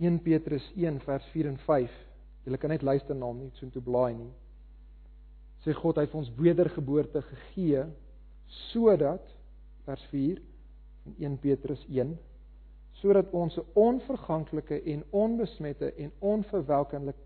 1 0.03 0.19
Petrus 0.23 0.65
1 0.75 1.01
vers 1.07 1.27
4 1.33 1.47
en 1.47 1.59
5. 1.63 1.91
Jy 2.45 2.59
kan 2.59 2.73
net 2.75 2.83
luister 2.83 3.15
na 3.15 3.29
hom 3.31 3.45
nie 3.45 3.53
so 3.55 3.71
toe 3.71 3.83
blaai 3.83 4.15
nie. 4.19 4.31
Sê 5.63 5.75
God 5.79 6.01
hy 6.01 6.09
het 6.09 6.17
ons 6.19 6.31
wedergeboorte 6.39 7.23
gegee 7.29 7.85
sodat 8.73 9.29
vers 9.87 10.03
4 10.11 10.41
in 11.07 11.15
1 11.19 11.39
Petrus 11.39 11.87
1 11.89 12.19
sodat 12.93 13.31
ons 13.31 13.57
'n 13.57 13.65
onverganklike 13.75 14.83
en 14.83 15.05
onbesmette 15.11 15.93
en 15.93 16.13
onverwelkenlike 16.19 17.19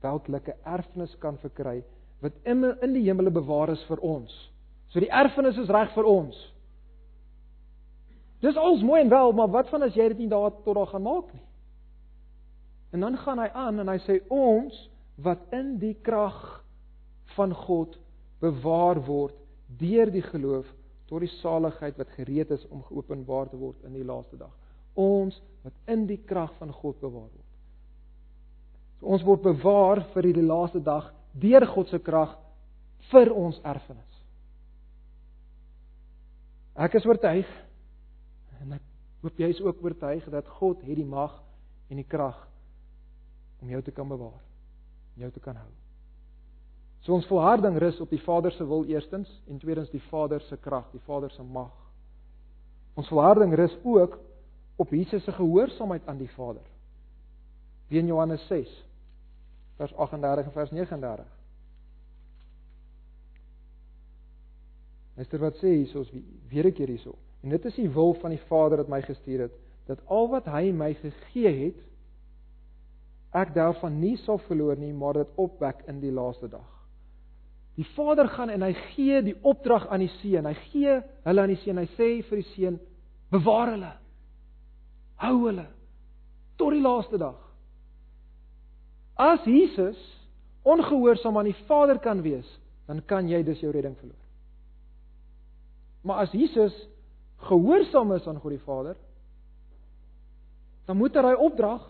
welklike 0.00 0.56
erfenis 0.62 1.18
kan 1.18 1.38
verkry 1.38 1.82
wat 2.20 2.32
in 2.42 2.64
in 2.80 2.92
die 2.92 3.04
hemele 3.04 3.30
bewaar 3.30 3.70
is 3.72 3.84
vir 3.88 4.00
ons. 4.00 4.32
So 4.88 5.00
die 5.00 5.10
erfenis 5.10 5.58
is 5.58 5.68
reg 5.68 5.92
vir 5.94 6.04
ons. 6.04 6.36
Dis 8.40 8.56
alles 8.56 8.82
mooi 8.82 9.00
en 9.00 9.08
wel, 9.08 9.32
maar 9.32 9.48
wat 9.48 9.68
van 9.68 9.82
as 9.82 9.96
jy 9.96 10.08
dit 10.08 10.24
nie 10.24 10.28
daar 10.28 10.52
tot 10.64 10.76
daar 10.76 10.86
gaan 10.86 11.02
maak 11.02 11.32
nie? 11.32 11.42
En 12.92 13.00
dan 13.00 13.16
gaan 13.16 13.38
hy 13.38 13.48
aan 13.48 13.80
en 13.80 13.88
hy 13.88 13.98
sê 14.04 14.20
ons 14.32 14.90
wat 15.24 15.38
in 15.52 15.78
die 15.78 15.94
krag 16.02 16.64
van 17.34 17.54
God 17.54 17.96
bewaar 18.40 19.00
word 19.06 19.34
deur 19.80 20.10
die 20.12 20.22
geloof 20.22 20.68
tot 21.08 21.20
die 21.20 21.32
saligheid 21.40 21.98
wat 22.00 22.12
gereed 22.16 22.50
is 22.54 22.64
om 22.72 22.82
geopenbaar 22.88 23.50
te 23.50 23.58
word 23.60 23.82
in 23.84 23.96
die 23.96 24.06
laaste 24.06 24.38
dag. 24.40 24.52
Ons 24.94 25.40
wat 25.64 25.74
in 25.90 26.06
die 26.08 26.20
krag 26.26 26.52
van 26.60 26.72
God 26.72 27.00
bewaar 27.00 27.28
word. 27.28 27.50
So 29.00 29.12
ons 29.12 29.26
word 29.26 29.44
bewaar 29.44 30.04
vir 30.14 30.30
die 30.32 30.46
laaste 30.46 30.80
dag 30.84 31.10
deur 31.40 31.66
God 31.66 31.90
se 31.90 31.98
krag 31.98 32.36
vir 33.10 33.32
ons 33.34 33.60
erfenis. 33.66 34.20
Ek 36.74 36.96
is 36.98 37.06
oortuig 37.06 37.50
en 38.60 38.76
ek 38.78 38.82
hoop 39.22 39.38
jy 39.40 39.52
is 39.52 39.62
ook 39.62 39.82
oortuig 39.84 40.26
dat 40.32 40.48
God 40.58 40.82
het 40.86 40.98
die 40.98 41.06
mag 41.06 41.36
en 41.90 42.00
die 42.00 42.08
krag 42.08 42.38
om 43.62 43.70
jou 43.70 43.80
te 43.84 43.94
kan 43.94 44.08
bewaar, 44.08 44.40
jou 45.20 45.30
te 45.32 45.40
kan 45.40 45.56
hou. 45.56 45.72
So 47.04 47.12
ons 47.12 47.26
volharding 47.28 47.76
rus 47.78 48.00
op 48.00 48.10
die 48.10 48.22
Vader 48.24 48.52
se 48.52 48.64
wil 48.66 48.86
eerstens 48.88 49.28
en 49.48 49.58
tweedens 49.60 49.90
die 49.92 50.02
Vader 50.08 50.40
se 50.40 50.56
krag, 50.56 50.86
die 50.92 51.02
Vader 51.04 51.30
se 51.30 51.42
mag. 51.42 51.72
Ons 52.96 53.10
volharding 53.12 53.52
rus 53.54 53.76
ook 53.82 54.16
op 54.80 54.90
Jesus 54.90 55.24
se 55.24 55.32
gehoorsaamheid 55.32 56.06
aan 56.08 56.18
die 56.18 56.30
Vader. 56.32 56.64
Wie 57.88 58.00
in 58.00 58.08
Johannes 58.08 58.46
6 58.46 58.72
vers 59.76 59.94
38 59.94 60.44
en 60.44 60.52
vers 60.52 60.70
39. 60.70 61.26
Luister 65.14 65.38
wat 65.38 65.58
sê 65.60 65.74
hiersoos 65.76 66.10
weer 66.48 66.66
'n 66.66 66.72
keer 66.72 66.88
hierso. 66.88 67.14
En 67.42 67.50
dit 67.50 67.64
is 67.64 67.74
die 67.74 67.90
wil 67.90 68.14
van 68.14 68.30
die 68.30 68.44
Vader 68.48 68.78
wat 68.78 68.88
my 68.88 69.02
gestuur 69.02 69.40
het 69.40 69.52
dat 69.86 70.00
al 70.06 70.28
wat 70.28 70.44
hy 70.44 70.70
my 70.72 70.94
gegee 70.94 71.52
het 71.64 71.80
ek 73.30 73.54
daarvan 73.54 74.00
nie 74.00 74.16
sal 74.16 74.38
verloor 74.38 74.76
nie, 74.76 74.92
maar 74.92 75.12
dit 75.12 75.28
opwek 75.34 75.82
in 75.86 76.00
die 76.00 76.12
laaste 76.12 76.48
dag. 76.48 76.73
Die 77.74 77.86
Vader 77.96 78.28
gaan 78.30 78.52
en 78.54 78.62
hy 78.62 78.72
gee 78.94 79.22
die 79.26 79.36
opdrag 79.42 79.88
aan 79.90 80.04
die 80.04 80.12
seun. 80.20 80.46
Hy 80.46 80.54
gee 80.70 80.98
hulle 81.24 81.42
aan 81.42 81.52
die 81.52 81.60
seun. 81.64 81.80
Hy 81.82 81.88
sê 81.96 82.10
vir 82.28 82.42
die 82.42 82.50
seun: 82.54 82.78
"Bewaar 83.34 83.72
hulle. 83.74 83.92
Hou 85.22 85.36
hulle 85.46 85.66
tot 86.56 86.70
die 86.70 86.82
laaste 86.82 87.18
dag." 87.18 87.40
As 89.18 89.42
Jesus 89.46 89.98
ongehoorsaam 90.62 91.38
aan 91.38 91.50
die 91.50 91.64
Vader 91.66 91.98
kan 91.98 92.22
wees, 92.22 92.46
dan 92.86 93.02
kan 93.06 93.28
jy 93.28 93.42
dus 93.42 93.60
jou 93.60 93.72
redding 93.72 93.96
verloor. 93.98 94.22
Maar 96.04 96.26
as 96.26 96.32
Jesus 96.32 96.74
gehoorsaam 97.48 98.12
is 98.12 98.26
aan 98.28 98.40
God 98.40 98.50
die 98.50 98.64
Vader, 98.64 98.96
dan 100.84 100.96
moet 100.96 101.14
hy 101.16 101.22
daai 101.24 101.40
opdrag 101.40 101.84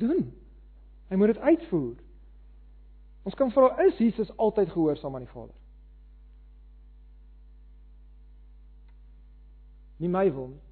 doen. 0.00 0.30
Hy 1.10 1.16
moet 1.16 1.34
dit 1.34 1.42
uitvoer. 1.44 1.96
Ons 3.26 3.34
kan 3.34 3.50
vra 3.50 3.72
is 3.86 3.98
Jesus 3.98 4.30
altyd 4.38 4.70
gehoorsaam 4.70 5.16
aan 5.18 5.24
die 5.26 5.32
Vader? 5.32 5.54
Nie 9.98 10.10
my 10.12 10.26
wil 10.30 10.52
nie. 10.52 10.62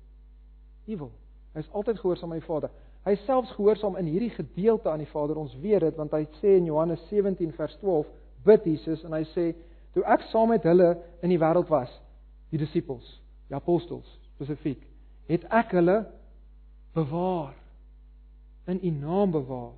U 0.94 0.98
wil. 1.00 1.12
Hy 1.54 1.64
is 1.64 1.70
altyd 1.72 1.98
gehoorsaam 1.98 2.34
aan 2.34 2.42
die 2.42 2.46
Vader. 2.46 2.70
Hy 3.04 3.16
is 3.16 3.24
selfs 3.26 3.52
gehoorsaam 3.56 3.98
in 4.00 4.06
hierdie 4.08 4.32
gedeelte 4.36 4.90
aan 4.90 5.02
die 5.02 5.10
Vader. 5.10 5.40
Ons 5.40 5.56
weet 5.62 5.82
dit 5.82 5.98
want 5.98 6.14
hy 6.14 6.22
sê 6.38 6.56
in 6.60 6.68
Johannes 6.70 7.02
17 7.10 7.52
vers 7.58 7.74
12 7.82 8.12
bid 8.46 8.68
Jesus 8.70 9.02
en 9.04 9.16
hy 9.16 9.24
sê 9.32 9.50
toe 9.96 10.04
ek 10.14 10.26
saam 10.30 10.52
met 10.52 10.64
hulle 10.68 10.92
in 11.24 11.32
die 11.32 11.40
wêreld 11.40 11.70
was, 11.72 11.90
die 12.52 12.60
disippels, 12.60 13.06
die 13.48 13.56
apostels 13.56 14.08
spesifiek, 14.34 14.82
het 15.30 15.46
ek 15.54 15.74
hulle 15.78 16.02
bewaar 16.94 17.54
in 18.70 18.80
u 18.82 18.90
naam 18.98 19.32
bewaar 19.34 19.74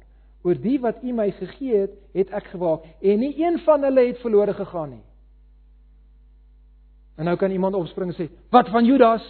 oor 0.46 0.58
die 0.62 0.78
wat 0.78 1.02
U 1.02 1.12
my 1.12 1.30
gegee 1.34 1.82
het, 1.82 1.96
het 2.14 2.30
ek 2.38 2.52
gewaak 2.52 2.86
en 3.02 3.18
nie 3.20 3.32
een 3.40 3.58
van 3.64 3.82
hulle 3.82 4.06
het 4.06 4.22
verlore 4.22 4.54
gegaan 4.54 4.94
nie. 4.94 5.04
En 7.16 7.26
nou 7.26 7.34
kan 7.40 7.50
iemand 7.50 7.74
opspring 7.74 8.12
en 8.12 8.18
sê, 8.18 8.30
"Wat 8.50 8.68
van 8.68 8.84
Judas?" 8.84 9.24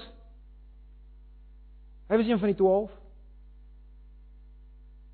Hy 2.09 2.17
was 2.17 2.27
een 2.27 2.39
van 2.39 2.49
die 2.49 2.57
12. 2.57 2.91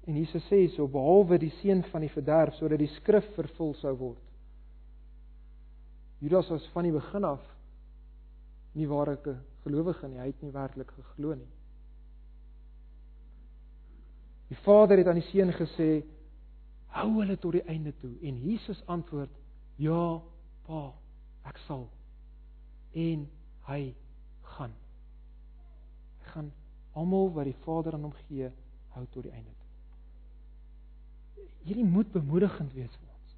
En 0.07 0.17
Jesus 0.17 0.45
sê 0.51 0.67
so 0.75 0.89
behalwe 0.89 1.39
die 1.39 1.53
seun 1.63 1.83
van 1.83 2.01
die 2.01 2.11
verderf 2.11 2.55
sodat 2.55 2.79
die 2.79 2.91
skrif 2.99 3.25
vervul 3.35 3.75
sou 3.75 3.95
word. 3.97 4.23
Judas 6.19 6.49
was 6.49 6.69
van 6.73 6.83
die 6.83 6.93
begin 6.93 7.25
af 7.25 7.43
nie 8.73 8.89
ware 8.89 9.17
gelowige 9.63 10.09
nie, 10.09 10.19
hy 10.19 10.27
het 10.27 10.43
nie 10.43 10.53
werklik 10.53 10.91
geglo 10.91 11.35
nie. 11.35 11.49
Die 14.53 14.59
Vader 14.61 15.01
het 15.01 15.09
aan 15.09 15.21
die 15.21 15.29
seun 15.31 15.53
gesê: 15.57 16.03
"Hou 16.93 17.09
hulle 17.21 17.39
tot 17.41 17.53
die 17.57 17.65
einde 17.65 17.95
toe." 18.01 18.13
En 18.21 18.41
Jesus 18.45 18.83
antwoord: 18.87 19.31
"Ja, 19.77 20.21
Pa, 20.67 20.93
ek 21.49 21.57
sal." 21.67 21.89
En 22.93 23.29
hy 23.67 23.95
gaan. 24.43 24.75
Hy 26.19 26.27
gaan 26.35 26.53
almal 26.93 27.33
wat 27.33 27.45
die 27.49 27.57
Vader 27.65 27.95
aan 27.97 28.03
hom 28.03 28.13
gee, 28.27 28.51
hou 28.89 29.07
tot 29.11 29.23
die 29.23 29.33
einde 29.33 29.51
toe. 29.51 29.63
Hierdie 31.63 31.85
moet 31.85 32.13
bemoedigend 32.13 32.73
wees 32.73 32.93
vir 32.99 33.09
ons. 33.09 33.37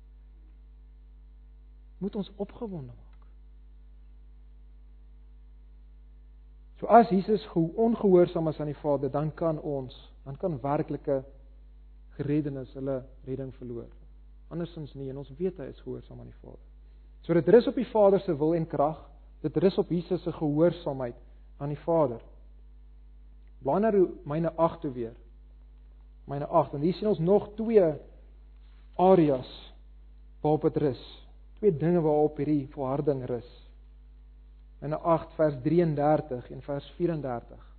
Moet 1.99 2.17
ons 2.17 2.33
opgewonde 2.37 2.93
maak. 2.93 3.27
So 6.81 6.87
as 6.87 7.09
Jesus 7.09 7.47
ongehoorsaam 7.55 8.49
is 8.49 8.61
aan 8.61 8.73
die 8.73 8.81
Vader, 8.83 9.11
dan 9.11 9.31
kan 9.35 9.61
ons, 9.61 9.95
dan 10.25 10.37
kan 10.37 10.61
werklike 10.61 11.23
gereddenis 12.17 12.73
hulle 12.75 13.03
redding 13.27 13.53
verloor. 13.59 13.89
Andersins 14.53 14.95
nie 14.95 15.11
en 15.11 15.19
ons 15.23 15.33
weet 15.39 15.59
hy 15.59 15.71
is 15.73 15.83
gehoorsaam 15.83 16.21
aan 16.21 16.31
die 16.31 16.41
Vader. 16.43 16.63
So 17.25 17.35
dit 17.35 17.49
rus 17.49 17.69
op 17.69 17.81
die 17.81 17.89
Vader 17.89 18.21
se 18.21 18.37
wil 18.37 18.55
en 18.55 18.67
krag, 18.69 19.01
dit 19.45 19.57
rus 19.57 19.79
op 19.81 19.91
Jesus 19.93 20.23
se 20.23 20.33
gehoorsaamheid 20.33 21.17
aan 21.59 21.73
die 21.73 21.81
Vader. 21.85 22.23
Blaai 23.65 23.81
na 23.81 23.93
myne 24.29 24.53
8 24.61 24.81
toe 24.81 24.93
weer. 24.93 25.15
Myne 26.29 26.47
8 26.47 26.75
en 26.77 26.85
hier 26.85 26.97
sien 26.97 27.09
ons 27.09 27.21
nog 27.21 27.51
twee 27.57 27.85
areas 29.01 29.51
waarop 30.41 30.69
dit 30.69 30.83
rus. 30.85 31.05
Twee 31.59 31.73
dinge 31.77 32.01
waarop 32.05 32.37
hierdie 32.41 32.69
volharding 32.73 33.25
rus 33.29 33.51
in 34.85 34.93
8 34.93 35.33
vers 35.35 35.55
33 35.63 36.51
en 36.51 36.63
vers 36.63 36.93
34. 36.97 37.74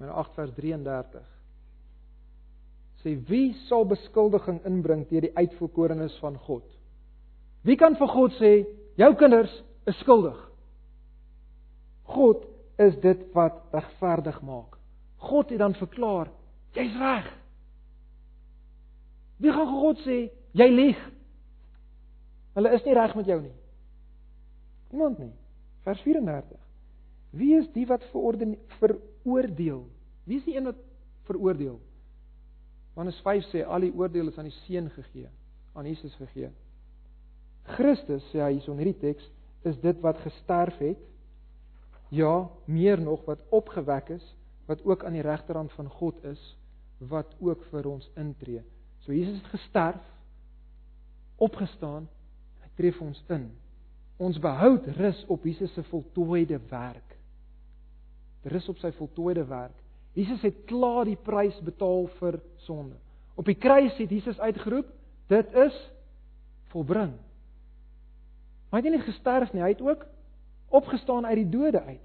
In 0.00 0.08
8 0.08 0.34
vers 0.34 0.52
33 0.56 1.28
sê 3.00 3.14
wie 3.28 3.54
sal 3.68 3.86
beskuldiging 3.88 4.58
inbring 4.68 5.06
teen 5.08 5.24
die 5.24 5.32
uitverkorenes 5.36 6.18
van 6.20 6.36
God? 6.44 6.66
Wie 7.64 7.76
kan 7.80 7.96
vir 7.96 8.10
God 8.12 8.34
sê 8.36 8.52
jou 9.00 9.10
kinders 9.16 9.52
is 9.88 9.96
skuldig? 10.04 10.36
God 12.10 12.44
is 12.80 12.96
dit 13.00 13.22
wat 13.36 13.60
regverdig 13.72 14.40
maak. 14.44 14.76
God 15.20 15.52
het 15.52 15.60
dan 15.60 15.76
verklaar 15.78 16.28
jy's 16.76 16.96
reg. 17.00 17.28
Wie 19.40 19.52
gaan 19.52 19.72
God 19.80 20.00
sê 20.04 20.18
jy 20.56 20.68
lieg? 20.68 21.00
Hulle 22.56 22.72
is 22.76 22.84
nie 22.84 22.96
reg 22.96 23.14
met 23.16 23.28
jou 23.28 23.40
nie. 23.40 23.56
Niemand 24.90 25.20
nie. 25.22 25.32
Vers 25.86 26.00
34. 26.04 26.69
Wie 27.30 27.54
is 27.58 27.68
die 27.74 27.86
wat 27.86 28.04
verorden 28.10 28.56
veroordeel? 28.78 29.84
Wie 30.24 30.38
is 30.38 30.46
die 30.46 30.56
een 30.56 30.70
wat 30.70 30.80
veroordeel? 31.28 31.78
Johannes 32.94 33.20
5 33.22 33.46
sê 33.52 33.62
al 33.64 33.86
die 33.86 33.94
oordeel 33.94 34.28
is 34.28 34.38
aan 34.38 34.48
die 34.50 34.58
seun 34.64 34.90
gegee, 34.90 35.28
aan 35.72 35.86
Jesus 35.86 36.14
gegee. 36.18 36.50
Christus 37.76 38.24
sê 38.32 38.42
hy 38.42 38.56
hierson 38.56 38.80
hierdie 38.80 38.98
teks 38.98 39.28
is 39.68 39.78
dit 39.80 39.98
wat 40.02 40.18
gesterf 40.24 40.76
het. 40.82 41.00
Ja, 42.10 42.48
meer 42.66 42.98
nog 43.00 43.22
wat 43.28 43.42
opgewek 43.54 44.10
is, 44.16 44.24
wat 44.66 44.82
ook 44.84 45.04
aan 45.04 45.14
die 45.14 45.22
regterhand 45.22 45.72
van 45.76 45.88
God 46.00 46.24
is, 46.26 46.40
wat 46.98 47.30
ook 47.38 47.62
vir 47.70 47.86
ons 47.86 48.08
intree. 48.18 48.64
So 49.04 49.14
Jesus 49.14 49.38
het 49.38 49.52
gesterf, 49.54 50.02
opgestaan, 51.40 52.08
hy 52.60 52.72
tree 52.76 52.92
vir 52.96 53.06
ons 53.06 53.22
in. 53.32 53.46
Ons 54.20 54.40
behoud 54.42 54.88
rus 54.98 55.22
op 55.32 55.46
Jesus 55.48 55.72
se 55.74 55.84
voltooide 55.88 56.58
werk. 56.68 57.09
Rus 58.42 58.68
op 58.68 58.78
sy 58.80 58.92
voltooide 58.96 59.44
werk. 59.48 59.76
Jesus 60.16 60.42
het 60.42 60.64
klaar 60.66 61.04
die 61.06 61.18
prys 61.18 61.58
betaal 61.64 62.08
vir 62.18 62.40
sonde. 62.66 62.96
Op 63.38 63.46
die 63.46 63.56
kruis 63.58 63.94
het 63.98 64.10
Jesus 64.10 64.40
uitgeroep, 64.40 64.88
dit 65.30 65.54
is 65.54 65.76
volbring. 66.72 67.12
Maar 68.70 68.80
hy 68.80 68.86
het 68.86 68.96
nie 68.96 69.06
gesterf 69.06 69.52
nie, 69.52 69.62
hy 69.62 69.72
het 69.74 69.82
ook 69.82 70.04
opgestaan 70.70 71.26
uit 71.26 71.42
die 71.42 71.50
dode 71.50 71.82
uit. 71.82 72.02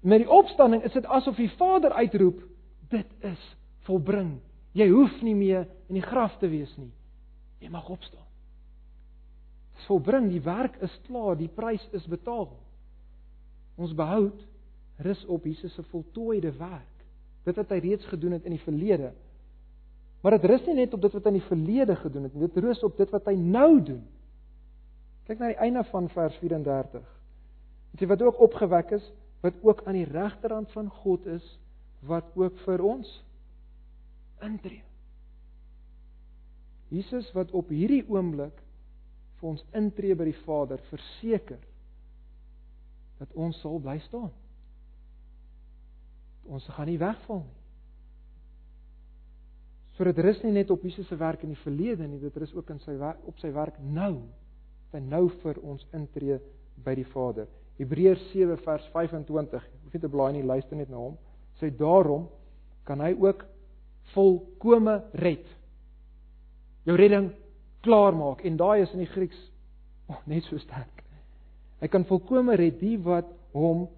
Met 0.00 0.22
die 0.22 0.30
opstanding 0.30 0.84
is 0.86 0.94
dit 0.94 1.06
asof 1.06 1.36
die 1.36 1.50
Vader 1.58 1.92
uitroep, 1.92 2.42
dit 2.90 3.14
is 3.26 3.46
volbring. 3.88 4.38
Jy 4.78 4.88
hoef 4.92 5.22
nie 5.26 5.34
meer 5.34 5.66
in 5.88 5.98
die 5.98 6.04
graf 6.04 6.36
te 6.38 6.48
wees 6.50 6.70
nie. 6.78 6.92
Jy 7.58 7.70
mag 7.74 7.88
opstaan. 7.90 8.26
Dit 9.72 9.82
is 9.82 9.90
volbring, 9.90 10.28
die 10.30 10.42
werk 10.42 10.76
is 10.82 10.94
klaar, 11.06 11.34
die 11.38 11.50
prys 11.50 11.82
is 11.96 12.06
betaal. 12.06 12.50
Ons 13.78 13.94
behoud 13.94 14.38
rus 14.98 15.24
op 15.26 15.44
Jesus 15.46 15.74
se 15.74 15.82
voltooide 15.92 16.52
werk. 16.58 16.94
Dit 17.46 17.56
wat 17.56 17.70
hy 17.72 17.78
reeds 17.84 18.06
gedoen 18.10 18.34
het 18.36 18.46
in 18.48 18.56
die 18.56 18.64
verlede. 18.64 19.12
Maar 20.22 20.38
dit 20.38 20.48
rus 20.50 20.64
nie 20.66 20.80
net 20.80 20.94
op 20.94 21.02
dit 21.04 21.14
wat 21.14 21.28
hy 21.28 21.32
in 21.32 21.38
die 21.38 21.48
verlede 21.48 21.96
gedoen 21.96 22.26
het 22.26 22.34
nie, 22.34 22.48
dit 22.48 22.64
rus 22.64 22.82
op 22.86 22.96
dit 22.98 23.12
wat 23.14 23.30
hy 23.30 23.36
nou 23.38 23.70
doen. 23.82 24.02
Kyk 25.28 25.38
na 25.38 25.52
die 25.52 25.62
einde 25.62 25.84
van 25.92 26.08
vers 26.10 26.36
34. 26.42 27.06
Dit 27.92 28.02
sê 28.02 28.08
wat 28.10 28.22
ook 28.26 28.40
opgewek 28.48 28.90
is, 28.98 29.06
wat 29.44 29.54
ook 29.62 29.84
aan 29.86 30.00
die 30.00 30.08
regterhand 30.08 30.72
van 30.74 30.90
God 31.04 31.26
is, 31.30 31.46
wat 32.06 32.26
ook 32.34 32.58
vir 32.64 32.82
ons 32.82 33.10
intree. 34.42 34.82
Jesus 36.88 37.28
wat 37.36 37.52
op 37.52 37.70
hierdie 37.70 38.02
oomblik 38.08 38.56
vir 39.38 39.50
ons 39.52 39.64
intree 39.76 40.16
by 40.18 40.26
die 40.30 40.40
Vader, 40.42 40.80
verseker 40.90 41.60
dat 43.18 43.34
ons 43.38 43.58
sal 43.62 43.78
bly 43.82 43.98
staan. 44.06 44.32
Ons 46.48 46.66
gaan 46.74 46.88
nie 46.88 46.98
wegval 47.00 47.42
nie. 47.44 47.58
So 49.98 50.06
dit 50.06 50.18
rus 50.22 50.38
nie 50.44 50.54
net 50.54 50.70
op 50.70 50.84
Jesus 50.86 51.08
se 51.10 51.16
werk 51.18 51.42
in 51.42 51.50
die 51.50 51.62
verlede 51.64 52.06
nie, 52.06 52.20
dit 52.22 52.36
rus 52.38 52.52
ook 52.54 52.68
in 52.70 52.78
sy 52.84 52.94
op 53.26 53.40
sy 53.42 53.50
werk 53.50 53.80
nou 53.82 54.20
wat 54.92 55.02
nou 55.02 55.24
vir 55.42 55.58
ons 55.66 55.82
intree 55.92 56.38
by 56.84 56.94
die 56.96 57.06
Vader. 57.10 57.48
Hebreërs 57.78 58.22
7 58.30 58.56
vers 58.62 58.86
25. 58.94 59.66
Hoef 59.82 59.94
nie 59.94 60.02
te 60.02 60.10
blaai 60.10 60.32
nie, 60.36 60.46
luister 60.46 60.78
net 60.78 60.90
na 60.90 61.02
hom. 61.02 61.18
Sê 61.58 61.72
daarom 61.74 62.28
kan 62.86 63.02
hy 63.02 63.10
ook 63.18 63.42
volkome 64.14 65.00
red. 65.18 65.44
Jou 66.86 66.96
redding 66.96 67.32
klaar 67.84 68.14
maak 68.16 68.44
en 68.46 68.56
daai 68.58 68.84
is 68.84 68.94
in 68.94 69.02
die 69.02 69.10
Grieks 69.10 69.38
oh, 70.10 70.22
net 70.30 70.46
so 70.46 70.62
sterk. 70.62 71.02
Hy 71.82 71.90
kan 71.90 72.06
volkome 72.08 72.56
red 72.58 72.78
die 72.80 72.96
wat 73.02 73.28
hom 73.54 73.88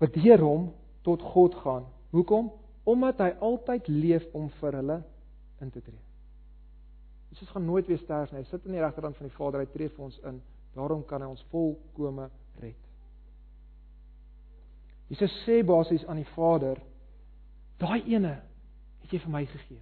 wat 0.00 0.14
deur 0.14 0.46
hom 0.46 0.70
tot 1.06 1.22
God 1.22 1.54
gaan. 1.62 1.86
Hoekom? 2.10 2.52
Omdat 2.84 3.18
hy 3.18 3.30
altyd 3.40 3.88
leef 3.88 4.26
om 4.34 4.48
vir 4.60 4.78
hulle 4.80 5.00
in 5.60 5.70
te 5.70 5.82
tree. 5.84 6.00
Jesus 7.30 7.50
gaan 7.54 7.64
nooit 7.64 7.86
weer 7.86 8.00
sterf 8.02 8.32
nie. 8.32 8.42
Hy 8.42 8.48
sit 8.50 8.66
aan 8.66 8.74
die 8.74 8.82
regterkant 8.82 9.16
van 9.16 9.28
die 9.28 9.36
Vader. 9.36 9.62
Hy 9.62 9.70
tree 9.70 9.92
vir 9.92 10.04
ons 10.04 10.18
in. 10.26 10.40
Daarom 10.74 11.04
kan 11.06 11.22
hy 11.22 11.28
ons 11.30 11.44
volkome 11.50 12.28
red. 12.62 12.78
Jesus 15.10 15.32
sê 15.44 15.60
basies 15.66 16.06
aan 16.06 16.22
die 16.22 16.32
Vader: 16.34 16.78
"Daai 17.78 18.02
ene 18.06 18.40
het 19.10 19.12
jy 19.12 19.24
vir 19.24 19.32
my 19.34 19.44
gegee. 19.50 19.80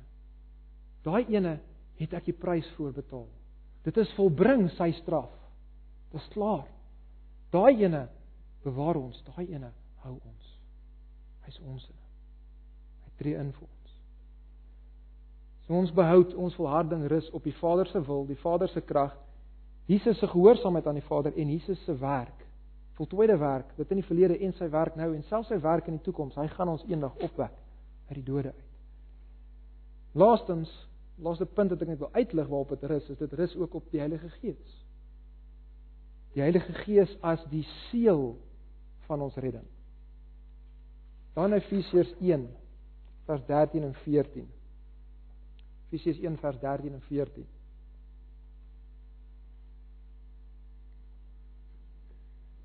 Daai 1.05 1.25
ene 1.35 1.59
het 1.99 2.15
ek 2.17 2.31
die 2.31 2.37
prys 2.37 2.69
voor 2.77 2.95
betaal. 2.97 3.27
Dit 3.85 3.97
is 4.01 4.13
volbring 4.17 4.69
sy 4.77 4.91
straf. 5.03 5.31
Dit 6.13 6.21
is 6.23 6.29
klaar. 6.33 6.67
Daai 7.53 7.85
ene 7.85 8.07
bewaar 8.65 9.01
ons. 9.01 9.21
Daai 9.29 9.47
ene 9.49 9.73
hou 10.05 10.17
ons. 10.17 10.48
Hy's 11.49 11.61
ons. 11.65 11.87
Hy 13.07 13.15
tree 13.23 13.39
in 13.41 13.55
vir 13.57 13.65
ons. 13.65 13.95
So 15.65 15.77
ons 15.77 15.93
behou 15.97 16.21
ons 16.45 16.57
volharding 16.57 17.07
rus 17.09 17.31
op 17.37 17.45
die 17.49 17.57
Vader 17.57 17.89
se 17.89 18.03
wil, 18.05 18.27
die 18.29 18.39
Vader 18.41 18.69
se 18.73 18.83
krag, 18.85 19.17
Jesus 19.89 20.19
se 20.21 20.29
gehoorsaamheid 20.29 20.87
aan 20.87 20.99
die 21.01 21.07
Vader 21.07 21.33
en 21.33 21.49
Jesus 21.49 21.81
se 21.85 21.95
werk. 21.97 22.45
Voltooide 22.99 23.39
werk, 23.41 23.71
dit 23.79 23.95
in 23.95 24.03
die 24.03 24.05
verlede 24.05 24.37
en 24.45 24.53
sy 24.59 24.69
werk 24.73 24.99
nou 25.01 25.15
en 25.15 25.23
selfs 25.31 25.49
sy 25.49 25.57
werk 25.65 25.89
in 25.89 25.97
die 25.97 26.05
toekoms. 26.05 26.37
Hy 26.37 26.49
gaan 26.53 26.73
ons 26.75 26.85
eendag 26.91 27.15
opwek 27.25 27.55
uit 28.11 28.19
die 28.19 28.27
dode 28.27 28.53
uit. 28.53 28.67
Laastens, 30.19 30.73
laaste 31.23 31.47
punt 31.47 31.73
wat 31.73 31.85
ek 31.85 31.95
net 31.95 32.03
wil 32.03 32.13
uitlig 32.13 32.51
waarop 32.51 32.75
dit 32.75 32.85
rus, 32.91 33.09
is 33.09 33.21
dit 33.23 33.39
rus 33.41 33.57
ook 33.57 33.79
op 33.81 33.89
die 33.95 34.03
Heilige 34.03 34.29
Gees. 34.43 34.77
Die 36.37 36.45
Heilige 36.45 36.75
Gees 36.85 37.17
as 37.25 37.41
die 37.53 37.65
seël 37.89 38.35
van 39.09 39.25
ons 39.25 39.41
redding. 39.41 39.65
Dan 41.39 41.53
Efesiërs 41.53 42.15
1 42.19 42.49
vers 43.25 43.45
13 43.47 43.83
en 43.83 43.95
14. 43.95 44.47
Efesiërs 45.87 46.19
1 46.19 46.37
vers 46.37 46.59
13 46.59 46.93
en 46.93 47.01
14. 47.01 47.45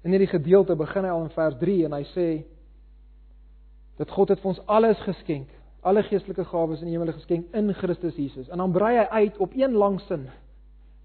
In 0.01 0.09
hierdie 0.09 0.31
gedeelte 0.31 0.75
begin 0.75 1.05
hy 1.05 1.11
al 1.13 1.27
in 1.27 1.35
vers 1.35 1.59
3 1.61 1.75
en 1.85 1.93
hy 1.99 2.01
sê 2.15 2.25
dat 4.01 4.09
God 4.09 4.33
het 4.33 4.41
vir 4.41 4.51
ons 4.55 4.63
alles 4.65 5.03
geskenk, 5.05 5.51
alle 5.85 6.01
geestelike 6.07 6.47
gawes 6.49 6.81
in 6.81 6.89
die 6.89 6.95
hemel 6.97 7.13
geskenk 7.13 7.53
in 7.53 7.69
Christus 7.77 8.17
Jesus. 8.17 8.49
En 8.49 8.63
dan 8.63 8.73
brei 8.73 8.95
hy 8.97 9.05
uit 9.21 9.37
op 9.37 9.53
een 9.53 9.77
lang 9.77 9.99
sin 10.07 10.25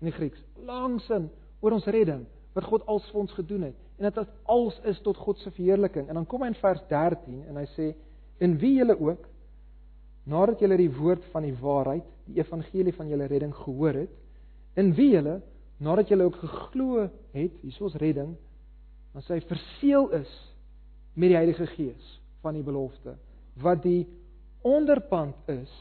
in 0.00 0.08
die 0.08 0.16
Grieks, 0.16 0.40
lang 0.64 0.96
sin 1.04 1.28
oor 1.60 1.76
ons 1.76 1.90
redding, 1.92 2.24
wat 2.56 2.64
God 2.64 2.88
als 2.88 3.12
vir 3.12 3.26
ons 3.26 3.36
gedoen 3.36 3.68
het 3.68 3.87
en 3.98 4.06
dat 4.06 4.14
dit 4.14 4.34
als 4.42 4.80
is 4.86 5.00
tot 5.02 5.16
God 5.16 5.38
se 5.38 5.50
verheerliking. 5.50 6.08
En 6.08 6.14
dan 6.14 6.26
kom 6.26 6.42
hy 6.42 6.52
in 6.52 6.60
vers 6.60 6.82
13 6.88 7.42
en 7.50 7.56
hy 7.58 7.66
sê 7.74 7.88
in 8.44 8.54
wie 8.60 8.76
julle 8.78 8.94
ook 8.94 9.26
nadat 10.28 10.60
julle 10.62 10.76
die 10.78 10.92
woord 10.92 11.24
van 11.32 11.46
die 11.46 11.56
waarheid, 11.58 12.06
die 12.28 12.38
evangelie 12.38 12.94
van 12.94 13.08
julle 13.10 13.26
redding 13.26 13.54
gehoor 13.56 14.04
het, 14.04 14.12
in 14.78 14.92
wie 14.94 15.10
julle 15.16 15.40
nadat 15.82 16.12
julle 16.12 16.28
ook 16.28 16.38
geglo 16.42 17.08
het, 17.32 17.58
hier 17.62 17.86
is 17.88 17.98
redding, 18.02 18.36
dan 19.14 19.24
sy 19.26 19.40
verseël 19.48 20.10
is 20.20 20.30
met 21.14 21.32
die 21.32 21.38
Heilige 21.38 21.66
Gees 21.74 22.14
van 22.44 22.58
die 22.58 22.62
belofte, 22.66 23.16
wat 23.58 23.82
die 23.82 24.04
onderpand 24.66 25.48
is 25.50 25.72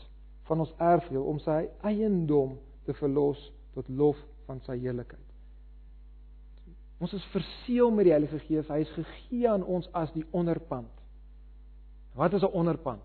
van 0.47 0.63
ons 0.63 0.73
erfdeel 0.81 1.25
om 1.27 1.41
sy 1.43 1.65
eiendom 1.85 2.55
te 2.87 2.95
verlos 2.97 3.41
tot 3.75 3.89
lof 3.89 4.17
van 4.47 4.61
sy 4.65 4.79
heerlikheid. 4.79 5.26
Ons 6.97 7.13
is 7.13 7.25
verseël 7.33 7.91
met 7.93 8.07
die 8.07 8.13
Heilige 8.13 8.39
Gees. 8.47 8.69
Hy 8.71 8.81
is 8.81 8.93
gegee 8.95 9.49
aan 9.49 9.65
ons 9.65 9.89
as 9.97 10.09
die 10.15 10.25
onderpand. 10.35 10.89
Wat 12.17 12.33
is 12.33 12.41
'n 12.41 12.53
onderpand? 12.53 13.03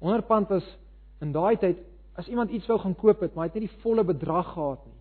Onderpand 0.00 0.48
was 0.48 0.78
in 1.20 1.32
daai 1.32 1.56
tyd 1.56 1.78
as 2.14 2.28
iemand 2.28 2.50
iets 2.50 2.66
wou 2.66 2.78
gaan 2.78 2.94
koop 2.94 3.20
het, 3.20 3.34
maar 3.34 3.44
hy 3.44 3.52
het 3.52 3.60
nie 3.60 3.68
die 3.68 3.80
volle 3.82 4.04
bedrag 4.04 4.52
gehad 4.52 4.86
nie. 4.86 4.98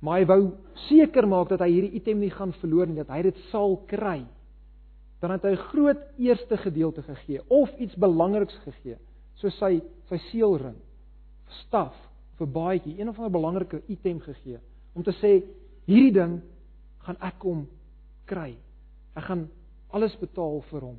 Maar 0.00 0.18
hy 0.18 0.26
wou 0.26 0.50
seker 0.74 1.28
maak 1.28 1.48
dat 1.48 1.60
hy 1.60 1.70
hierdie 1.70 1.96
item 1.96 2.18
nie 2.18 2.30
gaan 2.30 2.52
verloor 2.52 2.86
nie, 2.86 2.96
dat 2.96 3.08
hy 3.08 3.22
dit 3.22 3.36
sal 3.50 3.76
kry. 3.86 4.24
Dan 5.20 5.30
het 5.30 5.42
hy 5.42 5.50
'n 5.50 5.68
groot 5.70 6.00
eerste 6.18 6.56
gedeelte 6.56 7.02
gegee 7.02 7.40
of 7.48 7.78
iets 7.78 7.94
belangriks 7.94 8.58
gegee, 8.64 8.98
soos 9.34 9.58
sy 9.58 9.80
sy 10.08 10.18
seelring, 10.18 10.76
staf, 11.46 11.94
vir 12.38 12.46
baadjie, 12.46 12.98
een 12.98 13.08
of 13.08 13.18
ander 13.18 13.30
belangrike 13.30 13.82
item 13.88 14.20
gegee 14.20 14.58
om 14.94 15.02
te 15.02 15.12
sê 15.12 15.42
hierdie 15.88 16.14
ding 16.16 16.38
gaan 17.04 17.18
ek 17.20 17.38
kom 17.42 17.66
kry. 18.28 18.54
Ek 19.14 19.26
gaan 19.28 19.48
alles 19.94 20.14
betaal 20.18 20.62
vir 20.70 20.88
hom. 20.88 20.96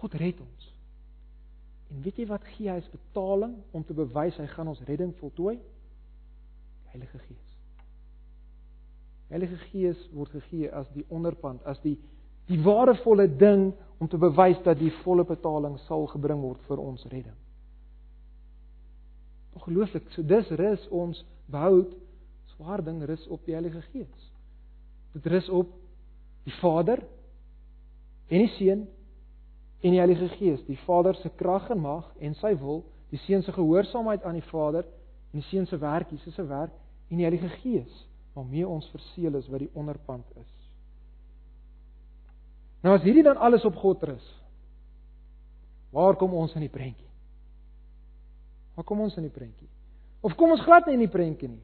God 0.00 0.16
red 0.20 0.40
ons. 0.40 0.70
En 1.92 2.02
weet 2.02 2.18
jy 2.18 2.26
wat 2.30 2.46
gee 2.54 2.70
hy 2.70 2.78
as 2.80 2.90
betaling 2.92 3.54
om 3.76 3.84
te 3.86 3.96
bewys 3.96 4.38
hy 4.40 4.46
gaan 4.50 4.70
ons 4.72 4.82
redding 4.88 5.12
voltooi? 5.20 5.56
Die 5.58 6.94
Heilige 6.94 7.20
Gees. 7.26 7.52
Die 9.28 9.36
Heilige 9.36 9.60
Gees 9.68 10.08
word 10.14 10.34
gegee 10.34 10.70
as 10.72 10.90
die 10.96 11.06
onderpand, 11.08 11.62
as 11.68 11.80
die 11.84 11.96
die 12.44 12.58
waardevolle 12.60 13.24
ding 13.40 13.70
om 14.02 14.08
te 14.08 14.18
bewys 14.20 14.58
dat 14.66 14.76
die 14.76 14.92
volle 15.00 15.24
betaling 15.24 15.78
sal 15.86 16.04
gebring 16.12 16.42
word 16.44 16.60
vir 16.68 16.82
ons 16.82 17.06
redding. 17.08 17.36
Ongelooflik. 19.56 20.10
So 20.12 20.20
dis 20.28 20.50
rus 20.60 20.84
ons 20.92 21.22
behoud 21.48 21.94
swaar 22.54 22.82
ding 22.84 23.02
rus 23.04 23.26
op 23.28 23.44
die 23.46 23.54
Heilige 23.54 23.82
Gees. 23.92 24.30
Dit 25.12 25.26
rus 25.26 25.48
op 25.48 25.70
die 26.44 26.54
Vader 26.60 27.02
en 28.28 28.38
die 28.38 28.50
Seun 28.56 28.86
en 29.84 29.90
die 29.92 30.00
Heilige 30.00 30.28
Gees, 30.38 30.64
die 30.66 30.78
Vader 30.86 31.14
se 31.14 31.30
krag 31.36 31.68
en 31.70 31.82
mag 31.84 32.08
en 32.18 32.34
sy 32.40 32.54
wil, 32.58 32.82
die 33.12 33.20
Seun 33.26 33.44
se 33.44 33.52
gehoorsaamheid 33.52 34.24
aan 34.24 34.38
die 34.40 34.48
Vader 34.48 34.86
en 35.32 35.42
die 35.42 35.46
Seun 35.50 35.66
se 35.66 35.78
werk, 35.78 36.10
Jesus 36.10 36.34
se 36.34 36.46
werk 36.48 36.72
en 37.10 37.20
die 37.20 37.26
Heilige 37.26 37.52
Gees 37.60 38.04
waarmee 38.34 38.66
ons 38.66 38.88
verseël 38.90 39.36
is 39.38 39.48
wat 39.48 39.62
die 39.62 39.70
onderpand 39.78 40.26
is. 40.40 40.54
Nou 42.82 42.96
as 42.96 43.04
hierdie 43.06 43.24
dan 43.24 43.38
alles 43.40 43.64
op 43.64 43.76
God 43.80 44.02
rus, 44.04 44.24
waar 45.94 46.18
kom 46.20 46.34
ons 46.34 46.56
in 46.58 46.64
die 46.66 46.72
prentjie? 46.72 47.08
Waar 48.74 48.84
kom 48.84 49.04
ons 49.04 49.14
in 49.16 49.28
die 49.28 49.32
prentjie? 49.32 49.68
Of 50.24 50.34
kom 50.36 50.50
ons 50.50 50.64
glad 50.66 50.88
nie 50.88 50.98
in 50.98 51.04
die 51.04 51.12
prentjie 51.12 51.48
nie? 51.52 51.62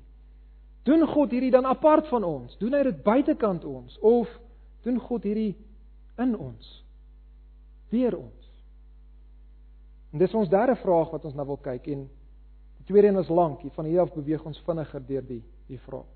Doen 0.89 1.07
God 1.07 1.33
hierdie 1.35 1.53
dan 1.53 1.67
apart 1.69 2.09
van 2.09 2.25
ons? 2.25 2.57
Doen 2.61 2.77
hy 2.79 2.85
dit 2.89 3.03
buitekant 3.05 3.65
ons 3.69 3.99
of 4.01 4.31
doen 4.87 5.01
God 5.01 5.27
hierdie 5.29 5.53
in 6.21 6.33
ons? 6.37 6.71
Deur 7.93 8.17
ons. 8.17 8.49
En 10.11 10.23
dis 10.23 10.35
ons 10.35 10.49
derde 10.51 10.77
vraag 10.81 11.13
wat 11.13 11.27
ons 11.29 11.37
nou 11.37 11.47
wil 11.53 11.61
kyk 11.63 11.91
en 11.93 12.07
die 12.81 12.87
tweede 12.89 13.11
een 13.11 13.21
is 13.21 13.29
lank, 13.31 13.61
van 13.77 13.87
hier 13.87 14.03
af 14.03 14.15
beweeg 14.15 14.47
ons 14.47 14.63
vinniger 14.67 15.05
deur 15.07 15.27
die 15.27 15.43
die 15.71 15.79
vraag. 15.85 16.09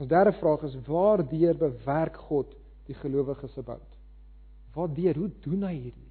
Ons 0.00 0.08
derde 0.08 0.32
vraag 0.36 0.66
is 0.68 0.76
waardeur 0.84 1.56
bewerk 1.56 2.18
God 2.28 2.50
die 2.88 2.96
gelowiges 2.98 3.52
se 3.54 3.62
bout? 3.64 3.96
Waardeur? 4.74 5.16
Hoe 5.16 5.30
doen 5.44 5.64
hy 5.68 5.74
hierdie? 5.76 6.10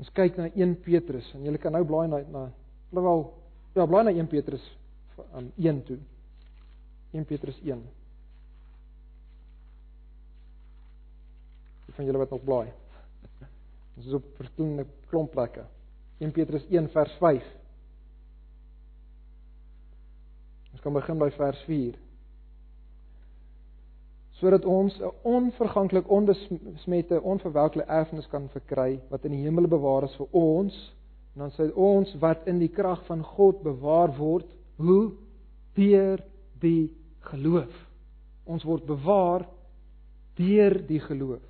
Ons 0.00 0.10
kyk 0.16 0.40
na 0.40 0.48
1 0.52 0.74
Petrus 0.84 1.28
en 1.36 1.46
jy 1.46 1.54
kan 1.60 1.74
nou 1.76 1.84
blaai 1.88 2.08
na 2.10 2.20
na 2.26 3.02
wel 3.02 3.22
ja, 3.76 3.86
blaai 3.86 4.04
na 4.08 4.12
1 4.12 4.28
Petrus 4.32 4.64
um, 5.34 5.52
1 5.56 5.82
toe. 5.84 5.98
1 7.12 7.24
Petrus 7.24 7.60
1. 7.64 7.82
Die 11.86 11.94
van 11.94 12.04
julle 12.04 12.18
wat 12.18 12.30
nog 12.34 12.44
blaai. 12.44 12.72
Ons 13.96 14.06
is 14.06 14.16
op 14.18 14.24
verskillende 14.36 14.86
klomp 15.08 15.30
plekke. 15.32 15.64
1 16.18 16.32
Petrus 16.32 16.66
1 16.68 16.88
vers 16.92 17.12
5. 17.20 17.46
Ons 20.72 20.84
kan 20.84 20.92
begin 20.92 21.20
by 21.20 21.30
vers 21.36 21.62
4. 21.68 21.96
Sodat 24.36 24.64
ons 24.68 24.98
'n 25.00 25.12
onverganklik 25.22 26.10
onbesmette 26.10 27.22
onverwelklike 27.22 27.88
erfenis 27.88 28.28
kan 28.28 28.48
verkry 28.48 29.00
wat 29.08 29.24
in 29.24 29.32
die 29.32 29.44
hemel 29.44 29.66
bewaar 29.66 30.04
is 30.04 30.16
vir 30.16 30.28
ons 30.30 30.92
en 31.34 31.40
dan 31.40 31.50
sê 31.50 31.72
ons 31.74 32.14
wat 32.20 32.46
in 32.46 32.58
die 32.58 32.68
krag 32.68 33.04
van 33.06 33.22
God 33.22 33.62
bewaar 33.62 34.12
word, 34.16 34.46
hoe 34.76 35.12
deur 35.76 36.22
die 36.60 36.92
geloof. 37.30 37.72
Ons 38.44 38.64
word 38.64 38.86
bewaar 38.86 39.46
deur 40.36 40.78
die 40.86 41.00
geloof 41.00 41.44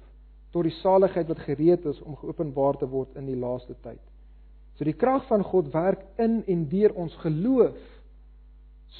tot 0.54 0.64
die 0.64 0.78
saligheid 0.78 1.28
wat 1.28 1.42
gereed 1.44 1.84
is 1.84 1.98
om 2.00 2.16
geopenbaar 2.16 2.78
te 2.80 2.86
word 2.88 3.18
in 3.20 3.26
die 3.28 3.36
laaste 3.36 3.74
tyd. 3.84 4.00
So 4.78 4.86
die 4.88 4.96
krag 4.96 5.26
van 5.28 5.44
God 5.44 5.68
werk 5.74 6.06
in 6.22 6.38
en 6.48 6.62
deur 6.70 6.94
ons 6.96 7.12
geloof 7.20 7.76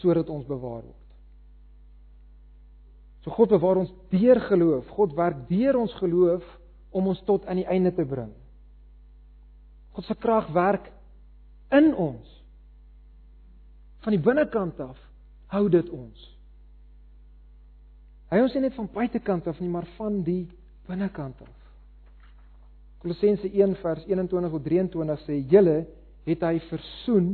sodat 0.03 0.29
ons 0.29 0.45
bewaar 0.45 0.83
word. 0.83 1.03
So 3.25 3.33
God 3.35 3.55
bewaar 3.55 3.81
ons 3.81 3.93
deur 4.13 4.41
geloof. 4.51 4.91
God 4.99 5.17
werk 5.17 5.47
deur 5.49 5.81
ons 5.81 5.95
geloof 5.99 6.45
om 6.93 7.09
ons 7.11 7.23
tot 7.27 7.47
aan 7.49 7.63
die 7.63 7.69
einde 7.69 7.95
te 7.97 8.05
bring. 8.07 8.31
God 9.97 10.05
se 10.05 10.15
krag 10.21 10.53
werk 10.55 10.91
in 11.73 11.95
ons. 11.95 12.36
Van 14.07 14.15
die 14.15 14.23
binnekant 14.23 14.79
af 14.81 14.99
hou 15.51 15.65
dit 15.71 15.89
ons. 15.91 16.25
Hy 18.31 18.39
ons 18.43 18.55
nie 18.55 18.63
net 18.63 18.77
van 18.79 18.89
buitekant 18.95 19.47
af 19.51 19.59
nie, 19.59 19.71
maar 19.71 19.87
van 19.97 20.21
die 20.27 20.45
binnekant 20.87 21.41
af. 21.43 21.55
Kolossense 23.03 23.51
1 23.51 23.75
vers 23.83 24.07
21 24.07 24.55
tot 24.55 24.65
23 24.65 25.25
sê: 25.27 25.41
"Julle 25.51 25.77
het 26.27 26.43
hy 26.43 26.61
versoen 26.71 27.29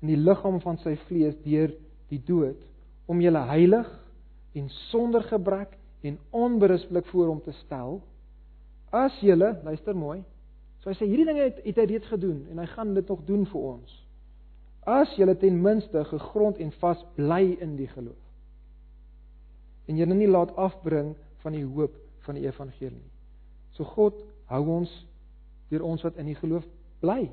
in 0.00 0.12
die 0.12 0.18
liggaam 0.20 0.60
van 0.60 0.78
sy 0.84 0.94
vlees 1.08 1.36
deur 1.44 1.72
die 2.10 2.20
dood 2.26 2.60
om 3.10 3.20
julle 3.20 3.42
heilig 3.50 3.88
en 4.56 4.68
sonder 4.90 5.24
gebrek 5.28 5.76
en 6.06 6.18
onberispelik 6.30 7.08
voor 7.12 7.32
hom 7.34 7.40
te 7.44 7.52
stel 7.64 8.00
as 8.92 9.16
julle 9.22 9.52
luister 9.64 9.96
mooi 9.96 10.20
so 10.80 10.90
hy 10.90 10.96
sê 10.96 11.06
hierdie 11.06 11.28
dinge 11.28 11.44
het, 11.44 11.60
het 11.64 11.82
hy 11.82 11.86
reeds 11.92 12.08
gedoen 12.08 12.46
en 12.50 12.62
hy 12.62 12.68
gaan 12.72 12.94
dit 12.96 13.12
nog 13.12 13.20
doen 13.28 13.44
vir 13.52 13.66
ons 13.74 13.98
as 14.84 15.16
julle 15.16 15.36
ten 15.36 15.60
minste 15.62 16.04
gegrond 16.04 16.58
en 16.58 16.72
vas 16.80 17.04
bly 17.14 17.56
in 17.60 17.76
die 17.76 17.88
geloof 17.88 18.22
en 19.86 19.96
julle 19.96 20.14
nie 20.14 20.30
laat 20.30 20.56
afbring 20.56 21.14
van 21.42 21.52
die 21.52 21.64
hoop 21.64 21.94
van 22.26 22.34
die 22.34 22.46
evangelie 22.46 23.10
so 23.76 23.84
God 23.84 24.14
hou 24.46 24.64
ons 24.80 25.06
deur 25.70 25.82
ons 25.82 26.02
wat 26.02 26.16
in 26.16 26.26
die 26.26 26.38
geloof 26.38 26.66
bly 27.00 27.30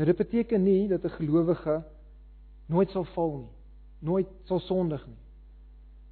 Nou 0.00 0.06
dit 0.12 0.16
beteken 0.16 0.62
nie 0.62 0.88
dat 0.88 1.04
'n 1.04 1.08
gelowige 1.08 1.82
nooit 2.66 2.90
sal 2.90 3.04
val 3.04 3.36
nie, 3.36 3.52
nooit 3.98 4.26
sal 4.44 4.58
sondig 4.58 5.06
nie. 5.06 5.18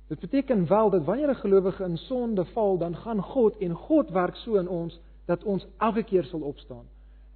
Dit 0.06 0.18
beteken 0.20 0.66
wel 0.66 0.90
dat 0.90 1.04
wanneer 1.04 1.30
'n 1.30 1.34
gelowige 1.34 1.84
in 1.84 1.96
sonde 1.96 2.44
val, 2.44 2.78
dan 2.78 2.96
gaan 2.96 3.22
God 3.22 3.56
en 3.56 3.74
God 3.74 4.10
werk 4.10 4.36
so 4.36 4.54
in 4.54 4.68
ons 4.68 5.00
dat 5.24 5.44
ons 5.44 5.66
elke 5.78 6.02
keer 6.02 6.24
sal 6.24 6.40
opstaan. 6.40 6.84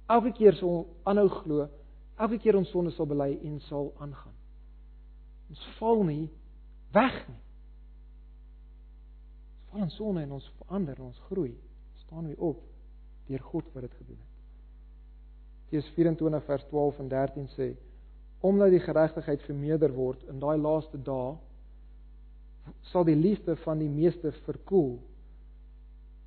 Elke 0.05 0.31
keer 0.31 0.53
sal 0.53 0.87
aanhou 1.03 1.27
glo, 1.27 1.67
elke 2.17 2.37
keer 2.37 2.57
ons 2.57 2.69
sonde 2.69 2.91
sal 2.91 3.07
bely 3.09 3.31
en 3.43 3.59
sal 3.69 3.93
aangaan. 3.99 4.35
Ons 5.49 5.63
val 5.79 6.03
nie 6.07 6.27
weg 6.93 7.15
nie. 7.27 7.41
Ons 9.63 9.71
val 9.71 9.87
in 9.87 9.95
sonde 9.97 10.21
en 10.21 10.37
ons 10.37 10.51
verander, 10.59 10.99
ons 11.01 11.23
groei. 11.29 11.55
Staan 12.05 12.27
weer 12.27 12.39
op 12.39 12.61
deur 13.27 13.49
God 13.53 13.73
wat 13.73 13.87
dit 13.87 13.97
gedoen 14.01 14.19
het. 14.19 14.33
Matteus 15.73 15.93
24 15.95 16.43
vers 16.45 16.63
12 16.69 16.99
en 16.99 17.07
13 17.09 17.47
sê: 17.57 17.67
Omdat 18.45 18.69
die 18.69 18.79
geregtigheid 18.83 19.41
vermeerder 19.41 19.93
word 19.95 20.21
in 20.29 20.37
daai 20.37 20.57
laaste 20.61 20.99
dae, 21.01 21.31
sal 22.91 23.07
die 23.07 23.17
liefde 23.17 23.55
van 23.63 23.81
die 23.81 23.89
meeste 23.89 24.31
verkoel. 24.45 24.99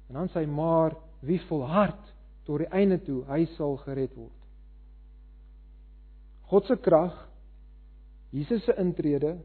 En 0.08 0.18
dan 0.18 0.32
sê 0.32 0.42
hy: 0.42 0.50
Maar 0.50 0.96
wie 1.22 1.38
volhard 1.46 2.10
tot 2.48 2.64
die 2.64 2.70
einde 2.74 2.98
toe, 3.06 3.20
hy 3.30 3.44
sal 3.54 3.78
gered 3.84 4.16
word. 4.18 4.45
God 6.50 6.66
se 6.66 6.76
krag, 6.78 7.14
Jesus 8.30 8.64
se 8.64 8.74
intrede, 8.78 9.36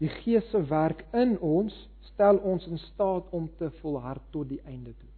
die 0.00 0.08
Gees 0.08 0.48
se 0.50 0.60
werk 0.68 1.04
in 1.16 1.36
ons 1.44 1.74
stel 2.12 2.38
ons 2.44 2.66
in 2.68 2.78
staat 2.78 3.28
om 3.34 3.48
te 3.58 3.70
volhard 3.80 4.22
tot 4.32 4.48
die 4.48 4.60
einde 4.64 4.92
toe. 4.92 5.12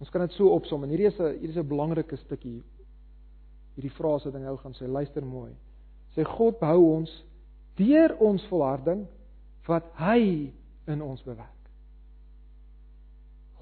Ons 0.00 0.10
kan 0.12 0.24
dit 0.24 0.34
so 0.36 0.50
opsom 0.52 0.84
en 0.84 0.90
hierdie 0.92 1.08
is 1.08 1.20
'n 1.20 1.38
hierdie 1.38 1.54
is 1.54 1.56
'n 1.56 1.68
belangrike 1.68 2.16
stukkie 2.16 2.62
hierdie 3.76 3.94
frase 3.96 4.28
wat 4.28 4.34
ek 4.34 4.46
nou 4.46 4.56
gaan 4.56 4.74
sê, 4.74 4.86
luister 4.86 5.24
mooi. 5.24 5.52
Sê 6.14 6.24
God 6.24 6.58
behou 6.60 6.94
ons 6.96 7.24
deur 7.76 8.16
ons 8.20 8.46
volharding 8.46 9.06
wat 9.66 9.84
hy 9.98 10.52
in 10.86 11.02
ons 11.02 11.22
bewerk. 11.22 11.70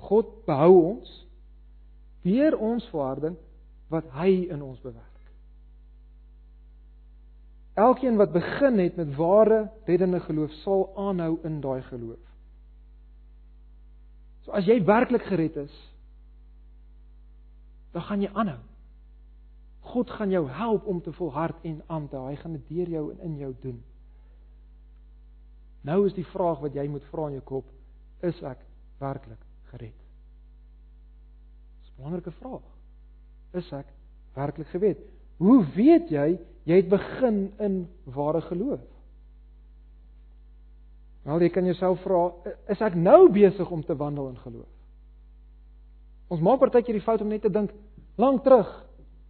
God 0.09 0.27
behou 0.47 0.75
ons 0.91 1.27
deur 2.23 2.59
ons 2.59 2.89
volharding 2.91 3.37
wat 3.89 4.05
hy 4.19 4.49
in 4.51 4.63
ons 4.63 4.81
bewerk. 4.81 5.12
Elkeen 7.75 8.17
wat 8.17 8.33
begin 8.33 8.79
het 8.79 8.97
met 8.97 9.15
ware 9.17 9.71
reddende 9.85 10.21
geloof 10.21 10.51
sal 10.51 10.91
aanhou 10.97 11.39
in 11.43 11.61
daai 11.61 11.83
geloof. 11.83 12.21
So 14.45 14.53
as 14.53 14.67
jy 14.67 14.83
werklik 14.85 15.23
gered 15.23 15.57
is, 15.57 15.73
dan 17.93 18.03
gaan 18.03 18.21
jy 18.21 18.31
aanhou. 18.33 18.61
God 19.93 20.11
gaan 20.11 20.31
jou 20.31 20.45
help 20.51 20.85
om 20.87 21.01
te 21.03 21.13
volhard 21.13 21.57
en 21.63 21.81
aan 21.87 22.09
te 22.09 22.17
hou. 22.17 22.29
Hy 22.29 22.37
gaan 22.37 22.53
dit 22.53 22.69
deur 22.69 22.89
jou 22.89 23.05
en 23.13 23.25
in 23.31 23.39
jou 23.41 23.55
doen. 23.63 23.81
Nou 25.83 26.05
is 26.07 26.15
die 26.15 26.27
vraag 26.27 26.61
wat 26.63 26.77
jy 26.79 26.85
moet 26.89 27.05
vra 27.11 27.27
in 27.31 27.41
jou 27.41 27.47
kop, 27.49 27.73
is 28.23 28.39
ek 28.47 28.61
werklik 29.03 29.41
gered? 29.73 29.99
Dis 31.81 31.91
'n 31.91 31.97
belangrike 31.97 32.31
vraag. 32.31 32.69
Is 33.53 33.73
ek 33.73 33.87
werklik 34.35 34.69
gered? 34.69 34.99
Hoe 35.37 35.65
weet 35.75 36.09
jy 36.11 36.39
jy 36.69 36.79
het 36.79 36.89
begin 36.91 37.45
in 37.59 37.79
ware 38.15 38.41
geloof? 38.47 38.83
Wel, 41.23 41.45
jy 41.47 41.51
kan 41.55 41.67
jouself 41.67 42.01
vra, 42.03 42.23
is 42.73 42.81
ek 42.83 42.97
nou 42.99 43.29
besig 43.31 43.71
om 43.71 43.83
te 43.87 43.95
wandel 43.97 44.33
in 44.33 44.41
geloof? 44.43 44.71
Ons 46.33 46.43
maak 46.43 46.63
partykeer 46.63 46.99
die 46.99 47.05
fout 47.05 47.23
om 47.23 47.31
net 47.31 47.45
te 47.45 47.53
dink 47.53 47.71
lank 48.21 48.43
terug, 48.47 48.71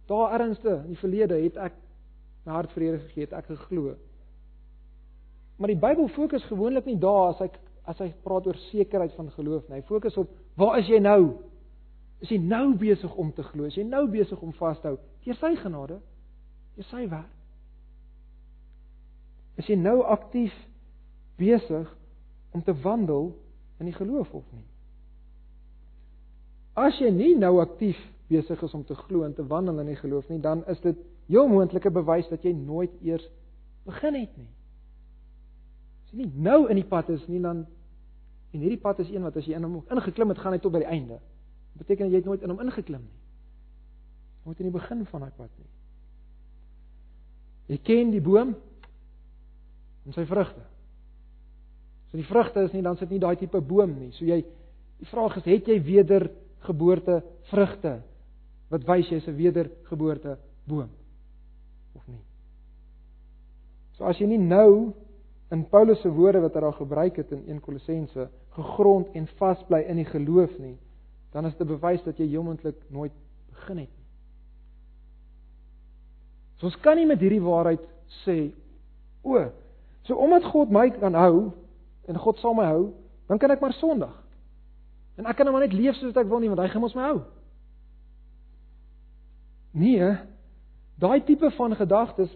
daar 0.09 0.33
ernstig 0.39 0.83
in 0.83 0.95
die 0.95 0.99
verlede 0.99 1.37
het 1.43 1.59
ek 1.69 1.77
my 2.43 2.57
hart 2.57 2.73
vrede 2.75 2.99
gegee, 3.05 3.27
het 3.27 3.35
ek 3.37 3.51
geglo. 3.51 3.93
Maar 5.57 5.71
die 5.71 5.79
Bybel 5.79 6.09
fokus 6.11 6.43
gewoonlik 6.49 6.89
nie 6.89 6.97
daar 6.99 7.33
as 7.33 7.43
hy 7.43 7.51
as 7.83 7.99
hy 7.99 8.13
praat 8.23 8.45
oor 8.47 8.55
sekerheid 8.69 9.11
van 9.17 9.27
geloof 9.35 9.65
nie. 9.67 9.81
Hy 9.81 9.85
fokus 9.89 10.15
op 10.19 10.29
waar 10.59 10.77
is 10.79 10.87
jy 10.87 11.01
nou? 11.03 11.33
Is 12.23 12.31
jy 12.31 12.37
nou 12.39 12.69
besig 12.79 13.11
om 13.19 13.33
te 13.35 13.43
glo? 13.43 13.67
Is 13.67 13.75
jy 13.75 13.83
nou 13.83 14.05
besig 14.11 14.39
om 14.39 14.53
vas 14.55 14.79
te 14.79 14.87
hou 14.87 14.97
deur 15.25 15.39
sy 15.41 15.51
genade? 15.59 15.97
Deur 16.75 16.89
sy 16.89 17.05
werk? 17.09 17.31
Is 19.61 19.69
jy 19.69 19.77
nou 19.77 19.99
aktief 20.09 20.53
besig 21.37 21.89
om 22.53 22.63
te 22.65 22.73
wandel 22.81 23.31
in 23.81 23.89
die 23.89 23.95
geloof 23.95 24.31
of 24.33 24.45
nie? 24.53 24.65
As 26.73 26.97
jy 26.97 27.11
nie 27.13 27.33
nou 27.37 27.59
aktief 27.61 27.99
besig 28.31 28.61
is 28.65 28.73
om 28.73 28.85
te 28.87 28.97
glo 28.97 29.27
en 29.27 29.35
te 29.37 29.45
wandel 29.45 29.83
in 29.83 29.91
die 29.91 29.99
geloof 29.99 30.29
nie, 30.31 30.39
dan 30.41 30.63
is 30.71 30.81
dit 30.81 30.97
jou 31.29 31.45
moontlike 31.49 31.91
bewys 31.93 32.29
dat 32.31 32.45
jy 32.45 32.55
nooit 32.57 32.93
eers 33.05 33.25
begin 33.85 34.17
het 34.17 34.33
nie. 34.39 34.49
As 36.03 36.15
jy 36.15 36.23
nie 36.23 36.45
nou 36.49 36.63
in 36.71 36.81
die 36.81 36.87
pad 36.87 37.11
is 37.13 37.21
nie, 37.29 37.41
dan 37.43 37.65
en 38.53 38.61
hierdie 38.61 38.81
pad 38.81 38.99
is 39.01 39.09
een 39.09 39.23
wat 39.25 39.37
as 39.37 39.45
jy 39.49 39.57
in 39.57 39.65
hom 39.65 39.79
ingeklim 39.93 40.29
het, 40.29 40.41
gaan 40.41 40.53
hy 40.53 40.61
tot 40.61 40.73
by 40.73 40.83
die 40.83 40.89
einde. 40.89 41.17
Dit 41.73 41.85
beteken 41.85 42.11
jy 42.11 42.21
het 42.21 42.27
nooit 42.29 42.43
in 42.45 42.53
hom 42.53 42.61
ingeklim 42.61 43.01
nie. 43.01 43.21
Nooit 44.45 44.59
in 44.61 44.69
die 44.69 44.75
begin 44.75 45.05
van 45.09 45.25
daai 45.25 45.33
pad 45.37 45.49
nie. 45.57 45.72
Jy 47.71 47.79
ken 47.83 48.11
die 48.11 48.21
boom 48.23 48.55
en 50.03 50.15
sy 50.15 50.25
vrugte. 50.27 50.63
So 52.11 52.19
die 52.19 52.27
vrugte 52.27 52.65
is 52.67 52.73
nie 52.75 52.83
dan 52.85 52.97
sit 52.99 53.09
nie 53.09 53.21
daai 53.23 53.35
tipe 53.39 53.61
boom 53.61 53.95
nie. 53.99 54.11
So 54.17 54.25
jy 54.27 54.41
die 54.99 55.09
vraag 55.09 55.37
is 55.39 55.47
het 55.47 55.67
jy 55.67 55.79
wedergeboorte 55.83 57.21
vrugte 57.51 57.95
wat 58.71 58.85
wys 58.87 59.09
jy's 59.09 59.27
'n 59.27 59.35
wedergeboorte 59.37 60.37
boom 60.65 60.89
of 61.95 62.07
nie? 62.07 62.21
So 63.97 64.05
as 64.05 64.19
jy 64.19 64.27
nie 64.27 64.37
nou 64.37 64.93
in 65.51 65.65
Paulus 65.69 66.01
se 66.01 66.09
woorde 66.09 66.41
wat 66.41 66.53
hy 66.53 66.61
daar 66.61 66.73
gebruik 66.73 67.15
het 67.15 67.31
in 67.31 67.43
1 67.47 67.59
Kolossense 67.59 68.29
gegrond 68.49 69.07
en 69.13 69.27
vas 69.37 69.63
bly 69.67 69.81
in 69.87 69.95
die 69.95 70.05
geloof 70.05 70.57
nie, 70.59 70.77
dan 71.31 71.45
is 71.45 71.55
dit 71.55 71.67
bewys 71.67 72.03
dat 72.03 72.17
jy 72.17 72.27
heelmoontlik 72.27 72.75
nooit 72.89 73.13
begin 73.49 73.77
het 73.77 73.89
nie. 73.89 74.02
So 76.63 76.69
ons 76.71 76.79
kan 76.79 76.95
nie 76.95 77.03
met 77.03 77.19
hierdie 77.19 77.43
waarheid 77.43 77.81
sê 78.23 78.37
o, 79.19 79.35
so 80.07 80.15
omdat 80.15 80.45
God 80.47 80.71
my 80.71 80.85
kan 80.95 81.17
hou 81.19 81.49
en 82.07 82.19
God 82.23 82.39
sal 82.39 82.55
my 82.55 82.69
hou, 82.69 82.85
dan 83.27 83.41
kan 83.41 83.51
ek 83.51 83.59
maar 83.59 83.75
sondig. 83.75 84.13
En 85.19 85.27
ek 85.27 85.35
kan 85.35 85.43
nou 85.43 85.57
maar 85.57 85.65
net 85.67 85.75
leef 85.75 85.99
soos 85.99 86.15
ek 86.15 86.31
wil 86.31 86.39
nie 86.39 86.47
want 86.53 86.63
hy 86.63 86.69
gaan 86.71 86.87
ons 86.87 86.95
my 86.95 87.09
hou. 87.09 87.19
Nee, 89.75 90.07
daai 91.03 91.19
tipe 91.27 91.51
van 91.59 91.75
gedagtes 91.75 92.31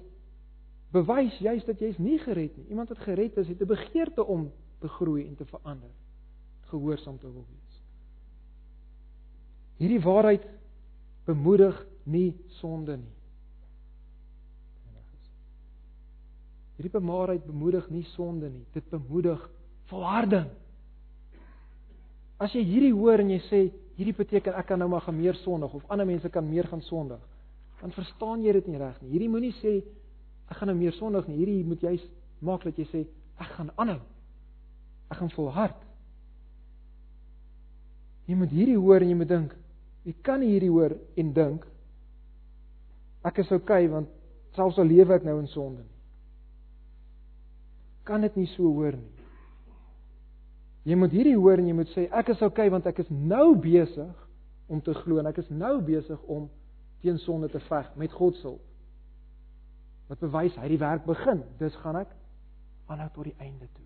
bewys 0.91 1.39
juist 1.39 1.71
dat 1.71 1.79
jy's 1.79 1.95
nie 1.95 2.19
gered 2.19 2.51
nie. 2.59 2.67
Iemand 2.67 2.91
wat 2.91 3.07
gered 3.07 3.39
is, 3.39 3.47
het 3.47 3.63
'n 3.63 3.71
begeerte 3.79 4.27
om 4.27 4.51
te 4.83 4.91
groei 4.99 5.23
en 5.23 5.39
te 5.39 5.45
verander, 5.45 5.95
gehoorsaam 6.67 7.15
te 7.19 7.31
wil 7.31 7.47
wees. 7.47 7.83
Hierdie 9.79 10.03
waarheid 10.03 10.43
bemoedig 11.23 11.85
nie 12.03 12.35
sonde 12.59 12.97
nie. 12.97 13.16
Hierdie 16.77 16.93
bemaarheid 16.93 17.45
bemoedig 17.45 17.87
nie 17.89 18.05
sonde 18.13 18.51
nie, 18.53 18.65
dit 18.73 18.89
bemoedig 18.91 19.41
volharding. 19.89 20.49
As 22.37 22.53
jy 22.53 22.61
hierdie 22.67 22.93
hoor 22.93 23.23
en 23.23 23.31
jy 23.33 23.39
sê 23.47 23.61
hierdie 23.97 24.13
beteken 24.13 24.53
ek 24.59 24.67
kan 24.69 24.77
nou 24.77 24.89
maar 24.91 25.01
gaan 25.07 25.17
meer 25.17 25.39
sondig 25.41 25.73
of 25.73 25.87
ander 25.89 26.05
mense 26.05 26.29
kan 26.29 26.45
meer 26.45 26.69
gaan 26.69 26.83
sondig, 26.85 27.21
dan 27.81 27.93
verstaan 27.95 28.43
jy 28.45 28.53
dit 28.59 28.69
nie 28.69 28.81
reg 28.81 28.99
nie. 29.01 29.15
Hierdie 29.15 29.31
moenie 29.33 29.55
sê 29.57 29.79
ek 30.47 30.59
gaan 30.59 30.69
nou 30.69 30.77
meer 30.77 30.93
sondig 30.99 31.25
nie. 31.29 31.39
Hierdie 31.41 31.65
moet 31.65 31.81
jy 31.81 31.95
maak 32.45 32.67
dat 32.67 32.77
jy 32.77 32.85
sê 32.91 33.03
ek 33.41 33.57
gaan 33.57 33.73
aanhou. 33.75 33.99
Ek 35.09 35.17
gaan 35.17 35.33
volhard. 35.33 35.81
Jy 38.27 38.37
moet 38.37 38.53
hierdie 38.53 38.77
hoor 38.77 39.01
en 39.01 39.09
jy 39.09 39.17
moet 39.17 39.33
dink, 39.33 39.57
jy 40.05 40.13
kan 40.21 40.41
nie 40.43 40.53
hierdie 40.53 40.71
hoor 40.71 40.93
en 41.17 41.33
dink 41.33 41.65
ek 43.27 43.41
is 43.43 43.51
oukei 43.51 43.85
okay, 43.85 43.91
want 43.91 44.11
selfs 44.55 44.77
al 44.79 44.87
lewe 44.87 45.15
ek 45.15 45.25
nou 45.27 45.39
in 45.41 45.49
sonde 45.51 45.81
nie. 45.81 45.96
Kan 48.07 48.23
dit 48.23 48.35
nie 48.39 48.47
so 48.55 48.71
hoor 48.71 48.95
nie. 48.95 49.17
Jy 50.87 50.95
moet 50.95 51.11
hierdie 51.11 51.35
hoor 51.35 51.59
en 51.59 51.67
jy 51.67 51.75
moet 51.75 51.89
sê 51.91 52.05
ek 52.15 52.31
is 52.31 52.43
okay, 52.45 52.69
want 52.71 52.87
ek 52.87 53.01
is 53.03 53.09
nou 53.11 53.51
besig 53.59 54.13
om 54.71 54.79
te 54.83 54.93
glo 55.01 55.19
en 55.19 55.27
ek 55.27 55.41
is 55.43 55.49
nou 55.51 55.77
besig 55.83 56.21
om 56.31 56.47
teen 57.03 57.19
sonde 57.19 57.49
te 57.51 57.59
veg 57.67 57.89
met 57.99 58.15
God 58.15 58.39
se 58.39 58.47
hulp. 58.47 58.63
Wat 60.07 60.23
bewys 60.23 60.55
hy 60.55 60.69
die 60.71 60.79
werk 60.79 61.03
begin. 61.07 61.43
Dis 61.59 61.75
gaan 61.83 61.99
ek 61.99 62.13
aanhou 62.87 63.09
tot 63.17 63.27
die 63.27 63.35
einde 63.43 63.67
toe. 63.67 63.85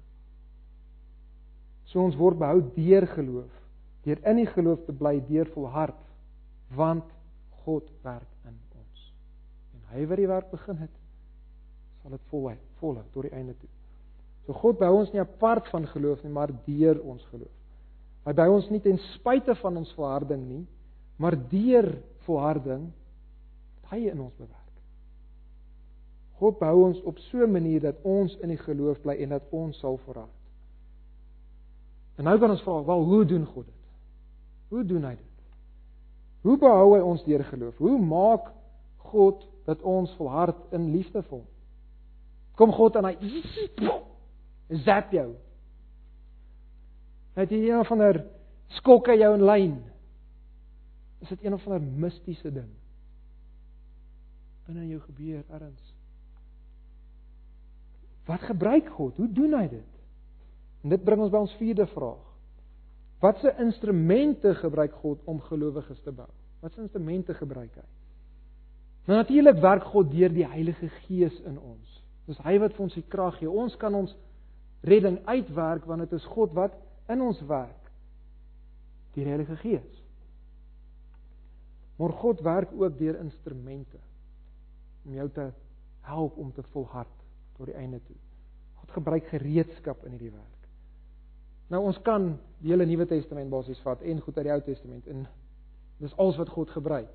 So 1.89 2.05
ons 2.05 2.15
word 2.19 2.37
behou 2.39 2.61
deur 2.77 3.07
geloof, 3.15 3.57
deur 4.05 4.21
in 4.29 4.43
die 4.43 4.49
geloof 4.53 4.85
te 4.85 4.93
bly, 4.95 5.17
deur 5.27 5.49
volhard, 5.55 5.97
want 6.77 7.09
God 7.65 7.89
werk 8.05 8.29
in 8.47 8.55
ons. 8.77 9.11
En 9.75 9.89
hy 9.95 10.05
wat 10.07 10.21
die 10.21 10.29
werk 10.29 10.53
begin 10.53 10.79
het, 10.85 10.93
sal 12.01 12.15
dit 12.15 12.29
volhou, 12.31 12.57
volhou 12.79 13.05
tot 13.11 13.27
die 13.27 13.35
einde 13.35 13.57
toe. 13.57 13.69
So 14.45 14.53
God 14.53 14.79
bou 14.79 14.93
ons 14.99 15.11
nie 15.13 15.21
apart 15.21 15.67
van 15.69 15.85
geloof 15.87 16.23
nie, 16.23 16.33
maar 16.33 16.53
deur 16.65 17.01
ons 17.03 17.23
geloof. 17.29 17.57
Hy 18.25 18.33
bou 18.37 18.49
ons 18.55 18.69
nie 18.69 18.81
ten 18.81 18.99
spyte 19.15 19.55
van 19.61 19.77
ons 19.81 19.93
volharding 19.97 20.41
nie, 20.45 20.63
maar 21.21 21.37
deur 21.49 21.89
volharding 22.25 22.89
hy 23.91 24.03
in 24.09 24.19
ons 24.21 24.35
bewerk. 24.37 24.57
God 26.41 26.57
bou 26.57 26.75
ons 26.87 27.01
op 27.05 27.17
so 27.29 27.43
'n 27.45 27.51
manier 27.51 27.81
dat 27.81 27.97
ons 28.03 28.35
in 28.41 28.49
die 28.49 28.57
geloof 28.57 29.01
bly 29.01 29.15
en 29.21 29.29
dat 29.29 29.43
ons 29.51 29.77
sal 29.79 29.97
volhard. 30.05 30.37
En 32.17 32.23
nou 32.23 32.39
kan 32.39 32.49
ons 32.49 32.61
vra, 32.61 32.83
"Wel, 32.85 33.03
hoe 33.03 33.25
doen 33.25 33.45
God 33.45 33.65
dit? 33.65 33.83
Hoe 34.69 34.85
doen 34.85 35.03
hy 35.03 35.15
dit? 35.15 35.25
Hoe 36.41 36.57
behou 36.57 36.95
hy 36.95 37.01
ons 37.01 37.23
deur 37.23 37.43
geloof? 37.43 37.77
Hoe 37.77 37.99
maak 37.99 38.51
God 38.97 39.47
dat 39.65 39.81
ons 39.81 40.15
volhard 40.15 40.57
in 40.71 40.91
liefde 40.91 41.21
vir 41.23 41.37
hom?" 41.37 41.45
Kom 42.55 42.71
God 42.71 42.95
en 42.95 43.05
hy 43.05 43.17
zap 44.85 45.11
jou. 45.11 45.35
Het 47.33 47.51
jy 47.51 47.69
een 47.69 47.85
van 47.85 48.01
'n 48.01 48.25
skokke 48.67 49.17
jou 49.17 49.33
in 49.35 49.45
lyn? 49.45 49.83
Is 51.19 51.29
dit 51.29 51.43
een 51.43 51.53
of 51.53 51.67
ander 51.67 51.81
mistiese 51.81 52.51
ding? 52.51 52.69
Binne 54.65 54.87
jou 54.87 54.99
gebeur 54.99 55.43
erns. 55.49 55.93
Wat 58.25 58.41
gebruik 58.41 58.89
God? 58.89 59.17
Hoe 59.17 59.31
doen 59.31 59.53
hy 59.53 59.67
dit? 59.67 59.91
En 60.81 60.89
dit 60.89 61.03
bring 61.03 61.21
ons 61.21 61.31
by 61.31 61.37
ons 61.37 61.55
vierde 61.59 61.87
vraag. 61.87 62.27
Watse 63.21 63.55
instrumente 63.57 64.55
gebruik 64.55 64.93
God 64.93 65.21
om 65.29 65.41
gelowiges 65.41 66.01
te 66.01 66.11
bou? 66.11 66.29
Watse 66.59 66.81
instrumente 66.81 67.33
gebruik 67.33 67.75
hy? 67.75 67.87
Nou 69.05 69.17
natuurlik 69.17 69.59
werk 69.61 69.83
God 69.83 70.11
deur 70.11 70.33
die 70.33 70.47
Heilige 70.47 70.89
Gees 71.03 71.37
in 71.45 71.59
ons. 71.59 72.01
Dis 72.29 72.41
hy 72.45 72.57
wat 72.61 72.73
vir 72.77 72.85
ons 72.85 72.97
die 72.97 73.05
krag 73.09 73.37
gee. 73.39 73.49
Ons 73.49 73.77
kan 73.81 73.95
ons 73.97 74.13
redding 74.81 75.19
uitwerk 75.25 75.85
want 75.85 76.05
dit 76.05 76.11
is 76.17 76.25
God 76.25 76.53
wat 76.57 76.75
in 77.11 77.21
ons 77.21 77.41
werk 77.49 77.89
die 79.15 79.25
Heilige 79.27 79.57
Gees. 79.59 79.97
Maar 81.99 82.13
God 82.21 82.39
werk 82.41 82.71
ook 82.73 82.97
deur 82.97 83.19
instrumente 83.19 83.99
om 85.05 85.13
jou 85.13 85.27
te 85.29 85.51
help 86.07 86.37
om 86.37 86.53
te 86.53 86.63
volhard 86.71 87.17
tot 87.57 87.65
die 87.69 87.75
einde 87.75 87.99
toe. 88.07 88.15
God 88.81 88.95
gebruik 88.97 89.27
gereedskap 89.29 90.05
in 90.05 90.15
hierdie 90.15 90.33
werk. 90.33 90.61
Nou 91.71 91.83
ons 91.87 91.99
kan 92.01 92.33
die 92.59 92.73
hele 92.73 92.85
Nuwe 92.85 93.05
Testament 93.07 93.51
basies 93.51 93.79
vat 93.85 94.01
en 94.01 94.23
goed 94.23 94.37
uit 94.37 94.47
die 94.47 94.53
Ou 94.53 94.61
Testament 94.65 95.07
en 95.11 95.27
dis 96.01 96.15
alles 96.17 96.39
wat 96.41 96.49
God 96.49 96.73
gebruik. 96.73 97.11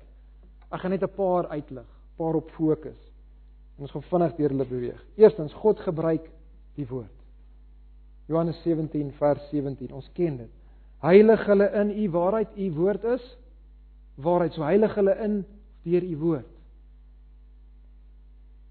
Ek 0.71 0.81
gaan 0.81 0.91
net 0.91 1.03
'n 1.03 1.15
paar 1.15 1.47
uitlig, 1.47 1.89
paar 2.15 2.35
op 2.35 2.49
fokus. 2.51 3.01
En 3.77 3.85
ons 3.85 3.91
gaan 3.91 4.01
vinnig 4.01 4.35
deur 4.35 4.49
hulle 4.49 4.65
beweeg. 4.65 5.05
Eerstens 5.15 5.53
God 5.53 5.79
gebruik 5.79 6.31
die 6.75 6.87
woord. 6.87 7.16
Johannes 8.27 8.59
17 8.63 9.11
vers 9.17 9.49
17. 9.51 9.93
Ons 9.95 10.09
ken 10.13 10.41
dit. 10.43 10.51
Heilig 11.03 11.45
hulle 11.47 11.67
in 11.79 11.93
u 11.95 12.09
waarheid, 12.11 12.57
u 12.57 12.71
woord 12.75 13.03
is 13.15 13.25
waarheid. 14.19 14.55
So 14.57 14.65
heilig 14.67 14.95
hulle 14.97 15.15
in 15.23 15.39
deur 15.87 16.03
u 16.03 16.17
woord. 16.17 16.53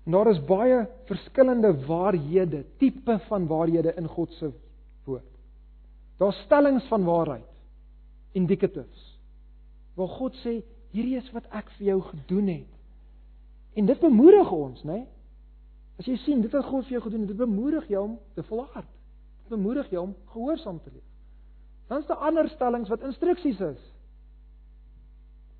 En 0.07 0.15
daar 0.15 0.31
is 0.31 0.43
baie 0.47 0.85
verskillende 1.09 1.73
waarhede, 1.87 2.65
tipe 2.79 3.19
van 3.27 3.47
waarhede 3.47 3.95
in 3.99 4.07
God 4.07 4.31
se 4.39 4.53
woord. 5.05 5.33
Daar's 6.21 6.39
stellings 6.45 6.87
van 6.89 7.05
waarheid, 7.05 7.49
indicatives. 8.33 9.07
Waar 9.95 10.09
God 10.09 10.37
sê, 10.45 10.61
hierdie 10.95 11.17
is 11.19 11.31
wat 11.35 11.49
ek 11.51 11.73
vir 11.79 11.89
jou 11.91 12.01
gedoen 12.13 12.53
het. 12.53 12.73
En 13.77 13.89
dit 13.89 14.01
bemoedig 14.01 14.53
ons, 14.53 14.85
né? 14.85 14.93
Nee? 14.93 15.07
As 15.97 16.07
jy 16.07 16.17
sien 16.23 16.43
dit 16.45 16.53
wat 16.53 16.69
God 16.69 16.85
vir 16.85 16.99
jou 16.99 17.03
gedoen 17.07 17.25
het, 17.25 17.33
dit 17.33 17.41
bemoedig 17.41 17.89
jou 17.89 18.03
om 18.05 18.19
te 18.37 18.45
volhard 18.47 18.96
bemoedig 19.49 19.91
jou 19.91 20.03
om 20.03 20.17
gehoorsaam 20.33 20.81
te 20.83 20.91
leef. 20.93 21.05
Dan 21.87 21.99
is 21.99 22.07
daar 22.07 22.25
ander 22.29 22.49
stellings 22.49 22.89
wat 22.89 23.05
instruksies 23.07 23.61
is. 23.61 23.83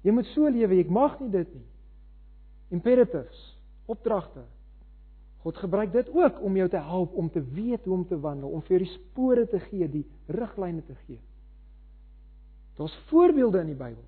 Jy 0.07 0.15
moet 0.15 0.29
so 0.35 0.49
lewe, 0.51 0.77
jy 0.79 0.87
mag 0.91 1.19
nie 1.21 1.31
dit 1.31 1.55
nie. 1.55 1.65
Imperatives, 2.75 3.41
opdragte. 3.87 4.43
God 5.47 5.59
gebruik 5.63 5.93
dit 5.93 6.09
ook 6.11 6.41
om 6.43 6.57
jou 6.59 6.69
te 6.69 6.83
help 6.83 7.15
om 7.15 7.31
te 7.31 7.43
weet 7.55 7.85
hoe 7.85 7.95
om 7.95 8.07
te 8.07 8.19
wandel, 8.21 8.51
om 8.51 8.63
vir 8.67 8.77
jou 8.77 8.83
die 8.83 8.95
spore 8.95 9.47
te 9.51 9.61
gee, 9.69 9.89
die 9.91 10.05
riglyne 10.27 10.83
te 10.87 10.95
gee. 11.07 11.21
Daar's 12.77 12.97
voorbeelde 13.11 13.63
in 13.63 13.71
die 13.73 13.79
Bybel. 13.79 14.03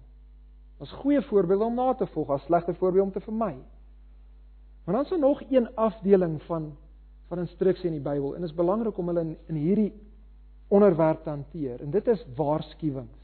Daar's 0.79 0.95
goeie 1.03 1.23
voorbeelde 1.23 1.65
om 1.65 1.79
na 1.79 1.95
te 1.95 2.07
volg, 2.07 2.29
daar's 2.29 2.47
slegte 2.47 2.75
voorbeelde 2.75 3.07
om 3.07 3.13
te 3.15 3.25
vermy. 3.25 3.55
Maar 4.85 4.95
dan 4.95 5.05
is 5.05 5.11
daar 5.11 5.19
nog 5.19 5.43
een 5.51 5.75
afdeling 5.75 6.43
van 6.43 6.77
van 7.29 7.43
instruksie 7.45 7.91
in 7.91 7.99
die 7.99 8.05
Bybel 8.05 8.35
en 8.35 8.45
dit 8.45 8.51
is 8.51 8.57
belangrik 8.57 8.99
om 8.99 9.11
hulle 9.11 9.25
in, 9.27 9.37
in 9.53 9.61
hierdie 9.61 9.93
onderwerp 10.69 11.23
te 11.25 11.31
hanteer. 11.31 11.81
En 11.85 11.91
dit 11.91 12.09
is 12.09 12.25
waarskuwings. 12.37 13.17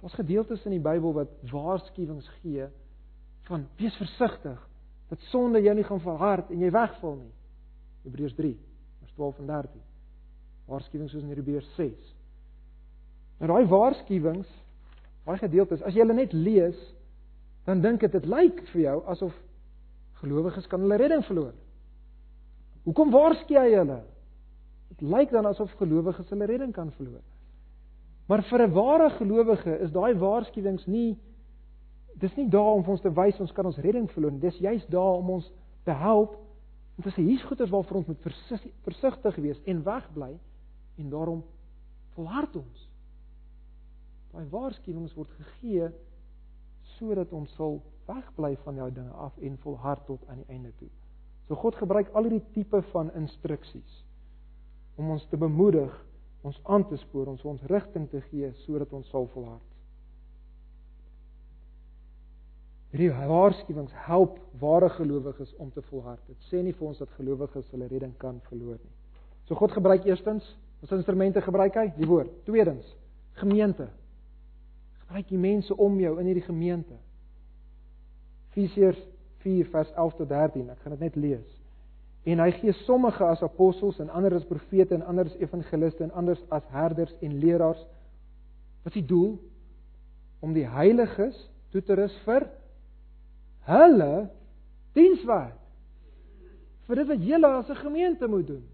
Daar's 0.00 0.16
gedeeltes 0.16 0.64
in 0.64 0.76
die 0.78 0.84
Bybel 0.84 1.12
wat 1.16 1.32
waarskuwings 1.50 2.28
gee 2.40 2.68
van 3.48 3.66
wees 3.76 3.96
versigtig 4.00 4.60
dat 5.10 5.28
sonde 5.28 5.60
jou 5.60 5.74
nie 5.74 5.84
gaan 5.84 6.00
verhard 6.00 6.50
en 6.50 6.60
jy 6.62 6.70
wegval 6.72 7.16
nie. 7.18 7.32
Hebreërs 8.06 8.36
3 8.38 8.54
vers 9.00 9.12
12 9.16 9.38
en 9.42 9.46
13. 9.46 9.84
Waarskuwings 10.70 11.12
soos 11.12 11.24
in 11.24 11.34
Hebreërs 11.34 11.74
6. 11.76 12.14
Nou 13.40 13.50
daai 13.50 13.68
waarskuwings, 13.68 14.48
daai 15.24 15.38
gedeeltes, 15.40 15.82
as 15.82 15.96
jy 15.96 16.04
hulle 16.04 16.16
net 16.16 16.32
lees, 16.36 16.78
dan 17.68 17.80
dink 17.84 18.04
dit 18.04 18.12
dit 18.12 18.28
lyk 18.28 18.60
vir 18.72 18.82
jou 18.86 18.96
asof 19.12 19.36
gelowiges 20.20 20.68
kan 20.68 20.80
hulle 20.84 20.98
redding 21.00 21.24
verloor. 21.26 21.52
Hoekom 22.84 23.10
waarsku 23.12 23.56
hy 23.58 23.70
hulle? 23.74 24.00
Dit 24.94 25.02
lyk 25.04 25.30
dan 25.30 25.46
asof 25.46 25.72
gelowiges 25.78 26.30
hulle 26.32 26.48
redding 26.48 26.72
kan 26.72 26.92
verloor. 26.96 27.24
Maar 28.28 28.42
vir 28.42 28.62
'n 28.66 28.72
ware 28.72 29.10
gelowige 29.10 29.78
is 29.80 29.90
daai 29.90 30.14
waarskuwings 30.14 30.86
nie 30.86 31.18
dis 32.20 32.36
nie 32.36 32.48
daar 32.48 32.74
om 32.76 32.84
ons 32.84 33.00
te 33.00 33.12
wys 33.12 33.40
ons 33.40 33.52
kan 33.52 33.66
ons 33.66 33.78
redding 33.78 34.10
verloor 34.10 34.32
nie. 34.32 34.40
Dis 34.40 34.58
juist 34.58 34.90
daar 34.90 35.18
om 35.18 35.30
ons 35.30 35.52
te 35.84 35.92
help 35.92 36.36
om 36.96 37.04
te 37.04 37.10
sê 37.10 37.24
hier's 37.24 37.44
goeders 37.48 37.70
waarvoor 37.70 37.96
ons 37.96 38.06
moet 38.06 38.26
versigtig 38.84 39.36
wees 39.36 39.60
en 39.64 39.82
wegbly 39.82 40.38
en 41.00 41.10
daarom 41.10 41.44
volhard 42.14 42.56
ons. 42.56 42.88
Daai 44.32 44.44
waarskuwings 44.52 45.14
word 45.16 45.30
gegee 45.38 45.88
sodat 46.98 47.32
ons 47.32 47.54
sal 47.56 47.80
wegbly 48.06 48.56
van 48.64 48.76
daai 48.76 48.90
dinge 48.92 49.10
af 49.10 49.38
en 49.38 49.56
volhard 49.64 50.06
tot 50.06 50.26
aan 50.28 50.42
die 50.42 50.52
einde 50.52 50.72
toe. 50.76 50.90
So 51.50 51.58
God 51.58 51.74
gebruik 51.74 52.12
al 52.14 52.28
hierdie 52.28 52.44
tipe 52.54 52.78
van 52.92 53.08
instruksies 53.18 53.96
om 54.94 55.08
ons 55.16 55.24
te 55.26 55.38
bemoedig 55.40 55.90
ons 56.46 56.60
aan 56.70 56.84
te 56.86 56.94
spoor, 57.00 57.32
ons 57.32 57.42
ons 57.42 57.64
rigting 57.72 58.04
te 58.12 58.20
gee 58.28 58.52
sodat 58.62 58.92
ons 58.94 59.08
sal 59.10 59.26
volhard. 59.34 59.66
Hierdie 62.94 63.10
waarskuwings 63.10 63.98
help 64.06 64.38
ware 64.62 64.92
gelowiges 64.94 65.50
om 65.58 65.74
te 65.74 65.82
volhard. 65.90 66.22
Dit 66.30 66.48
sê 66.52 66.62
nie 66.62 66.76
vir 66.78 66.86
ons 66.92 67.02
dat 67.02 67.18
gelowiges 67.18 67.68
hulle 67.74 67.90
redding 67.90 68.14
kan 68.22 68.38
verloor 68.46 68.78
nie. 68.78 68.94
So 69.50 69.58
God 69.58 69.74
gebruik 69.74 70.06
eerstens, 70.06 70.46
ons 70.86 70.94
instrumente 70.94 71.42
gebruik 71.42 71.82
hy, 71.82 71.88
die 71.98 72.06
woord. 72.06 72.30
Tweedens, 72.46 72.86
gemeente. 73.42 73.90
Gebruik 75.02 75.34
die 75.34 75.42
mense 75.50 75.74
om 75.74 75.98
jou 75.98 76.14
in 76.22 76.30
hierdie 76.30 76.46
gemeente. 76.46 76.94
Efesiërs 78.54 79.02
4 79.42 79.66
vers 79.72 79.92
11 79.92 80.14
tot 80.14 80.28
13. 80.28 80.70
Ek 80.70 80.78
gaan 80.84 80.96
dit 80.96 81.06
net 81.06 81.16
lees. 81.16 81.60
En 82.28 82.42
hy 82.42 82.50
gee 82.58 82.72
sommige 82.84 83.24
as 83.24 83.42
apostels 83.42 83.98
en 84.02 84.10
ander 84.12 84.34
as 84.36 84.48
profete 84.48 84.94
en 84.94 85.06
ander 85.08 85.30
as 85.30 85.38
evangeliste 85.40 86.04
en 86.04 86.12
ander 86.12 86.38
as 86.52 86.66
herders 86.74 87.14
en 87.24 87.38
leraars. 87.40 87.80
Wat 88.84 88.92
is 88.92 89.00
die 89.00 89.08
doel? 89.08 89.38
Om 90.40 90.52
die 90.56 90.66
heiliges 90.68 91.38
toe 91.72 91.82
te 91.84 91.96
rus 91.96 92.16
vir 92.26 92.48
hulle 93.68 94.28
dienswerk. 94.96 95.56
Vir 96.88 97.00
dit 97.00 97.08
wat 97.08 97.24
julle 97.24 97.46
as 97.46 97.70
'n 97.70 97.82
gemeente 97.84 98.28
moet 98.28 98.46
doen. 98.46 98.64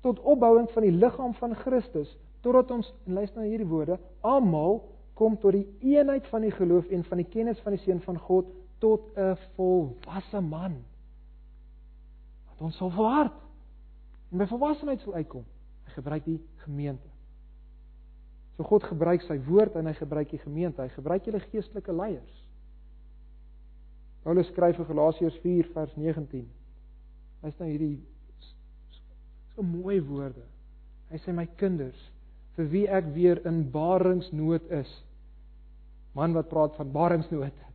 Tot 0.00 0.20
opbouing 0.20 0.70
van 0.70 0.82
die 0.82 0.92
liggaam 0.92 1.34
van 1.34 1.54
Christus 1.54 2.16
totdat 2.40 2.70
ons 2.70 2.94
luister 3.04 3.40
na 3.40 3.48
hierdie 3.48 3.66
woorde 3.66 3.98
almal 4.20 4.84
kom 5.14 5.36
tot 5.36 5.52
die 5.52 5.66
eenheid 5.80 6.26
van 6.26 6.40
die 6.40 6.50
geloof 6.50 6.86
en 6.90 7.04
van 7.04 7.16
die 7.16 7.30
kennis 7.30 7.60
van 7.64 7.72
die 7.72 7.82
seun 7.82 8.00
van 8.00 8.18
God 8.18 8.46
tot 8.78 9.10
'n 9.16 9.36
volwasse 9.56 10.40
man 10.40 10.84
dat 12.48 12.60
ons 12.60 12.76
sal 12.76 12.90
volhard 12.90 13.36
en 14.30 14.38
by 14.38 14.46
volwassenheid 14.46 15.00
sal 15.00 15.14
uitkom. 15.14 15.44
Hy 15.84 15.90
gebruik 15.90 16.24
die 16.24 16.40
gemeente. 16.64 17.08
So 18.56 18.64
God 18.64 18.84
gebruik 18.88 19.22
sy 19.22 19.36
woord 19.46 19.76
en 19.76 19.86
hy 19.86 19.92
gebruik 19.92 20.30
die 20.30 20.40
gemeente. 20.40 20.82
Hy 20.82 20.88
gebruik 20.88 21.24
julle 21.28 21.40
geestelike 21.40 21.92
leiers. 21.92 22.42
Paulus 24.24 24.48
skryf 24.50 24.78
in 24.78 24.88
Galasiërs 24.88 25.36
4 25.44 25.68
vers 25.74 25.92
19. 25.94 26.46
Hy 27.42 27.50
sê 27.52 27.62
nou 27.62 27.70
hierdie 27.70 28.00
so 29.54 29.62
mooi 29.62 30.00
woorde. 30.02 30.42
Hy 31.12 31.20
sê 31.22 31.34
my 31.36 31.46
kinders, 31.60 31.98
vir 32.56 32.70
wie 32.72 32.86
ek 32.90 33.12
weer 33.14 33.38
in 33.46 33.62
baringsnood 33.70 34.66
is. 34.74 34.90
Man 36.16 36.34
wat 36.34 36.48
praat 36.50 36.74
van 36.80 36.90
baringsnood. 36.92 37.65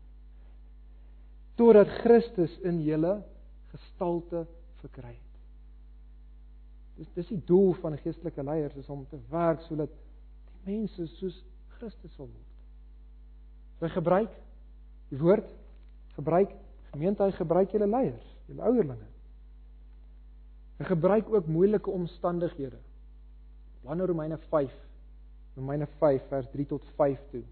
Totdat 1.61 1.91
Christus 2.01 2.53
in 2.65 2.79
julle 2.81 3.19
gestalte 3.69 4.47
verkry 4.81 5.11
het. 5.13 5.41
Dis 6.97 7.11
dis 7.13 7.27
die 7.35 7.41
doel 7.45 7.75
van 7.83 7.99
geestelike 8.01 8.41
leiers 8.45 8.79
is 8.81 8.89
om 8.89 9.03
te 9.11 9.19
werk 9.29 9.61
sodat 9.67 9.93
die 9.93 10.71
mense 10.71 11.05
soos 11.19 11.37
Christus 11.77 12.15
sal 12.17 12.25
word. 12.31 12.49
Hy 13.81 13.91
gebruik 13.93 14.33
die 15.11 15.21
woord 15.21 15.53
gebruik 16.17 16.57
gemeente 16.95 17.29
hy 17.29 17.37
gebruik 17.37 17.77
julle 17.77 17.89
leiers, 17.93 18.25
julle 18.49 18.65
ouderlinge. 18.65 19.07
Hy 20.81 20.89
gebruik 20.89 21.29
ook 21.29 21.45
moeilike 21.45 21.93
omstandighede. 21.93 22.81
Wanneer 23.85 24.09
Romeine 24.09 24.41
5 24.49 24.73
Romeine 25.59 25.85
5 26.01 26.25
vers 26.33 26.49
3 26.57 26.71
tot 26.73 26.93
5 26.97 27.21
toe. 27.35 27.45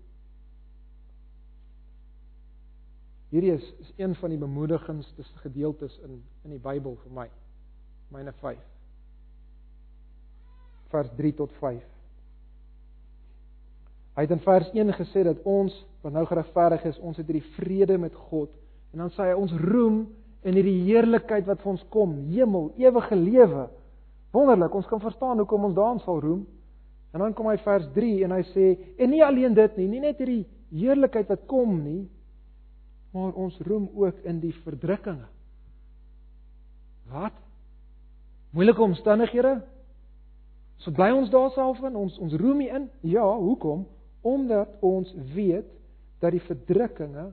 Hierdie 3.30 3.54
is, 3.54 3.66
is 3.80 3.94
een 3.98 4.16
van 4.18 4.34
die 4.34 4.42
bemoedigendste 4.42 5.24
gedeeltes 5.44 6.00
in 6.06 6.22
in 6.48 6.56
die 6.56 6.62
Bybel 6.64 6.98
vir 7.04 7.14
my. 7.14 7.28
Myne 8.10 8.34
5. 8.42 8.58
Vers 10.90 11.10
3 11.18 11.34
tot 11.38 11.54
5. 11.60 11.84
Hy 14.18 14.26
het 14.26 14.34
in 14.34 14.42
vers 14.44 14.72
1 14.74 14.94
gesê 14.98 15.24
dat 15.24 15.44
ons 15.48 15.76
wat 16.02 16.16
nou 16.16 16.26
geregverdig 16.26 16.88
is, 16.90 16.98
ons 17.00 17.18
het 17.22 17.28
hierdie 17.30 17.54
vrede 17.60 17.98
met 18.02 18.16
God 18.30 18.50
en 18.94 19.04
dan 19.04 19.12
sê 19.14 19.30
hy 19.30 19.36
ons 19.38 19.54
roem 19.62 20.02
in 20.48 20.56
hierdie 20.58 20.88
heerlikheid 20.88 21.46
wat 21.46 21.62
vir 21.62 21.74
ons 21.76 21.84
kom, 21.94 22.16
hemel, 22.32 22.72
ewige 22.80 23.16
lewe. 23.16 23.68
Wonderlik, 24.34 24.74
ons 24.74 24.88
kan 24.90 25.02
verstaan 25.04 25.38
hoekom 25.38 25.68
ons 25.70 25.76
daarin 25.78 26.02
sal 26.02 26.22
roem. 26.24 26.46
En 27.14 27.22
dan 27.22 27.36
kom 27.38 27.50
hy 27.52 27.58
vers 27.62 27.86
3 27.94 28.24
en 28.26 28.34
hy 28.38 28.44
sê 28.54 28.66
en 28.98 29.12
nie 29.14 29.22
alleen 29.26 29.54
dit 29.58 29.78
nie, 29.82 29.88
nie 29.94 30.02
net 30.08 30.18
hierdie 30.22 30.46
heerlikheid 30.74 31.30
wat 31.30 31.46
kom 31.50 31.78
nie, 31.84 32.04
maar 33.12 33.34
ons 33.34 33.58
roem 33.66 33.90
ook 33.96 34.18
in 34.28 34.40
die 34.40 34.54
verdrukkinge. 34.54 35.28
Wat? 37.10 37.34
Moeilike 38.54 38.82
omstandighede? 38.82 39.60
So 40.80 40.92
bly 40.96 41.10
ons 41.12 41.32
daarself 41.34 41.82
in, 41.84 41.96
ons 41.96 42.18
ons 42.22 42.34
roem 42.40 42.62
hier 42.64 42.76
in. 42.78 42.90
Ja, 43.02 43.26
hoekom? 43.26 43.88
Omdat 44.22 44.78
ons 44.86 45.12
weet 45.34 45.68
dat 46.20 46.36
die 46.36 46.44
verdrukkinge 46.44 47.32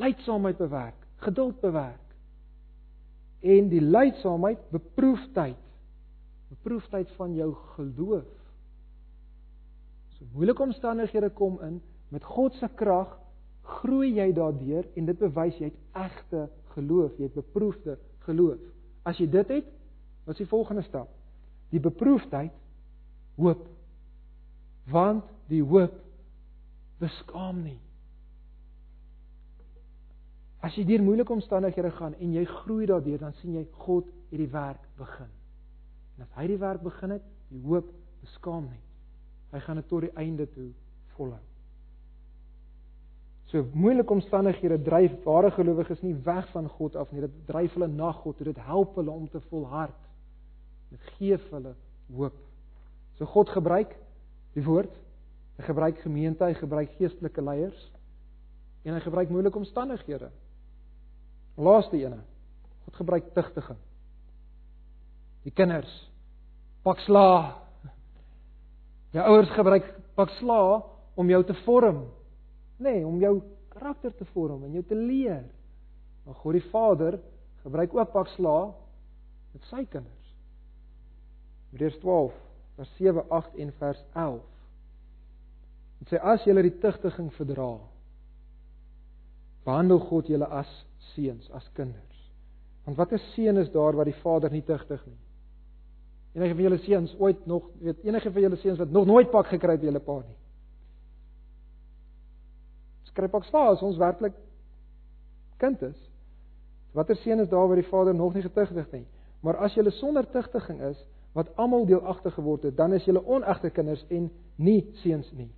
lydsaamheid 0.00 0.58
bewerk, 0.58 1.06
geduld 1.22 1.60
bewerk. 1.60 2.00
En 3.40 3.68
die 3.68 3.82
lydsaamheid 3.82 4.70
beproefdheid. 4.70 5.60
Beproefdheid 6.48 7.10
van 7.18 7.34
jou 7.34 7.52
geloof. 7.76 8.30
So 10.16 10.26
moeilike 10.32 10.62
omstandighede 10.62 11.30
kom 11.30 11.60
in 11.62 11.82
met 12.08 12.24
God 12.24 12.54
se 12.54 12.68
krag 12.74 13.12
groei 13.64 14.12
jy 14.16 14.28
daardeur 14.36 14.86
en 14.96 15.06
dit 15.08 15.18
bewys 15.18 15.56
jy 15.60 15.70
het 15.70 16.04
egte 16.04 16.48
geloof, 16.74 17.14
jy 17.18 17.28
het 17.28 17.38
beproefde 17.38 17.96
geloof. 18.26 18.60
As 19.04 19.18
jy 19.20 19.28
dit 19.30 19.52
het, 19.58 19.70
wat 20.24 20.36
is 20.36 20.44
die 20.44 20.50
volgende 20.50 20.84
stap? 20.86 21.08
Die 21.72 21.80
beproefdheid 21.82 22.52
hoop. 23.36 23.66
Want 24.90 25.28
die 25.50 25.62
hoop 25.64 25.96
beskaam 27.00 27.62
nie. 27.64 27.78
As 30.64 30.76
jy 30.78 30.86
deur 30.88 31.04
moeilike 31.04 31.32
omstandighede 31.32 31.92
gaan 31.98 32.16
en 32.16 32.36
jy 32.36 32.44
groei 32.48 32.86
daardeur, 32.88 33.20
dan 33.20 33.34
sien 33.40 33.56
jy 33.58 33.66
God 33.84 34.08
het 34.30 34.40
die 34.40 34.50
werk 34.52 34.84
begin. 34.96 35.32
En 36.16 36.24
as 36.24 36.36
hy 36.38 36.46
die 36.54 36.60
werk 36.60 36.84
begin 36.84 37.16
het, 37.18 37.26
die 37.52 37.60
hoop 37.64 37.90
beskaam 38.24 38.70
nie. 38.70 38.80
Hy 39.52 39.60
gaan 39.66 39.82
dit 39.82 39.90
tot 39.90 40.06
die 40.06 40.14
einde 40.18 40.48
toe 40.54 40.70
volhou. 41.18 41.42
So 43.52 43.64
moeilike 43.72 44.12
omstandighede 44.12 44.80
dryf 44.82 45.12
ware 45.24 45.50
gelowiges 45.50 46.00
nie 46.02 46.14
weg 46.24 46.48
van 46.52 46.68
God 46.68 46.96
af 46.96 47.10
nie. 47.12 47.20
Dit 47.20 47.46
dryf 47.46 47.74
hulle 47.76 47.88
na 47.88 48.12
God. 48.12 48.38
Dit 48.38 48.58
help 48.66 48.96
hulle 48.96 49.10
om 49.10 49.28
te 49.30 49.40
volhard. 49.50 49.98
Dit 50.90 51.00
gee 51.18 51.38
hulle 51.50 51.74
hoop. 52.14 52.38
So 53.18 53.26
God 53.26 53.48
gebruik 53.48 53.94
die 54.54 54.64
woord. 54.64 54.92
Hy 55.54 55.68
gebruik 55.68 56.00
gemeente, 56.02 56.44
hy 56.44 56.54
gebruik 56.58 56.96
geestelike 56.98 57.42
leiers 57.42 57.90
en 58.84 58.96
hy 58.96 59.00
gebruik 59.00 59.30
moeilike 59.32 59.56
omstandighede. 59.56 60.32
Laaste 61.56 61.96
ene. 61.96 62.18
God 62.84 62.96
gebruik 62.98 63.30
tugtiging. 63.36 63.78
Die 65.46 65.52
kinders 65.54 65.92
pak 66.84 66.98
sla. 67.06 67.28
Jou 69.14 69.24
ouers 69.30 69.54
gebruik 69.54 69.86
pak 70.18 70.34
sla 70.40 70.58
om 71.14 71.30
jou 71.30 71.40
te 71.46 71.54
vorm 71.62 72.02
nê, 72.76 72.90
nee, 72.90 73.06
om 73.06 73.20
jou 73.22 73.34
karakter 73.74 74.14
te 74.14 74.26
vorm 74.32 74.64
en 74.64 74.72
jou 74.72 74.84
te 74.86 74.98
leer. 74.98 75.44
Maar 76.24 76.34
God 76.40 76.56
die 76.56 76.68
Vader 76.70 77.18
gebruik 77.62 77.94
ook 77.94 78.12
pak 78.12 78.30
sla 78.34 78.58
met 79.54 79.70
sy 79.70 79.84
kinders. 79.90 80.34
Hebreërs 81.70 81.98
12 82.02 82.34
vers 82.74 82.96
7, 82.98 83.24
8 83.30 83.58
en 83.62 83.72
vers 83.78 84.04
11. 84.12 84.40
Dit 86.02 86.12
sê 86.12 86.20
as 86.20 86.44
julle 86.46 86.64
die 86.66 86.74
tugtiging 86.82 87.30
verdra, 87.36 87.70
behandel 89.64 90.02
God 90.08 90.28
julle 90.28 90.48
as 90.52 90.70
seuns, 91.14 91.46
as 91.54 91.66
kinders. 91.78 92.24
Want 92.84 92.98
watter 92.98 93.22
seun 93.32 93.62
is 93.62 93.70
daar 93.72 93.96
wat 93.96 94.10
die 94.10 94.18
vader 94.20 94.52
nie 94.52 94.64
tugtig 94.66 95.00
nie? 95.06 95.20
Enige 96.34 96.56
van 96.58 96.66
julle 96.66 96.80
seuns 96.82 97.14
ooit 97.22 97.46
nog 97.46 97.70
weet 97.80 98.02
enige 98.04 98.32
van 98.34 98.42
julle 98.42 98.58
seuns 98.60 98.80
wat 98.82 98.90
nog 98.92 99.06
nooit 99.06 99.30
pak 99.30 99.48
gekry 99.54 99.76
het 99.76 99.84
by 99.84 99.88
julle 99.88 100.02
pa 100.04 100.18
nie? 100.20 100.36
Skryf 103.14 103.30
pak 103.30 103.44
sla 103.46 103.68
as 103.70 103.82
ons 103.86 103.98
werklik 104.00 104.34
kind 105.62 105.82
is. 105.86 105.98
Watter 106.98 107.16
seun 107.22 107.42
is 107.44 107.50
daar 107.50 107.68
wat 107.70 107.78
die 107.78 107.86
vader 107.86 108.14
nog 108.14 108.34
nie 108.34 108.42
getugtig 108.42 108.90
nie? 108.90 109.04
Maar 109.46 109.60
as 109.62 109.74
jy 109.76 109.86
sonder 109.94 110.26
tugtiging 110.26 110.80
is, 110.82 110.98
wat 111.34 111.50
almal 111.58 111.86
deelagtig 111.86 112.34
geword 112.34 112.62
het, 112.66 112.76
dan 112.76 112.94
is 112.94 113.06
jy 113.06 113.14
onegte 113.18 113.70
kinders 113.70 114.02
en 114.10 114.30
nie 114.56 114.80
seuns 115.02 115.30
nie. 115.38 115.50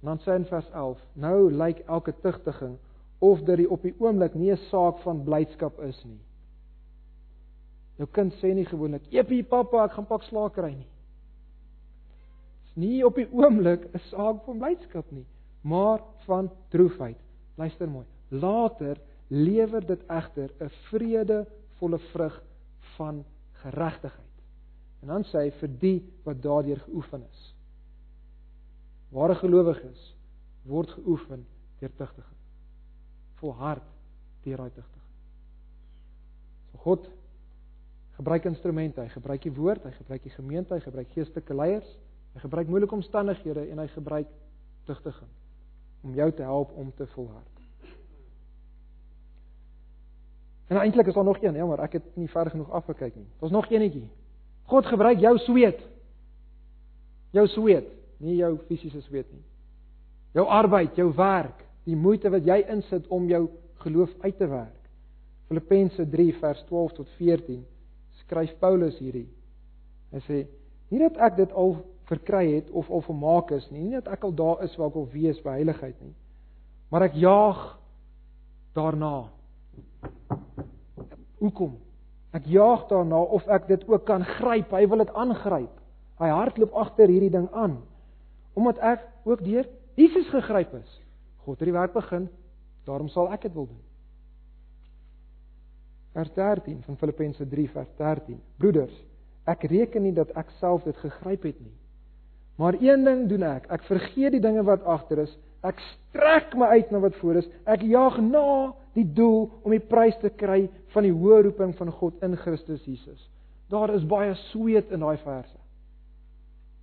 En 0.00 0.12
dan 0.12 0.20
sê 0.24 0.36
in 0.36 0.48
vers 0.48 0.68
11: 0.72 1.00
Nou 1.12 1.52
lyk 1.52 1.84
elke 1.86 2.14
tugtiging 2.22 2.76
of 3.18 3.44
dit 3.44 3.66
op 3.66 3.82
die 3.82 3.94
oomblik 3.98 4.34
nie 4.34 4.52
'n 4.52 4.68
saak 4.70 4.98
van 5.04 5.24
blydskap 5.24 5.80
is 5.80 6.04
nie. 6.04 6.20
Jou 7.96 8.08
kind 8.12 8.32
sê 8.34 8.54
nie 8.54 8.66
gewoonlik: 8.66 9.02
"Epie 9.10 9.44
pappa, 9.44 9.84
ek 9.84 9.92
gaan 9.92 10.06
pak 10.06 10.22
slaag 10.22 10.52
kry 10.52 10.74
nie." 10.74 10.88
Dit's 12.62 12.76
nie 12.76 13.06
op 13.06 13.14
die 13.14 13.28
oomblik 13.32 13.88
'n 13.94 13.98
saak 13.98 14.44
van 14.44 14.58
blydskap 14.58 15.10
nie, 15.10 15.26
maar 15.66 16.00
van 16.26 16.50
droefheid. 16.68 17.18
Luister 17.54 17.88
mooi. 17.88 18.06
Later 18.28 19.00
lewer 19.26 19.86
dit 19.86 20.02
egter 20.06 20.50
'n 20.58 20.68
vredevolle 20.68 21.98
vrug 21.98 22.42
van 22.96 23.24
geregtigheid. 23.52 24.34
En 25.00 25.08
dan 25.08 25.24
sê 25.24 25.38
hy 25.38 25.50
vir 25.50 25.70
die 25.78 26.12
wat 26.22 26.42
daardeur 26.42 26.78
geoefen 26.78 27.24
is. 27.30 27.54
Ware 29.08 29.34
gelowiges 29.34 30.14
word 30.62 30.90
geoefen 30.90 31.46
deur 31.78 31.94
tugtiging. 31.96 32.38
Volhard 33.34 33.82
deur 34.42 34.56
daai 34.56 34.70
tugtiging. 34.70 35.10
So 36.70 36.78
God 36.78 37.10
gebruik 38.10 38.44
instrumente, 38.44 39.00
hy 39.00 39.08
gebruik 39.08 39.42
die 39.42 39.52
woord, 39.52 39.84
hy 39.84 39.90
gebruik 39.90 40.22
die 40.22 40.30
gemeente, 40.30 40.74
hy 40.74 40.80
gebruik 40.80 41.10
geestelike 41.10 41.54
leiers, 41.54 41.98
hy 42.34 42.40
gebruik 42.40 42.68
moeilike 42.68 42.94
omstandighede 42.94 43.68
en 43.70 43.78
hy 43.78 43.86
gebruik 43.86 44.28
tugtiging 44.84 45.28
om 46.06 46.14
jou 46.14 46.30
te 46.32 46.42
help 46.42 46.72
om 46.78 46.92
te 46.96 47.06
volhard. 47.06 47.56
En 50.66 50.76
eintlik 50.76 51.06
is 51.06 51.14
daar 51.14 51.24
nog 51.24 51.42
een, 51.42 51.54
ja, 51.54 51.66
maar 51.66 51.82
ek 51.86 51.98
het 51.98 52.06
nie 52.14 52.28
ver 52.30 52.50
genoeg 52.50 52.70
afgekyk 52.70 53.14
nie. 53.14 53.26
Daar's 53.38 53.54
nog 53.54 53.68
eenetjie. 53.70 54.08
God 54.70 54.86
gebruik 54.86 55.18
jou 55.22 55.38
sweet. 55.38 55.82
Jou 57.30 57.46
sweet, 57.46 57.86
nie 58.18 58.36
jou 58.40 58.56
fisiese 58.66 59.02
sweet 59.06 59.30
nie. 59.32 59.44
Jou 60.34 60.46
arbeid, 60.46 60.96
jou 60.98 61.12
werk, 61.14 61.62
die 61.86 61.96
moeite 61.96 62.30
wat 62.30 62.46
jy 62.46 62.58
insit 62.74 63.06
om 63.14 63.28
jou 63.30 63.46
geloof 63.84 64.10
uit 64.20 64.38
te 64.38 64.48
werk. 64.50 64.90
Filippense 65.46 66.08
3 66.10 66.34
vers 66.40 66.62
12 66.66 66.96
tot 66.98 67.10
14 67.18 67.62
skryf 68.24 68.56
Paulus 68.58 68.98
hierdie. 68.98 69.28
Hy 70.10 70.22
sê: 70.26 70.46
"Nie 70.90 71.00
dat 71.04 71.16
ek 71.16 71.36
dit 71.36 71.52
al 71.52 71.76
verkry 72.06 72.44
het 72.54 72.70
of 72.70 72.90
al 72.90 73.02
vermaak 73.06 73.50
is 73.56 73.66
nie, 73.70 73.82
nie 73.82 73.98
dat 73.98 74.08
ek 74.14 74.24
al 74.24 74.34
daar 74.34 74.62
is 74.64 74.76
waar 74.78 74.92
ek 74.92 74.98
wil 75.00 75.08
wees 75.12 75.40
by 75.42 75.56
heiligheid 75.58 75.96
nie, 76.00 76.14
maar 76.90 77.08
ek 77.08 77.18
jaag 77.18 77.64
daarna 78.76 79.26
Hoekom? 81.40 81.76
Ek 82.36 82.46
jaag 82.48 82.86
daarna 82.90 83.18
of 83.36 83.46
ek 83.52 83.68
dit 83.68 83.82
ook 83.88 84.04
kan 84.08 84.24
gryp. 84.24 84.72
Hy 84.72 84.86
wil 84.88 85.04
dit 85.04 85.12
aangryp. 85.14 85.72
Hy 86.20 86.28
hardloop 86.32 86.76
agter 86.76 87.12
hierdie 87.12 87.32
ding 87.32 87.48
aan. 87.52 87.78
Omdat 88.56 88.80
ek 88.80 89.04
ook 89.28 89.42
deur 89.44 89.68
Jesus 89.96 90.28
gegryp 90.32 90.72
is. 90.80 91.00
God 91.44 91.60
het 91.60 91.68
die 91.68 91.76
werk 91.76 91.92
begin, 91.94 92.26
daarom 92.88 93.08
sal 93.12 93.30
ek 93.32 93.46
dit 93.46 93.54
wil 93.54 93.68
doen. 93.68 93.82
Vers 96.16 96.32
13 96.36 96.80
van 96.84 96.96
Filippense 97.00 97.46
3 97.48 97.68
vers 97.74 97.92
13. 98.00 98.40
Broeders, 98.60 98.96
ek 99.48 99.66
reken 99.68 100.04
nie 100.04 100.14
dat 100.16 100.32
ek 100.36 100.50
self 100.60 100.84
dit 100.88 100.96
gegryp 101.04 101.44
het 101.48 101.60
nie. 101.60 101.74
Maar 102.56 102.78
een 102.80 103.04
ding 103.04 103.26
doen 103.28 103.42
ek, 103.42 103.66
ek 103.70 103.84
vergeet 103.84 104.32
die 104.32 104.40
dinge 104.40 104.62
wat 104.64 104.84
agter 104.84 105.24
is 105.26 105.34
Ek 105.66 105.78
strek 105.82 106.54
my 106.58 106.68
uit 106.78 106.90
na 106.92 107.00
wat 107.02 107.16
voor 107.20 107.40
is. 107.40 107.48
Ek 107.68 107.82
jaag 107.86 108.18
na 108.22 108.72
die 108.96 109.06
doel 109.16 109.48
om 109.64 109.72
die 109.74 109.82
prys 109.82 110.16
te 110.22 110.30
kry 110.30 110.66
van 110.94 111.06
die 111.06 111.14
hoë 111.14 111.42
roeping 111.48 111.74
van 111.78 111.92
God 111.98 112.22
in 112.24 112.36
Christus 112.40 112.84
Jesus. 112.86 113.20
Daar 113.72 113.92
is 113.96 114.06
baie 114.06 114.34
sweet 114.50 114.92
in 114.94 115.02
daai 115.02 115.18
verse. 115.24 115.58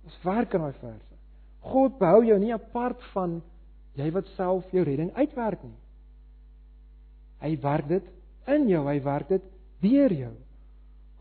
Ons 0.04 0.18
werk 0.26 0.54
in 0.54 0.66
daai 0.66 0.76
verse. 0.82 1.12
God 1.64 1.96
behou 2.00 2.20
jou 2.28 2.36
nie 2.42 2.52
apart 2.52 3.00
van 3.14 3.38
jy 3.96 4.10
wat 4.12 4.28
self 4.34 4.68
jou 4.74 4.84
redding 4.84 5.14
uitwerk 5.16 5.62
nie. 5.64 5.78
Hy 7.44 7.54
werk 7.62 7.88
dit 7.88 8.10
in 8.52 8.68
jou, 8.68 8.82
hy 8.84 8.98
werk 9.04 9.30
dit 9.32 9.46
deur 9.84 10.12
jou. 10.12 10.34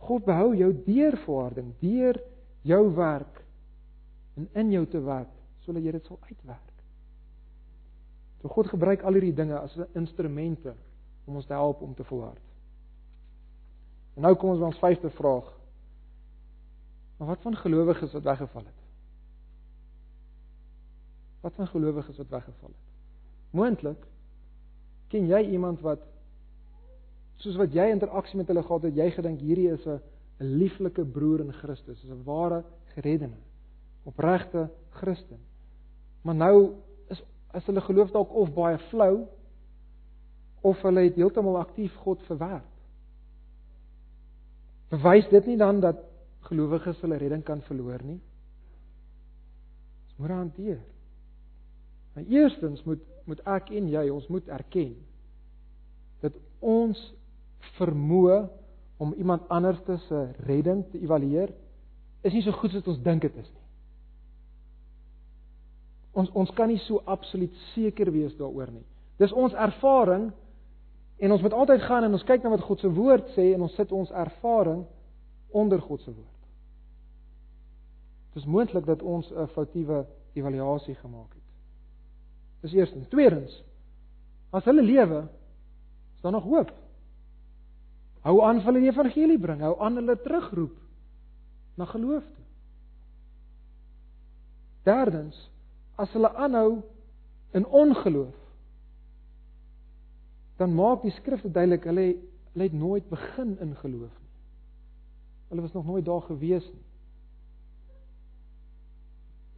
God 0.03 0.25
behou 0.27 0.49
jou 0.59 0.73
deur 0.83 1.15
volharding, 1.23 1.71
deur 1.79 2.19
jou 2.67 2.83
werk 2.97 3.42
en 4.33 4.49
in 4.53 4.71
jou 4.71 4.85
te 4.89 5.01
werk 5.01 5.31
sodat 5.63 5.83
jy 5.83 5.91
dit 5.95 6.05
sal 6.05 6.19
uitwerk. 6.21 6.71
So 8.41 8.51
God 8.51 8.67
gebruik 8.67 9.03
al 9.07 9.15
hierdie 9.15 9.35
dinge 9.35 9.55
as 9.59 9.75
instrumente 9.95 10.73
om 11.25 11.37
ons 11.39 11.47
te 11.47 11.55
help 11.55 11.81
om 11.81 11.93
te 11.95 12.03
volhard. 12.03 12.41
En 14.15 14.25
nou 14.27 14.33
kom 14.35 14.51
ons 14.51 14.59
by 14.59 14.69
ons 14.69 14.81
vyfde 14.81 15.09
vraag. 15.15 15.47
Maar 17.17 17.27
wat 17.27 17.45
van 17.45 17.55
gelowiges 17.55 18.11
wat 18.17 18.25
weggeval 18.27 18.65
het? 18.65 18.81
Wat 21.41 21.55
van 21.55 21.67
gelowiges 21.67 22.17
wat 22.17 22.35
weggeval 22.35 22.73
het? 22.73 22.89
Moontlik 23.53 24.03
ken 25.13 25.29
jy 25.29 25.39
iemand 25.53 25.81
wat 25.85 26.03
soos 27.43 27.57
wat 27.59 27.73
jy 27.75 27.85
interaksie 27.91 28.37
met 28.39 28.49
hulle 28.49 28.63
gehad 28.63 28.87
het, 28.87 28.97
jy 28.97 29.09
gedink 29.13 29.41
hierdie 29.43 29.71
is 29.71 29.87
'n 29.87 30.01
lieflike 30.39 31.05
broer 31.05 31.39
in 31.39 31.53
Christus, 31.53 32.03
is 32.03 32.09
'n 32.09 32.23
ware 32.23 32.63
gereddene, 32.95 33.37
opregte 34.03 34.69
Christen. 34.99 35.39
Maar 36.21 36.35
nou 36.35 36.57
is 37.53 37.65
hulle 37.65 37.81
geloof 37.81 38.11
dalk 38.11 38.33
of 38.33 38.53
baie 38.53 38.77
flou 38.89 39.25
of 40.61 40.81
hulle 40.81 41.03
het 41.05 41.15
heeltemal 41.19 41.59
aktief 41.59 41.93
God 42.01 42.21
verwerp. 42.27 42.69
Bewys 44.93 45.27
dit 45.29 45.45
nie 45.49 45.57
dan 45.57 45.81
dat 45.83 45.99
gelowiges 46.47 47.01
hulle 47.01 47.17
redding 47.17 47.43
kan 47.45 47.61
verloor 47.67 48.01
nie? 48.03 48.19
Ons 50.07 50.17
moet 50.21 50.29
hanteer. 50.29 50.81
Maar 52.13 52.23
eerstens 52.23 52.83
moet 52.83 53.09
moet 53.23 53.39
ek 53.47 53.69
en 53.71 53.85
jy 53.87 54.01
ons 54.11 54.25
moet 54.27 54.47
erken 54.51 54.97
dat 56.19 56.35
ons 56.59 56.99
vermoë 57.77 58.41
om 58.99 59.13
iemand 59.15 59.47
anders 59.47 59.79
se 60.09 60.19
redding 60.43 60.83
te 60.91 60.99
evalueer 60.99 61.53
is 62.27 62.35
nie 62.35 62.43
so 62.43 62.51
goed 62.59 62.75
as 62.75 62.87
ons 62.87 62.99
dink 63.03 63.23
dit 63.23 63.37
is 63.39 63.47
nie. 63.47 63.62
Ons 66.13 66.29
ons 66.37 66.51
kan 66.53 66.69
nie 66.69 66.79
so 66.85 67.01
absoluut 67.05 67.53
seker 67.73 68.11
wees 68.13 68.35
daaroor 68.37 68.71
nie. 68.71 68.85
Dis 69.17 69.33
ons 69.33 69.53
ervaring 69.53 70.29
en 71.17 71.31
ons 71.31 71.41
moet 71.41 71.53
altyd 71.53 71.81
gaan 71.81 72.05
en 72.05 72.17
ons 72.17 72.25
kyk 72.27 72.43
na 72.43 72.51
wat 72.53 72.65
God 72.67 72.81
se 72.81 72.91
woord 72.91 73.33
sê 73.37 73.53
en 73.53 73.65
ons 73.65 73.75
sit 73.77 73.91
ons 73.91 74.11
ervaring 74.11 74.83
onder 75.53 75.81
God 75.81 76.01
se 76.01 76.11
woord. 76.11 76.29
Dit 78.33 78.43
is 78.43 78.49
moontlik 78.49 78.85
dat 78.85 79.01
ons 79.01 79.31
'n 79.31 79.47
foutiewe 79.53 80.05
evaluasie 80.33 80.95
gemaak 80.95 81.33
het. 81.33 81.41
Dis 82.61 82.73
eerstens, 82.73 83.07
tweedens, 83.07 83.63
as 84.49 84.65
hulle 84.65 84.81
lewe, 84.81 85.27
is 86.15 86.21
daar 86.21 86.31
nog 86.31 86.43
hoop. 86.43 86.71
Hou 88.23 88.41
aan 88.41 88.61
vir 88.61 88.65
hulle 88.65 88.79
die 88.79 88.89
evangelie 88.89 89.39
bring, 89.39 89.61
hou 89.61 89.75
aan 89.79 89.95
hulle 89.95 90.15
terugroep 90.21 90.75
na 91.75 91.85
geloof 91.85 92.23
toe. 92.23 92.45
Derdens, 94.83 95.49
as 95.95 96.11
hulle 96.15 96.31
aanhou 96.33 96.81
in 97.53 97.65
ongeloof 97.65 98.39
dan 100.57 100.73
maak 100.75 101.01
die 101.01 101.13
skrifte 101.17 101.51
duidelik 101.51 101.85
hulle 101.89 102.07
hulle 102.53 102.67
het 102.69 102.73
nooit 102.77 103.07
begin 103.09 103.55
in 103.65 103.71
geloof 103.75 104.11
nie. 104.13 104.29
Hulle 105.49 105.61
was 105.61 105.73
nog 105.73 105.85
nooit 105.85 106.05
daar 106.05 106.21
gewees 106.21 106.65
nie. 106.69 106.83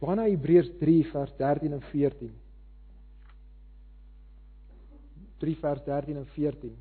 Wanneer 0.00 0.30
Hebreërs 0.30 0.70
3 0.80 1.04
vers 1.10 1.36
13 1.36 1.72
en 1.72 1.84
14 1.90 2.32
3 5.44 5.56
vers 5.60 5.84
13 5.84 6.16
en 6.16 6.26
14 6.26 6.76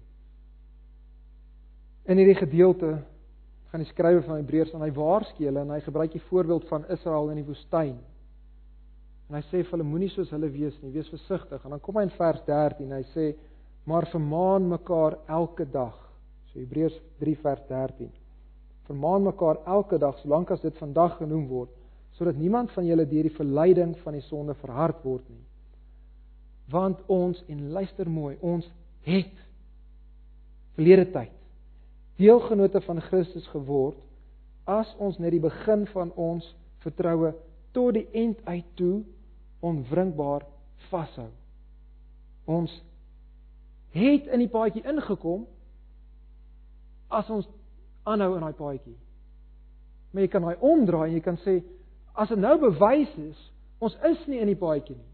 In 2.06 2.18
hierdie 2.22 2.38
gedeelte 2.38 2.90
gaan 3.72 3.82
die 3.82 3.90
skrywer 3.90 4.24
van 4.24 4.38
Hebreërs 4.38 4.74
aan 4.76 4.84
hy 4.86 4.92
waarsku 4.94 5.48
hulle 5.48 5.64
en 5.66 5.72
hy 5.74 5.80
gebruik 5.84 6.14
die 6.14 6.26
voorbeeld 6.28 6.68
van 6.70 6.86
Israel 6.94 7.32
in 7.34 7.40
die 7.42 7.48
woestyn. 7.48 7.96
En 9.30 9.40
hy 9.40 9.44
sê 9.50 9.64
vir 9.64 9.74
hulle 9.74 9.88
moenie 9.88 10.12
soos 10.14 10.32
hulle 10.34 10.50
wees 10.54 10.76
nie, 10.84 10.94
wees 10.94 11.10
versigtig. 11.10 11.64
En 11.66 11.74
dan 11.76 11.82
kom 11.82 11.98
hy 11.98 12.06
in 12.06 12.16
vers 12.18 12.42
13, 12.46 12.92
hy 12.94 13.04
sê 13.14 13.30
maar 13.86 14.08
vermaan 14.10 14.70
mekaar 14.70 15.18
elke 15.30 15.66
dag 15.70 16.06
So 16.56 16.62
Hebreërs 16.64 16.96
3 17.20 17.36
vers 17.44 17.64
13. 17.68 18.12
Vermaan 18.88 19.26
mekaar 19.28 19.58
elke 19.68 19.98
dag 20.00 20.16
solank 20.22 20.54
as 20.56 20.62
dit 20.64 20.78
vandag 20.80 21.18
genoem 21.20 21.50
word, 21.50 21.72
sodat 22.16 22.38
niemand 22.40 22.72
van 22.72 22.86
julle 22.88 23.04
deur 23.10 23.28
die 23.28 23.36
verleiding 23.36 23.92
van 24.06 24.16
die 24.16 24.24
sonde 24.30 24.56
verhard 24.62 25.02
word 25.04 25.26
nie. 25.28 25.42
Want 26.72 27.02
ons 27.12 27.42
en 27.52 27.66
luister 27.76 28.08
mooi, 28.08 28.38
ons 28.40 28.70
het 29.04 29.42
verlede 30.78 31.10
tyd 31.12 31.34
deelgenote 32.16 32.80
van 32.86 33.02
Christus 33.04 33.44
geword 33.52 34.00
as 34.72 34.88
ons 35.04 35.18
net 35.20 35.34
die 35.36 35.44
begin 35.44 35.84
van 35.92 36.14
ons 36.16 36.48
vertroue 36.86 37.34
tot 37.76 37.98
die 37.98 38.06
eind 38.16 38.40
uit 38.48 38.70
toe 38.80 39.02
onwrinkbaar 39.66 40.46
vashou. 40.90 41.30
Ons 42.46 42.74
het 43.96 44.28
in 44.28 44.44
die 44.44 44.52
paadjie 44.52 44.84
ingekom 44.86 45.46
as 47.14 47.30
ons 47.34 47.48
aanhou 48.06 48.36
in 48.36 48.46
daai 48.46 48.58
paadjie. 48.58 48.98
Maar 50.12 50.26
jy 50.26 50.32
kan 50.32 50.46
daai 50.46 50.62
omdraai 50.62 51.10
en 51.10 51.18
jy 51.18 51.24
kan 51.26 51.40
sê 51.44 51.60
as 52.16 52.32
dit 52.32 52.40
nou 52.40 52.56
bewys 52.62 53.12
is 53.20 53.42
ons 53.84 53.96
is 54.08 54.22
nie 54.32 54.40
in 54.42 54.52
die 54.52 54.60
paadjie 54.60 54.96
nie. 54.96 55.12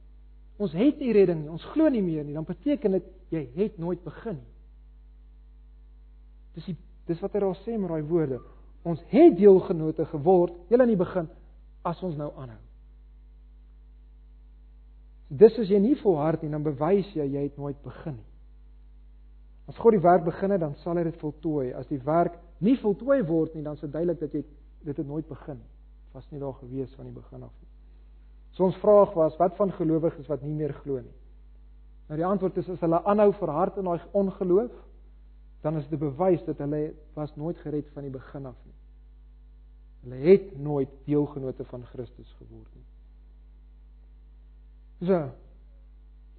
Ons 0.61 0.75
het 0.77 0.99
nie 1.01 1.13
redding 1.15 1.41
nie. 1.41 1.49
Ons 1.49 1.65
glo 1.73 1.89
nie 1.89 2.03
meer 2.05 2.25
nie. 2.25 2.35
Dan 2.37 2.45
beteken 2.45 2.99
dit 2.99 3.07
jy 3.33 3.45
het 3.55 3.79
nooit 3.81 4.03
begin 4.05 4.37
nie. 4.37 4.49
Dis 6.57 6.67
die 6.69 6.77
dis 7.09 7.21
wat 7.23 7.33
hy 7.33 7.41
daar 7.43 7.57
sê 7.63 7.77
met 7.79 7.89
daai 7.89 8.03
woorde. 8.07 8.37
Ons 8.87 9.01
het 9.11 9.33
deelgenote 9.37 10.05
geword, 10.09 10.53
heel 10.69 10.81
aan 10.83 10.91
die 10.93 10.99
begin 10.99 11.27
as 11.85 12.01
ons 12.05 12.17
nou 12.17 12.29
aanhou. 12.37 12.59
Dis 15.31 15.55
as 15.59 15.69
jy 15.71 15.79
nie 15.79 15.95
volhard 16.01 16.41
nie, 16.43 16.51
dan 16.51 16.63
bewys 16.65 17.07
jy 17.15 17.23
jy 17.23 17.45
het 17.47 17.57
nooit 17.59 17.79
begin 17.85 18.17
nie. 18.17 18.29
As 19.71 19.77
God 19.79 19.95
die 19.95 20.03
werk 20.03 20.25
begin 20.25 20.51
het, 20.51 20.59
dan 20.59 20.73
sal 20.81 20.97
hy 20.99 21.05
dit 21.07 21.19
voltooi. 21.21 21.69
As 21.77 21.87
die 21.87 22.01
werk 22.03 22.35
nie 22.59 22.75
voltooi 22.81 23.21
word 23.23 23.53
nie, 23.55 23.63
dan 23.63 23.77
is 23.77 23.85
dit 23.85 23.93
duidelik 23.93 24.19
dat 24.19 24.33
jy 24.35 24.41
dit 24.83 24.97
het 24.97 25.07
nooit 25.07 25.27
begin 25.29 25.55
nie. 25.61 25.69
Dit 26.09 26.17
was 26.17 26.27
nie 26.33 26.41
daar 26.41 26.57
gewees 26.59 26.91
van 26.97 27.07
die 27.07 27.15
begin 27.15 27.45
af 27.47 27.53
nie. 27.61 27.69
So 28.57 28.67
ons 28.67 28.79
vraag 28.81 29.13
was, 29.15 29.37
wat 29.39 29.55
van 29.55 29.71
gelowiges 29.77 30.27
wat 30.27 30.43
nie 30.43 30.57
meer 30.57 30.73
glo 30.81 30.99
nie? 30.99 31.15
Nou 32.09 32.19
die 32.19 32.27
antwoord 32.27 32.57
is 32.59 32.69
as 32.73 32.81
hulle 32.83 32.99
aanhou 33.07 33.29
verhard 33.39 33.77
in 33.79 33.87
daai 33.87 34.01
ongeloof, 34.19 34.73
dan 35.63 35.77
is 35.77 35.87
dit 35.87 35.99
'n 36.01 36.03
bewys 36.09 36.43
dat 36.43 36.57
hulle 36.57 36.93
was 37.15 37.35
nooit 37.35 37.57
gered 37.63 37.87
van 37.93 38.03
die 38.03 38.11
begin 38.11 38.45
af 38.45 38.59
nie. 38.65 38.75
Hulle 40.03 40.19
het 40.29 40.57
nooit 40.57 40.89
deelgenote 41.05 41.63
van 41.63 41.85
Christus 41.85 42.35
geword 42.39 42.75
nie. 42.75 42.90
So 45.01 45.21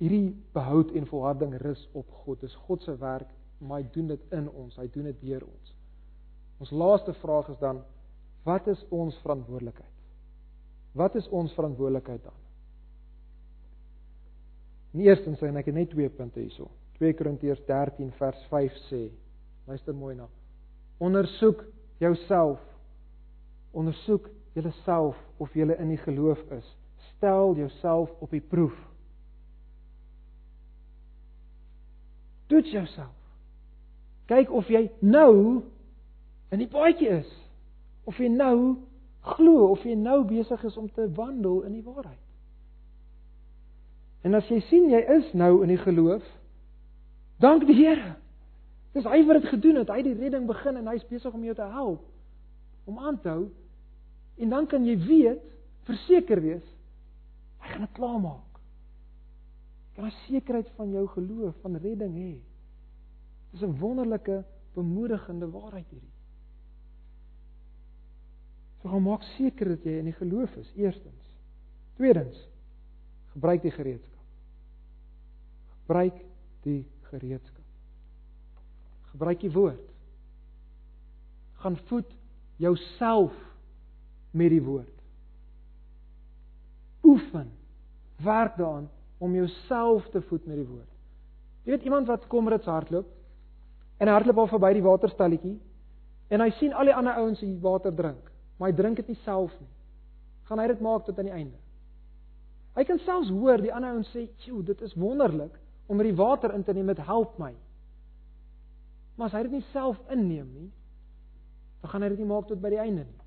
hierdie 0.02 0.32
behoud 0.54 0.90
en 0.98 1.06
volharding 1.06 1.54
rus 1.62 1.82
op 1.94 2.08
God. 2.24 2.40
Dis 2.42 2.54
God 2.66 2.82
se 2.82 2.94
werk, 2.98 3.30
maar 3.62 3.82
hy 3.82 3.88
doen 3.94 4.10
dit 4.10 4.34
in 4.34 4.48
ons. 4.50 4.74
Hy 4.78 4.88
doen 4.90 5.06
dit 5.10 5.20
deur 5.22 5.44
ons. 5.46 5.74
Ons 6.62 6.72
laaste 6.74 7.14
vraag 7.22 7.50
is 7.52 7.58
dan 7.62 7.82
wat 8.46 8.66
is 8.70 8.82
ons 8.90 9.18
verantwoordelikheid? 9.22 9.90
Wat 10.98 11.14
is 11.18 11.28
ons 11.30 11.54
verantwoordelikheid 11.54 12.24
dan? 12.24 12.38
In 14.92 15.06
eerste 15.06 15.30
sin 15.38 15.48
en 15.48 15.60
ek 15.62 15.70
net 15.72 15.90
twee 15.94 16.10
punte 16.12 16.42
hierso. 16.42 16.68
2 16.98 17.14
Korintiërs 17.18 17.62
13 17.66 18.10
vers 18.18 18.42
5 18.50 18.74
sê, 18.90 19.06
luister 19.66 19.94
mooi 19.96 20.14
na. 20.18 20.26
Ondersoek 21.02 21.62
jouself. 22.02 22.60
Ondersoek 23.72 24.28
jouself 24.54 25.18
of 25.40 25.54
jy 25.56 25.70
in 25.78 25.94
die 25.94 26.02
geloof 26.02 26.42
is. 26.58 26.68
Stel 27.22 27.54
jouself 27.54 28.10
op 28.18 28.30
die 28.30 28.40
proef. 28.40 28.74
Toets 32.46 32.70
jouself. 32.70 33.14
Kyk 34.26 34.50
of 34.50 34.66
jy 34.66 34.88
nou 34.98 35.62
in 36.50 36.58
die 36.58 36.66
paadjie 36.66 37.12
is. 37.20 37.30
Of 38.10 38.18
jy 38.18 38.26
nou 38.26 38.56
glo 39.36 39.68
of 39.68 39.86
jy 39.86 39.94
nou 39.94 40.24
besig 40.26 40.66
is 40.66 40.80
om 40.82 40.90
te 40.90 41.06
wandel 41.14 41.62
in 41.70 41.78
die 41.78 41.84
waarheid. 41.86 42.18
En 44.26 44.34
as 44.34 44.50
jy 44.50 44.58
sien 44.66 44.90
jy 44.90 45.04
is 45.20 45.30
nou 45.38 45.60
in 45.62 45.70
die 45.70 45.78
geloof, 45.78 46.26
dank 47.38 47.68
die 47.70 47.78
Here. 47.84 48.16
Dis 48.98 49.06
hy 49.06 49.22
wat 49.30 49.44
dit 49.44 49.50
gedoen 49.54 49.84
het. 49.84 49.94
Hy 49.94 50.02
het 50.02 50.10
die 50.10 50.18
redding 50.18 50.50
begin 50.50 50.82
en 50.82 50.90
hy's 50.90 51.06
besig 51.06 51.30
om 51.30 51.46
jou 51.46 51.54
te 51.54 51.70
help 51.70 52.02
om 52.90 52.98
aan 52.98 53.22
te 53.22 53.30
hou. 53.30 53.46
En 54.42 54.58
dan 54.58 54.66
kan 54.66 54.82
jy 54.90 54.98
weet, 55.06 55.50
verseker 55.86 56.42
wees, 56.42 56.66
gaan 57.72 57.86
dit 57.86 57.98
klaarmaak 57.98 58.52
kan 59.92 60.06
'n 60.06 60.10
sekerheid 60.10 60.70
van 60.76 60.90
jou 60.90 61.06
geloof 61.08 61.54
van 61.60 61.76
redding 61.76 62.14
hê. 62.14 62.40
Dis 63.50 63.62
'n 63.62 63.78
wonderlike 63.78 64.44
bemoedigende 64.74 65.50
waarheid 65.50 65.88
hierdie. 65.88 66.12
So 68.80 68.88
gaan 68.88 69.02
maak 69.02 69.22
seker 69.22 69.68
dat 69.68 69.84
jy 69.84 69.98
in 69.98 70.04
die 70.04 70.18
geloof 70.18 70.56
is 70.56 70.72
eerstens. 70.74 71.28
Tweedens, 71.94 72.48
gebruik 73.32 73.62
die 73.62 73.70
gereedskap. 73.70 74.24
Gebruik 75.80 76.24
die 76.62 76.86
gereedskap. 77.00 77.64
Gebruik 79.02 79.40
die 79.40 79.52
woord. 79.52 79.90
Gaan 81.52 81.76
voed 81.76 82.16
jouself 82.56 83.32
met 84.30 84.50
die 84.50 84.62
woord. 84.62 85.02
Oefen. 87.02 87.61
Werk 88.16 88.56
daaraan 88.56 88.90
om 89.18 89.34
jouself 89.34 90.08
te 90.10 90.20
voed 90.20 90.46
met 90.46 90.56
die 90.56 90.66
woord. 90.66 90.88
Jy 91.62 91.70
weet 91.70 91.84
iemand 91.86 92.06
wat 92.10 92.26
kom 92.26 92.48
rits 92.48 92.66
hardloop 92.66 93.06
en 93.98 94.08
hardloop 94.08 94.38
al 94.38 94.50
verby 94.50 94.72
die 94.74 94.82
waterstalletjie 94.82 95.58
en 96.28 96.40
hy 96.40 96.50
sien 96.58 96.72
al 96.74 96.90
die 96.90 96.94
ander 96.96 97.18
ouens 97.22 97.40
hier 97.40 97.58
water 97.62 97.94
drink, 97.94 98.30
maar 98.58 98.72
hy 98.72 98.76
drink 98.76 98.96
dit 98.96 99.12
nie 99.12 99.20
self 99.22 99.52
nie. 99.60 99.70
Gaan 100.48 100.58
hy 100.58 100.66
dit 100.72 100.80
maak 100.82 101.04
tot 101.06 101.18
aan 101.18 101.28
die 101.28 101.36
einde? 101.36 101.58
Hy 102.72 102.84
kan 102.88 102.98
selfs 103.04 103.30
hoor 103.30 103.60
die 103.60 103.72
ander 103.72 103.92
ouens 103.92 104.08
sê, 104.14 104.28
"Sjoe, 104.38 104.62
dit 104.64 104.80
is 104.80 104.94
wonderlik 104.94 105.52
om 105.86 105.98
hierdie 105.98 106.16
water 106.16 106.54
in 106.54 106.64
te 106.64 106.72
neem, 106.72 106.86
dit 106.86 106.98
help 106.98 107.38
my." 107.38 107.54
Maar 109.16 109.26
as 109.26 109.32
hy 109.32 109.42
dit 109.42 109.52
nie 109.52 109.64
self 109.72 109.98
inneem 110.10 110.48
nie, 110.54 110.70
dan 111.82 111.90
gaan 111.90 112.02
hy 112.02 112.08
dit 112.08 112.18
nie 112.18 112.26
maak 112.26 112.46
tot 112.48 112.60
by 112.60 112.70
die 112.70 112.80
einde 112.80 113.04
nie. 113.04 113.20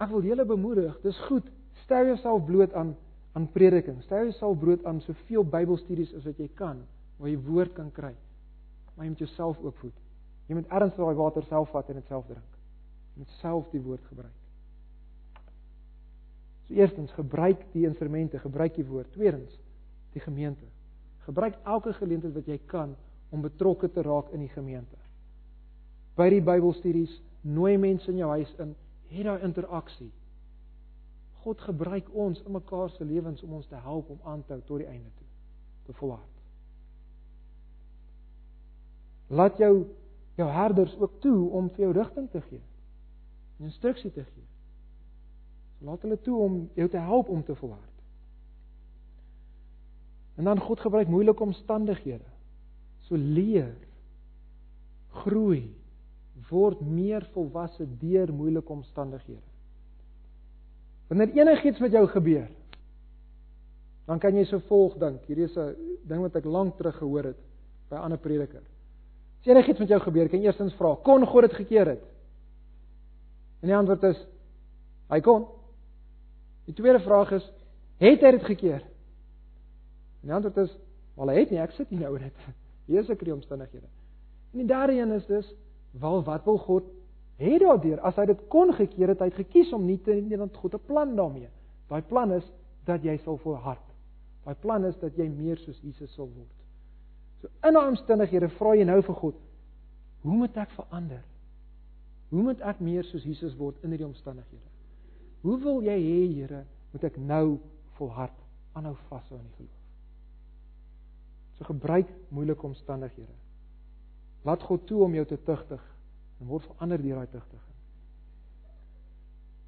Ek 0.00 0.08
wil 0.08 0.22
julle 0.22 0.44
bemoedig, 0.44 1.00
dis 1.02 1.18
goed, 1.28 1.46
stel 1.92 2.06
jouself 2.06 2.44
bloot 2.48 2.72
aan 2.72 2.96
aan 3.32 3.48
prediking. 3.52 4.02
Stel 4.02 4.28
jouself 4.28 4.58
brood 4.58 4.84
aan 4.84 5.00
soveel 5.00 5.44
Bybelstudies 5.44 6.12
as 6.14 6.24
wat 6.28 6.38
jy 6.40 6.50
kan 6.56 6.82
waar 7.16 7.30
jy 7.30 7.38
woord 7.46 7.72
kan 7.76 7.88
kry. 7.94 8.12
Maar 8.94 9.06
jy 9.06 9.10
moet 9.14 9.24
jouself 9.24 9.60
ook 9.62 9.76
voed. 9.80 9.98
Jy 10.48 10.58
moet 10.58 10.72
ernstig 10.74 11.00
daai 11.00 11.16
water 11.16 11.44
self 11.48 11.70
vat 11.72 11.88
en 11.88 12.00
dit 12.00 12.10
self 12.10 12.26
drink. 12.28 12.58
Jy 13.14 13.22
moet 13.22 13.34
self 13.40 13.70
die 13.72 13.80
woord 13.80 14.04
gebruik. 14.10 14.38
So 16.66 16.76
eerstens, 16.76 17.12
gebruik 17.16 17.62
die 17.72 17.86
instrumente, 17.88 18.40
gebruik 18.42 18.76
die 18.76 18.84
woord. 18.84 19.08
Tweedens, 19.16 19.54
die 20.12 20.20
gemeente. 20.20 20.68
Gebruik 21.24 21.56
elke 21.64 21.94
geleentheid 21.96 22.34
wat 22.36 22.50
jy 22.50 22.58
kan 22.68 22.96
om 23.32 23.44
betrokke 23.44 23.88
te 23.88 24.04
raak 24.04 24.32
in 24.36 24.44
die 24.44 24.52
gemeente. 24.52 24.98
By 26.18 26.28
die 26.34 26.42
Bybelstudies, 26.44 27.14
nooi 27.48 27.78
mense 27.80 28.10
in 28.12 28.20
jou 28.20 28.28
huis 28.34 28.50
in, 28.60 28.74
hê 29.08 29.24
daai 29.24 29.46
interaksie. 29.46 30.10
God 31.42 31.60
gebruik 31.60 32.10
ons 32.14 32.42
in 32.42 32.54
mekaar 32.54 32.90
se 32.90 33.04
lewens 33.04 33.42
om 33.42 33.58
ons 33.58 33.66
te 33.66 33.78
help 33.82 34.10
om 34.10 34.20
aan 34.24 34.44
te 34.46 34.54
hou 34.54 34.62
tot 34.62 34.82
die 34.82 34.86
einde 34.86 35.10
toe, 35.18 35.26
te 35.88 35.96
volhard. 35.98 36.38
Laat 39.32 39.58
jou 39.58 39.74
jou 40.34 40.48
herders 40.48 40.94
ook 40.96 41.20
toe 41.20 41.50
om 41.50 41.68
vir 41.74 41.84
jou 41.86 41.92
rigting 41.92 42.28
te 42.30 42.40
gee. 42.48 42.60
Instruksie 43.60 44.10
te 44.10 44.24
gee. 44.24 44.46
So 45.78 45.90
laat 45.90 46.04
hulle 46.06 46.18
toe 46.24 46.38
om 46.40 46.58
jou 46.78 46.88
te 46.88 47.00
help 47.02 47.28
om 47.28 47.42
te 47.44 47.54
volhard. 47.58 47.90
En 50.40 50.48
dan 50.48 50.60
God 50.60 50.80
gebruik 50.80 51.08
moeilike 51.08 51.42
omstandighede. 51.42 52.30
So 53.08 53.16
leer 53.16 53.74
groei 55.22 55.74
word 56.48 56.80
meer 56.80 57.26
volwasse 57.34 57.86
deur 58.00 58.32
moeilike 58.32 58.72
omstandighede. 58.72 59.51
Wanneer 61.12 61.34
enigiets 61.36 61.78
met 61.78 61.92
jou 61.92 62.06
gebeur, 62.08 62.46
dan 64.08 64.18
kan 64.18 64.32
jy 64.32 64.46
so 64.48 64.62
volg 64.64 64.94
dink. 64.96 65.26
Hierdie 65.28 65.44
is 65.44 65.56
'n 65.60 65.74
ding 66.08 66.22
wat 66.24 66.36
ek 66.36 66.44
lank 66.44 66.76
terug 66.76 66.96
gehoor 66.96 67.24
het 67.24 67.40
by 67.90 67.96
'n 67.96 68.04
ander 68.08 68.18
prediker. 68.18 68.62
As 69.40 69.46
enigiets 69.46 69.78
met 69.78 69.88
jou 69.88 70.00
gebeur, 70.00 70.28
kan 70.28 70.40
jy 70.40 70.46
eerstens 70.46 70.74
vra, 70.74 70.94
kon 70.94 71.26
God 71.26 71.42
dit 71.42 71.52
gekeer 71.52 71.86
het? 71.86 72.02
En 73.60 73.68
die 73.68 73.76
antwoord 73.76 74.02
is 74.02 74.26
hy 75.10 75.20
kon. 75.20 75.46
Die 76.64 76.74
tweede 76.74 77.00
vraag 77.00 77.32
is, 77.32 77.52
het 77.98 78.20
hy 78.20 78.30
dit 78.30 78.44
gekeer? 78.44 78.80
En 80.22 80.28
die 80.30 80.32
antwoord 80.32 80.56
is, 80.56 80.76
wel 81.16 81.28
hy 81.28 81.38
het 81.38 81.50
nie, 81.50 81.60
ek 81.60 81.70
sit 81.70 81.88
hier 81.88 82.00
nou 82.00 82.18
net. 82.18 82.32
Hier 82.86 83.00
is 83.00 83.10
ek 83.10 83.24
die 83.24 83.34
omstandighede. 83.34 83.86
En 84.52 84.58
die 84.58 84.66
derde 84.66 84.92
een 84.92 85.12
is 85.12 85.26
dus, 85.26 85.54
wel 85.90 86.22
wat 86.24 86.44
wil 86.44 86.58
God 86.58 86.84
het 87.36 87.60
daardeur 87.60 88.00
as 88.00 88.16
hy 88.16 88.26
dit 88.26 88.42
kon 88.48 88.72
gekeer 88.76 89.14
het, 89.14 89.20
hy 89.20 89.30
het 89.30 89.40
gekies 89.40 89.72
om 89.72 89.86
nie 89.86 89.98
te 90.04 90.14
nie 90.14 90.38
want 90.38 90.56
God 90.56 90.74
'n 90.74 90.86
plan 90.86 91.16
daarmee. 91.16 91.48
Daai 91.88 92.02
plan 92.02 92.32
is 92.32 92.52
dat 92.84 93.02
jy 93.02 93.16
sal 93.16 93.36
volhard. 93.36 93.86
Daai 94.44 94.54
plan 94.54 94.84
is 94.84 94.98
dat 94.98 95.16
jy 95.16 95.28
meer 95.28 95.56
soos 95.56 95.80
Jesus 95.82 96.14
sal 96.14 96.28
word. 96.28 96.54
So 97.40 97.48
in 97.68 97.74
daai 97.74 97.88
omstandighede 97.88 98.48
vra 98.48 98.74
jy 98.74 98.84
nou 98.84 99.02
vir 99.02 99.14
God, 99.14 99.34
hoe 100.22 100.36
moet 100.36 100.56
ek 100.56 100.70
verander? 100.70 101.22
Hoe 102.30 102.42
moet 102.42 102.60
ek 102.60 102.80
meer 102.80 103.04
soos 103.04 103.24
Jesus 103.24 103.56
word 103.56 103.76
in 103.82 103.90
hierdie 103.90 104.06
omstandighede? 104.06 104.70
Hoe 105.42 105.58
wil 105.58 105.82
jy 105.82 105.98
hê, 105.98 106.34
Here, 106.34 106.64
moet 106.92 107.04
ek 107.04 107.16
nou 107.18 107.58
volhard 107.98 108.38
aanhou 108.72 108.94
vashou 109.08 109.38
aan 109.38 109.44
die 109.44 109.56
geloof? 109.56 109.78
So 111.58 111.64
gebruik 111.64 112.08
moeilike 112.30 112.66
omstandighede. 112.66 113.34
Laat 114.46 114.62
God 114.62 114.86
toe 114.86 115.02
om 115.04 115.14
jou 115.14 115.26
te 115.26 115.38
tugtig 115.44 115.82
en 116.42 116.50
word 116.50 116.66
verander 116.66 116.98
deur 116.98 117.22
daai 117.22 117.30
tugtiging. 117.30 117.68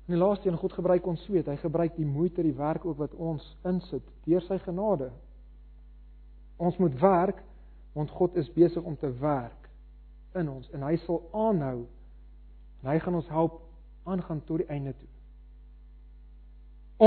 En 0.05 0.13
die 0.13 0.21
laaste 0.21 0.49
een, 0.51 0.59
God 0.61 0.75
gebruik 0.77 1.07
ons 1.07 1.23
sweet. 1.25 1.47
Hy 1.49 1.57
gebruik 1.63 1.95
die 1.97 2.07
moeite, 2.07 2.43
die 2.45 2.57
werk 2.59 2.85
ook 2.85 2.99
wat 3.01 3.15
ons 3.17 3.45
insit 3.65 4.05
deur 4.27 4.43
sy 4.45 4.59
genade. 4.67 5.09
Ons 6.61 6.77
moet 6.83 6.97
werk 7.01 7.41
want 7.95 8.11
God 8.11 8.35
is 8.37 8.51
besig 8.53 8.83
om 8.83 8.97
te 8.99 9.09
werk 9.23 9.69
in 10.35 10.49
ons 10.51 10.67
en 10.75 10.83
hy 10.83 10.97
sal 11.05 11.21
aanhou 11.31 11.85
en 12.83 12.89
hy 12.91 12.97
gaan 12.99 13.15
ons 13.21 13.29
help 13.31 13.61
aangaan 14.11 14.41
tot 14.49 14.65
die 14.65 14.67
einde 14.67 14.93
toe. 14.99 15.11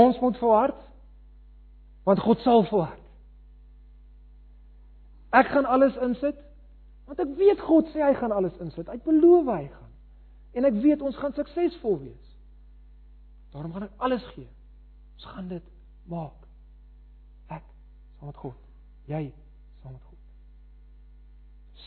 Ons 0.00 0.20
moet 0.24 0.40
volhard 0.40 0.80
want 2.08 2.24
God 2.24 2.40
sal 2.40 2.64
volhard. 2.70 3.04
Ek 5.36 5.52
gaan 5.52 5.68
alles 5.68 5.96
insit 6.00 6.40
want 7.08 7.20
ek 7.24 7.30
weet 7.38 7.60
God 7.64 7.88
sê 7.94 8.02
hy 8.04 8.12
gaan 8.18 8.34
alles 8.36 8.56
insit. 8.60 8.88
Hy 8.90 8.98
beloof 9.04 9.48
hy 9.48 9.64
gaan. 9.72 9.92
En 10.58 10.68
ek 10.68 10.76
weet 10.82 11.04
ons 11.04 11.16
gaan 11.16 11.32
suksesvol 11.36 11.96
wees. 12.02 12.28
Daarom 13.54 13.72
gaan 13.72 13.88
ek 13.88 14.04
alles 14.04 14.24
gee. 14.34 14.48
Ons 15.16 15.28
gaan 15.32 15.48
dit 15.48 15.72
maak. 16.12 16.46
Ek 17.48 17.64
saam 18.18 18.28
met 18.28 18.40
God. 18.44 18.60
Jy 19.08 19.24
saam 19.80 19.96
met 19.96 20.04
God. 20.04 20.20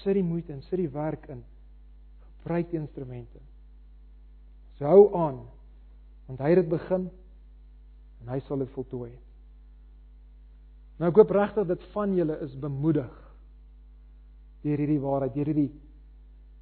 Sit 0.02 0.18
die 0.18 0.26
moeite 0.26 0.56
en 0.56 0.66
sit 0.66 0.82
die 0.82 0.90
werk 0.90 1.30
in. 1.30 1.46
Gebruik 2.42 2.72
die 2.74 2.82
instrumente. 2.82 3.46
So 4.80 4.90
hou 4.90 5.12
aan 5.18 5.44
want 6.32 6.40
hy 6.42 6.54
het 6.54 6.62
dit 6.62 6.70
begin 6.72 7.10
en 8.22 8.30
hy 8.32 8.38
sal 8.48 8.62
dit 8.64 8.70
voltooi. 8.72 9.12
Nou 10.98 11.10
ek 11.12 11.18
hoop 11.20 11.34
regtig 11.36 11.68
dat 11.68 11.82
van 11.92 12.14
julle 12.16 12.38
is 12.46 12.54
bemoedig 12.62 13.21
deur 14.62 14.78
hierdie 14.78 15.02
waarheid, 15.02 15.34
deur 15.34 15.52
hierdie 15.54 15.72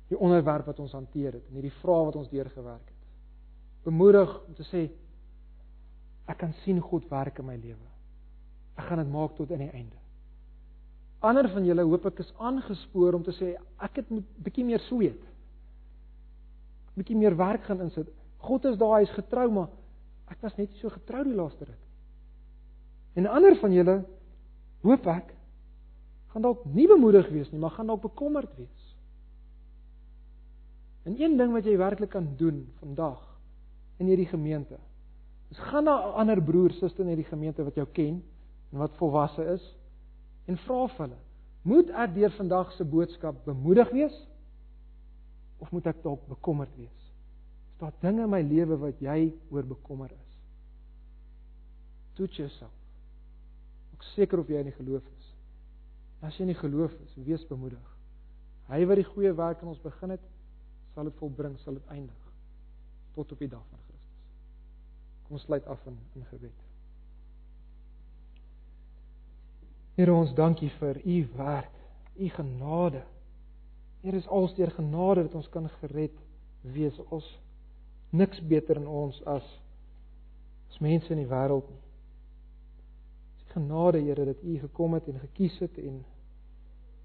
die 0.10 0.18
onderwerp 0.18 0.66
wat 0.72 0.80
ons 0.80 0.96
hanteer 0.98 1.36
het 1.38 1.50
en 1.50 1.60
hierdie 1.60 1.76
vrae 1.82 2.06
wat 2.08 2.16
ons 2.18 2.32
deurgewerk 2.32 2.88
het 2.88 3.00
bemoedig 3.84 4.34
om 4.48 4.58
te 4.58 4.66
sê 4.68 4.88
ek 6.30 6.42
kan 6.44 6.54
sien 6.64 6.80
God 6.84 7.08
werk 7.10 7.40
in 7.42 7.48
my 7.48 7.56
lewe. 7.58 7.88
Ek 8.78 8.86
gaan 8.90 9.02
dit 9.02 9.12
maak 9.12 9.34
tot 9.38 9.52
aan 9.52 9.64
die 9.64 9.72
einde. 9.74 9.98
Ander 11.26 11.50
van 11.52 11.66
julle 11.68 11.84
hoop 11.88 12.06
ek 12.12 12.22
is 12.24 12.30
aangespoor 12.38 13.18
om 13.18 13.26
te 13.26 13.34
sê 13.36 13.56
ek 13.82 14.02
het 14.02 14.12
moet 14.14 14.28
bietjie 14.46 14.68
meer 14.68 14.84
sweet. 14.86 15.20
Bietjie 17.00 17.18
meer 17.18 17.36
werk 17.40 17.66
gaan 17.68 17.82
insit. 17.88 18.12
God 18.46 18.68
is 18.70 18.78
daar, 18.80 19.00
hy 19.00 19.08
is 19.08 19.18
getrou, 19.18 19.48
maar 19.52 19.74
ek 20.32 20.46
was 20.46 20.56
net 20.60 20.70
nie 20.70 20.80
so 20.80 20.94
getrou 20.94 21.26
die 21.26 21.36
laaste 21.36 21.66
ruk. 21.66 21.82
En 23.18 23.28
ander 23.28 23.58
van 23.60 23.74
julle 23.74 23.98
hoop 24.86 25.10
ek 25.12 25.34
gaan 26.34 26.46
dalk 26.46 26.66
nie 26.66 26.88
bemoedig 26.88 27.30
wees 27.34 27.50
nie, 27.52 27.60
maar 27.60 27.74
gaan 27.74 27.90
dalk 27.90 28.04
bekommerd 28.06 28.52
wees. 28.58 28.86
En 31.10 31.16
een 31.18 31.38
ding 31.38 31.54
wat 31.56 31.66
jy 31.66 31.78
werklik 31.78 32.12
kan 32.14 32.28
doen 32.38 32.62
vandag 32.84 33.22
in 33.98 34.12
hierdie 34.12 34.30
gemeente. 34.30 34.78
Dis 35.50 35.62
gaan 35.72 35.84
na 35.84 35.96
'n 35.98 36.14
ander 36.22 36.42
broer, 36.42 36.72
suster 36.72 37.02
in 37.04 37.16
hierdie 37.16 37.32
gemeente 37.32 37.64
wat 37.64 37.76
jou 37.76 37.88
ken 37.94 38.24
en 38.72 38.78
wat 38.78 38.98
volwasse 38.98 39.44
is 39.44 39.76
en 40.46 40.58
vra 40.58 40.88
vir 40.88 41.06
hulle: 41.06 41.20
"Moet 41.62 41.90
ek 41.90 42.14
deur 42.14 42.32
vandag 42.32 42.72
se 42.72 42.86
boodskap 42.86 43.46
bemoedig 43.46 43.90
wees 43.90 44.28
of 45.58 45.72
moet 45.72 45.86
ek 45.86 46.04
dalk 46.04 46.28
bekommerd 46.28 46.76
wees? 46.78 47.00
Is 47.74 47.80
daar 47.80 47.94
dinge 48.00 48.24
in 48.24 48.30
my 48.30 48.42
lewe 48.42 48.78
wat 48.78 49.00
jy 49.00 49.34
oor 49.50 49.64
bekommer 49.64 50.12
is?" 50.12 50.38
Toets 52.14 52.36
jouself. 52.36 52.76
Ek 53.94 54.04
seker 54.04 54.40
of 54.40 54.48
jy 54.48 54.60
in 54.60 54.72
die 54.72 54.80
geloof 54.80 55.04
is. 55.18 55.19
As 56.22 56.36
jy 56.36 56.48
in 56.48 56.54
die 56.54 56.60
geloof 56.60 56.94
is, 57.06 57.18
wees 57.26 57.46
bemoedig. 57.48 57.86
Hy 58.70 58.84
wat 58.86 59.00
die 59.00 59.08
goeie 59.08 59.32
werk 59.34 59.62
in 59.64 59.72
ons 59.72 59.82
begin 59.82 60.14
het, 60.14 60.26
sal 60.94 61.08
dit 61.08 61.22
volbring, 61.22 61.56
sal 61.64 61.80
dit 61.80 61.94
eindig 61.96 62.26
tot 63.16 63.32
op 63.32 63.40
die 63.42 63.50
dag 63.52 63.64
van 63.70 63.80
Kom 65.30 65.38
ons 65.38 65.46
sluit 65.46 65.66
af 65.70 65.86
in 65.86 65.98
in 66.18 66.26
gebed. 66.26 66.62
Here 70.00 70.14
ons 70.14 70.32
dankie 70.34 70.72
vir 70.80 70.98
u 71.06 71.18
werk, 71.36 71.76
u 72.18 72.30
genade. 72.34 73.04
Here 74.02 74.18
is 74.18 74.28
alsteer 74.28 74.72
genade 74.74 75.28
dat 75.28 75.36
ons 75.36 75.50
kan 75.54 75.70
gered 75.70 76.16
wees. 76.62 76.98
Ons 77.10 77.28
niks 78.10 78.42
beter 78.42 78.82
in 78.82 78.88
ons 78.88 79.22
as 79.26 79.46
as 80.70 80.82
mense 80.82 81.14
in 81.14 81.22
die 81.22 81.30
wêreld 81.30 81.70
nie. 81.70 81.84
Genade 83.54 84.02
Here 84.06 84.26
dat 84.26 84.44
u 84.44 84.60
gekom 84.60 84.94
het 84.94 85.08
en 85.08 85.20
gekies 85.20 85.58
het 85.60 85.78
en 85.78 86.04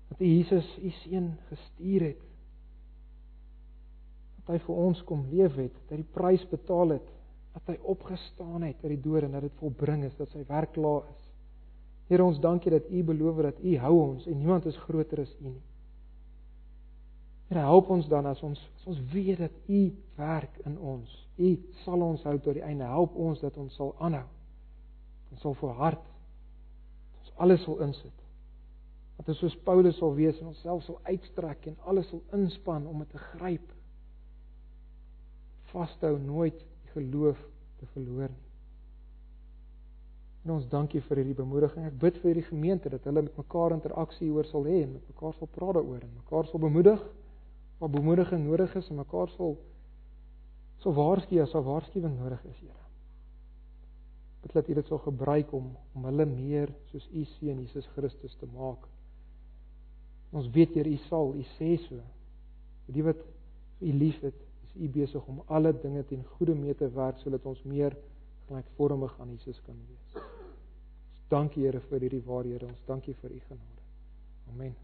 dat 0.09 0.21
u 0.21 0.25
Jesus 0.25 0.79
u 0.83 0.91
seun 0.91 1.35
gestuur 1.49 2.07
het. 2.11 2.23
Dat 4.37 4.55
hy 4.55 4.63
vir 4.67 4.81
ons 4.87 5.05
kom 5.09 5.27
leef 5.33 5.57
het, 5.57 5.73
dat 5.73 5.97
hy 5.97 6.03
die 6.03 6.13
prys 6.13 6.45
betaal 6.51 6.99
het 6.99 7.13
dat 7.55 7.69
hy 7.71 7.77
opgestaan 7.87 8.63
het 8.67 8.81
uit 8.83 8.97
die 8.97 9.03
dood 9.03 9.23
en 9.23 9.37
dat 9.37 9.45
dit 9.47 9.61
volbring 9.61 10.03
is, 10.05 10.17
dat 10.19 10.31
sy 10.35 10.43
werk 10.49 10.73
klaar 10.75 11.07
is. 11.13 11.29
Here 12.11 12.25
ons 12.25 12.41
dankie 12.43 12.73
dat 12.75 12.89
U 12.91 13.03
beloof 13.07 13.39
dat 13.47 13.61
U 13.63 13.77
hou 13.79 13.93
ons 14.01 14.27
en 14.27 14.39
niemand 14.39 14.67
is 14.67 14.81
groter 14.89 15.23
as 15.23 15.31
U 15.39 15.53
nie. 15.53 15.61
Here 17.49 17.63
help 17.63 17.93
ons 17.95 18.09
dan 18.11 18.27
as 18.27 18.43
ons 18.43 18.59
as 18.81 18.89
ons 18.91 19.01
weet 19.13 19.39
dat 19.39 19.55
U 19.71 19.85
werk 20.19 20.59
in 20.67 20.75
ons. 20.79 21.15
U 21.39 21.55
sal 21.85 22.03
ons 22.03 22.27
hou 22.27 22.35
tot 22.41 22.59
die 22.59 22.67
einde. 22.67 22.91
Help 22.91 23.15
ons 23.15 23.41
dat 23.41 23.57
ons 23.61 23.79
sal 23.79 23.95
aanhou. 24.03 24.27
Ons 25.31 25.47
sal 25.47 25.57
volhard. 25.63 26.14
Alles 27.37 27.63
sal 27.65 27.81
insit. 27.87 28.21
Dat 29.17 29.29
ons 29.31 29.39
soos 29.39 29.57
Paulus 29.67 29.97
sal 29.99 30.15
wees 30.15 30.39
en 30.41 30.51
onsself 30.53 30.83
sal 30.87 31.01
uitstrek 31.07 31.67
en 31.71 31.77
alles 31.91 32.09
sal 32.11 32.23
inspann 32.33 32.87
om 32.87 33.03
dit 33.03 33.11
te 33.15 33.23
gryp. 33.33 33.67
Vashou 35.73 36.19
nooit 36.19 36.65
geloof 36.95 37.39
te 37.79 37.87
verloor 37.95 38.31
nie. 38.31 38.45
En 40.45 40.53
ons 40.59 40.67
dankie 40.69 41.01
vir 41.01 41.23
hierdie 41.23 41.39
bemoediging. 41.39 41.87
Ek 41.89 42.01
bid 42.01 42.19
vir 42.21 42.31
hierdie 42.31 42.49
gemeente 42.51 42.91
dat 42.93 43.07
hulle 43.09 43.25
met 43.25 43.37
mekaar 43.41 43.73
interaksie 43.79 44.29
oor 44.31 44.45
sal 44.51 44.67
hê 44.69 44.83
en 44.85 44.99
met 44.99 45.13
mekaar 45.15 45.33
sal 45.39 45.49
praat 45.55 45.79
daaroor 45.79 46.03
en 46.05 46.19
mekaar 46.19 46.51
sal 46.51 46.61
bemoedig 46.61 47.01
waar 47.81 47.91
bemoediging 47.91 48.45
nodig 48.45 48.75
is 48.77 48.91
en 48.93 49.01
mekaar 49.01 49.33
sal 49.39 49.57
sal 50.85 50.95
waarsku 50.95 51.41
as 51.41 51.53
daar 51.57 51.65
waarskuwing 51.65 52.19
nodig 52.19 52.43
is, 52.51 52.59
Here. 52.61 52.84
Bid 54.45 54.53
dat 54.53 54.69
U 54.69 54.75
dit 54.77 54.91
sal 54.91 55.01
gebruik 55.07 55.53
om 55.57 55.73
om 55.97 56.05
hulle 56.11 56.27
meer 56.29 56.73
soos 56.93 57.07
U 57.13 57.25
seun 57.37 57.63
Jesus 57.65 57.89
Christus 57.97 58.37
te 58.41 58.49
maak. 58.53 58.85
Ons 60.35 60.51
weet 60.53 60.75
Here, 60.77 60.91
U 60.91 60.99
sal, 61.09 61.33
U 61.33 61.45
sê 61.57 61.75
so. 61.87 62.01
Die 62.93 63.05
wat 63.07 63.21
U 63.81 63.93
liefhet, 63.93 64.37
U 64.75 64.89
besig 64.91 65.29
om 65.31 65.43
alle 65.47 65.73
dinge 65.73 66.03
ten 66.11 66.25
goeie 66.37 66.55
mee 66.59 66.75
te 66.75 66.91
werk 66.93 67.21
sodat 67.23 67.47
ons 67.47 67.63
meer 67.65 67.97
gelykvormig 68.49 69.15
aan 69.21 69.37
Jesus 69.37 69.61
kan 69.67 69.79
wees. 69.89 70.25
Ons 71.15 71.29
dankie 71.31 71.65
Here 71.65 71.81
vir 71.89 72.09
hierdie 72.09 72.25
waarhede. 72.27 72.69
Ons 72.69 72.91
dankie 72.91 73.17
vir 73.23 73.39
U 73.39 73.41
genade. 73.47 73.87
Amen. 74.53 74.75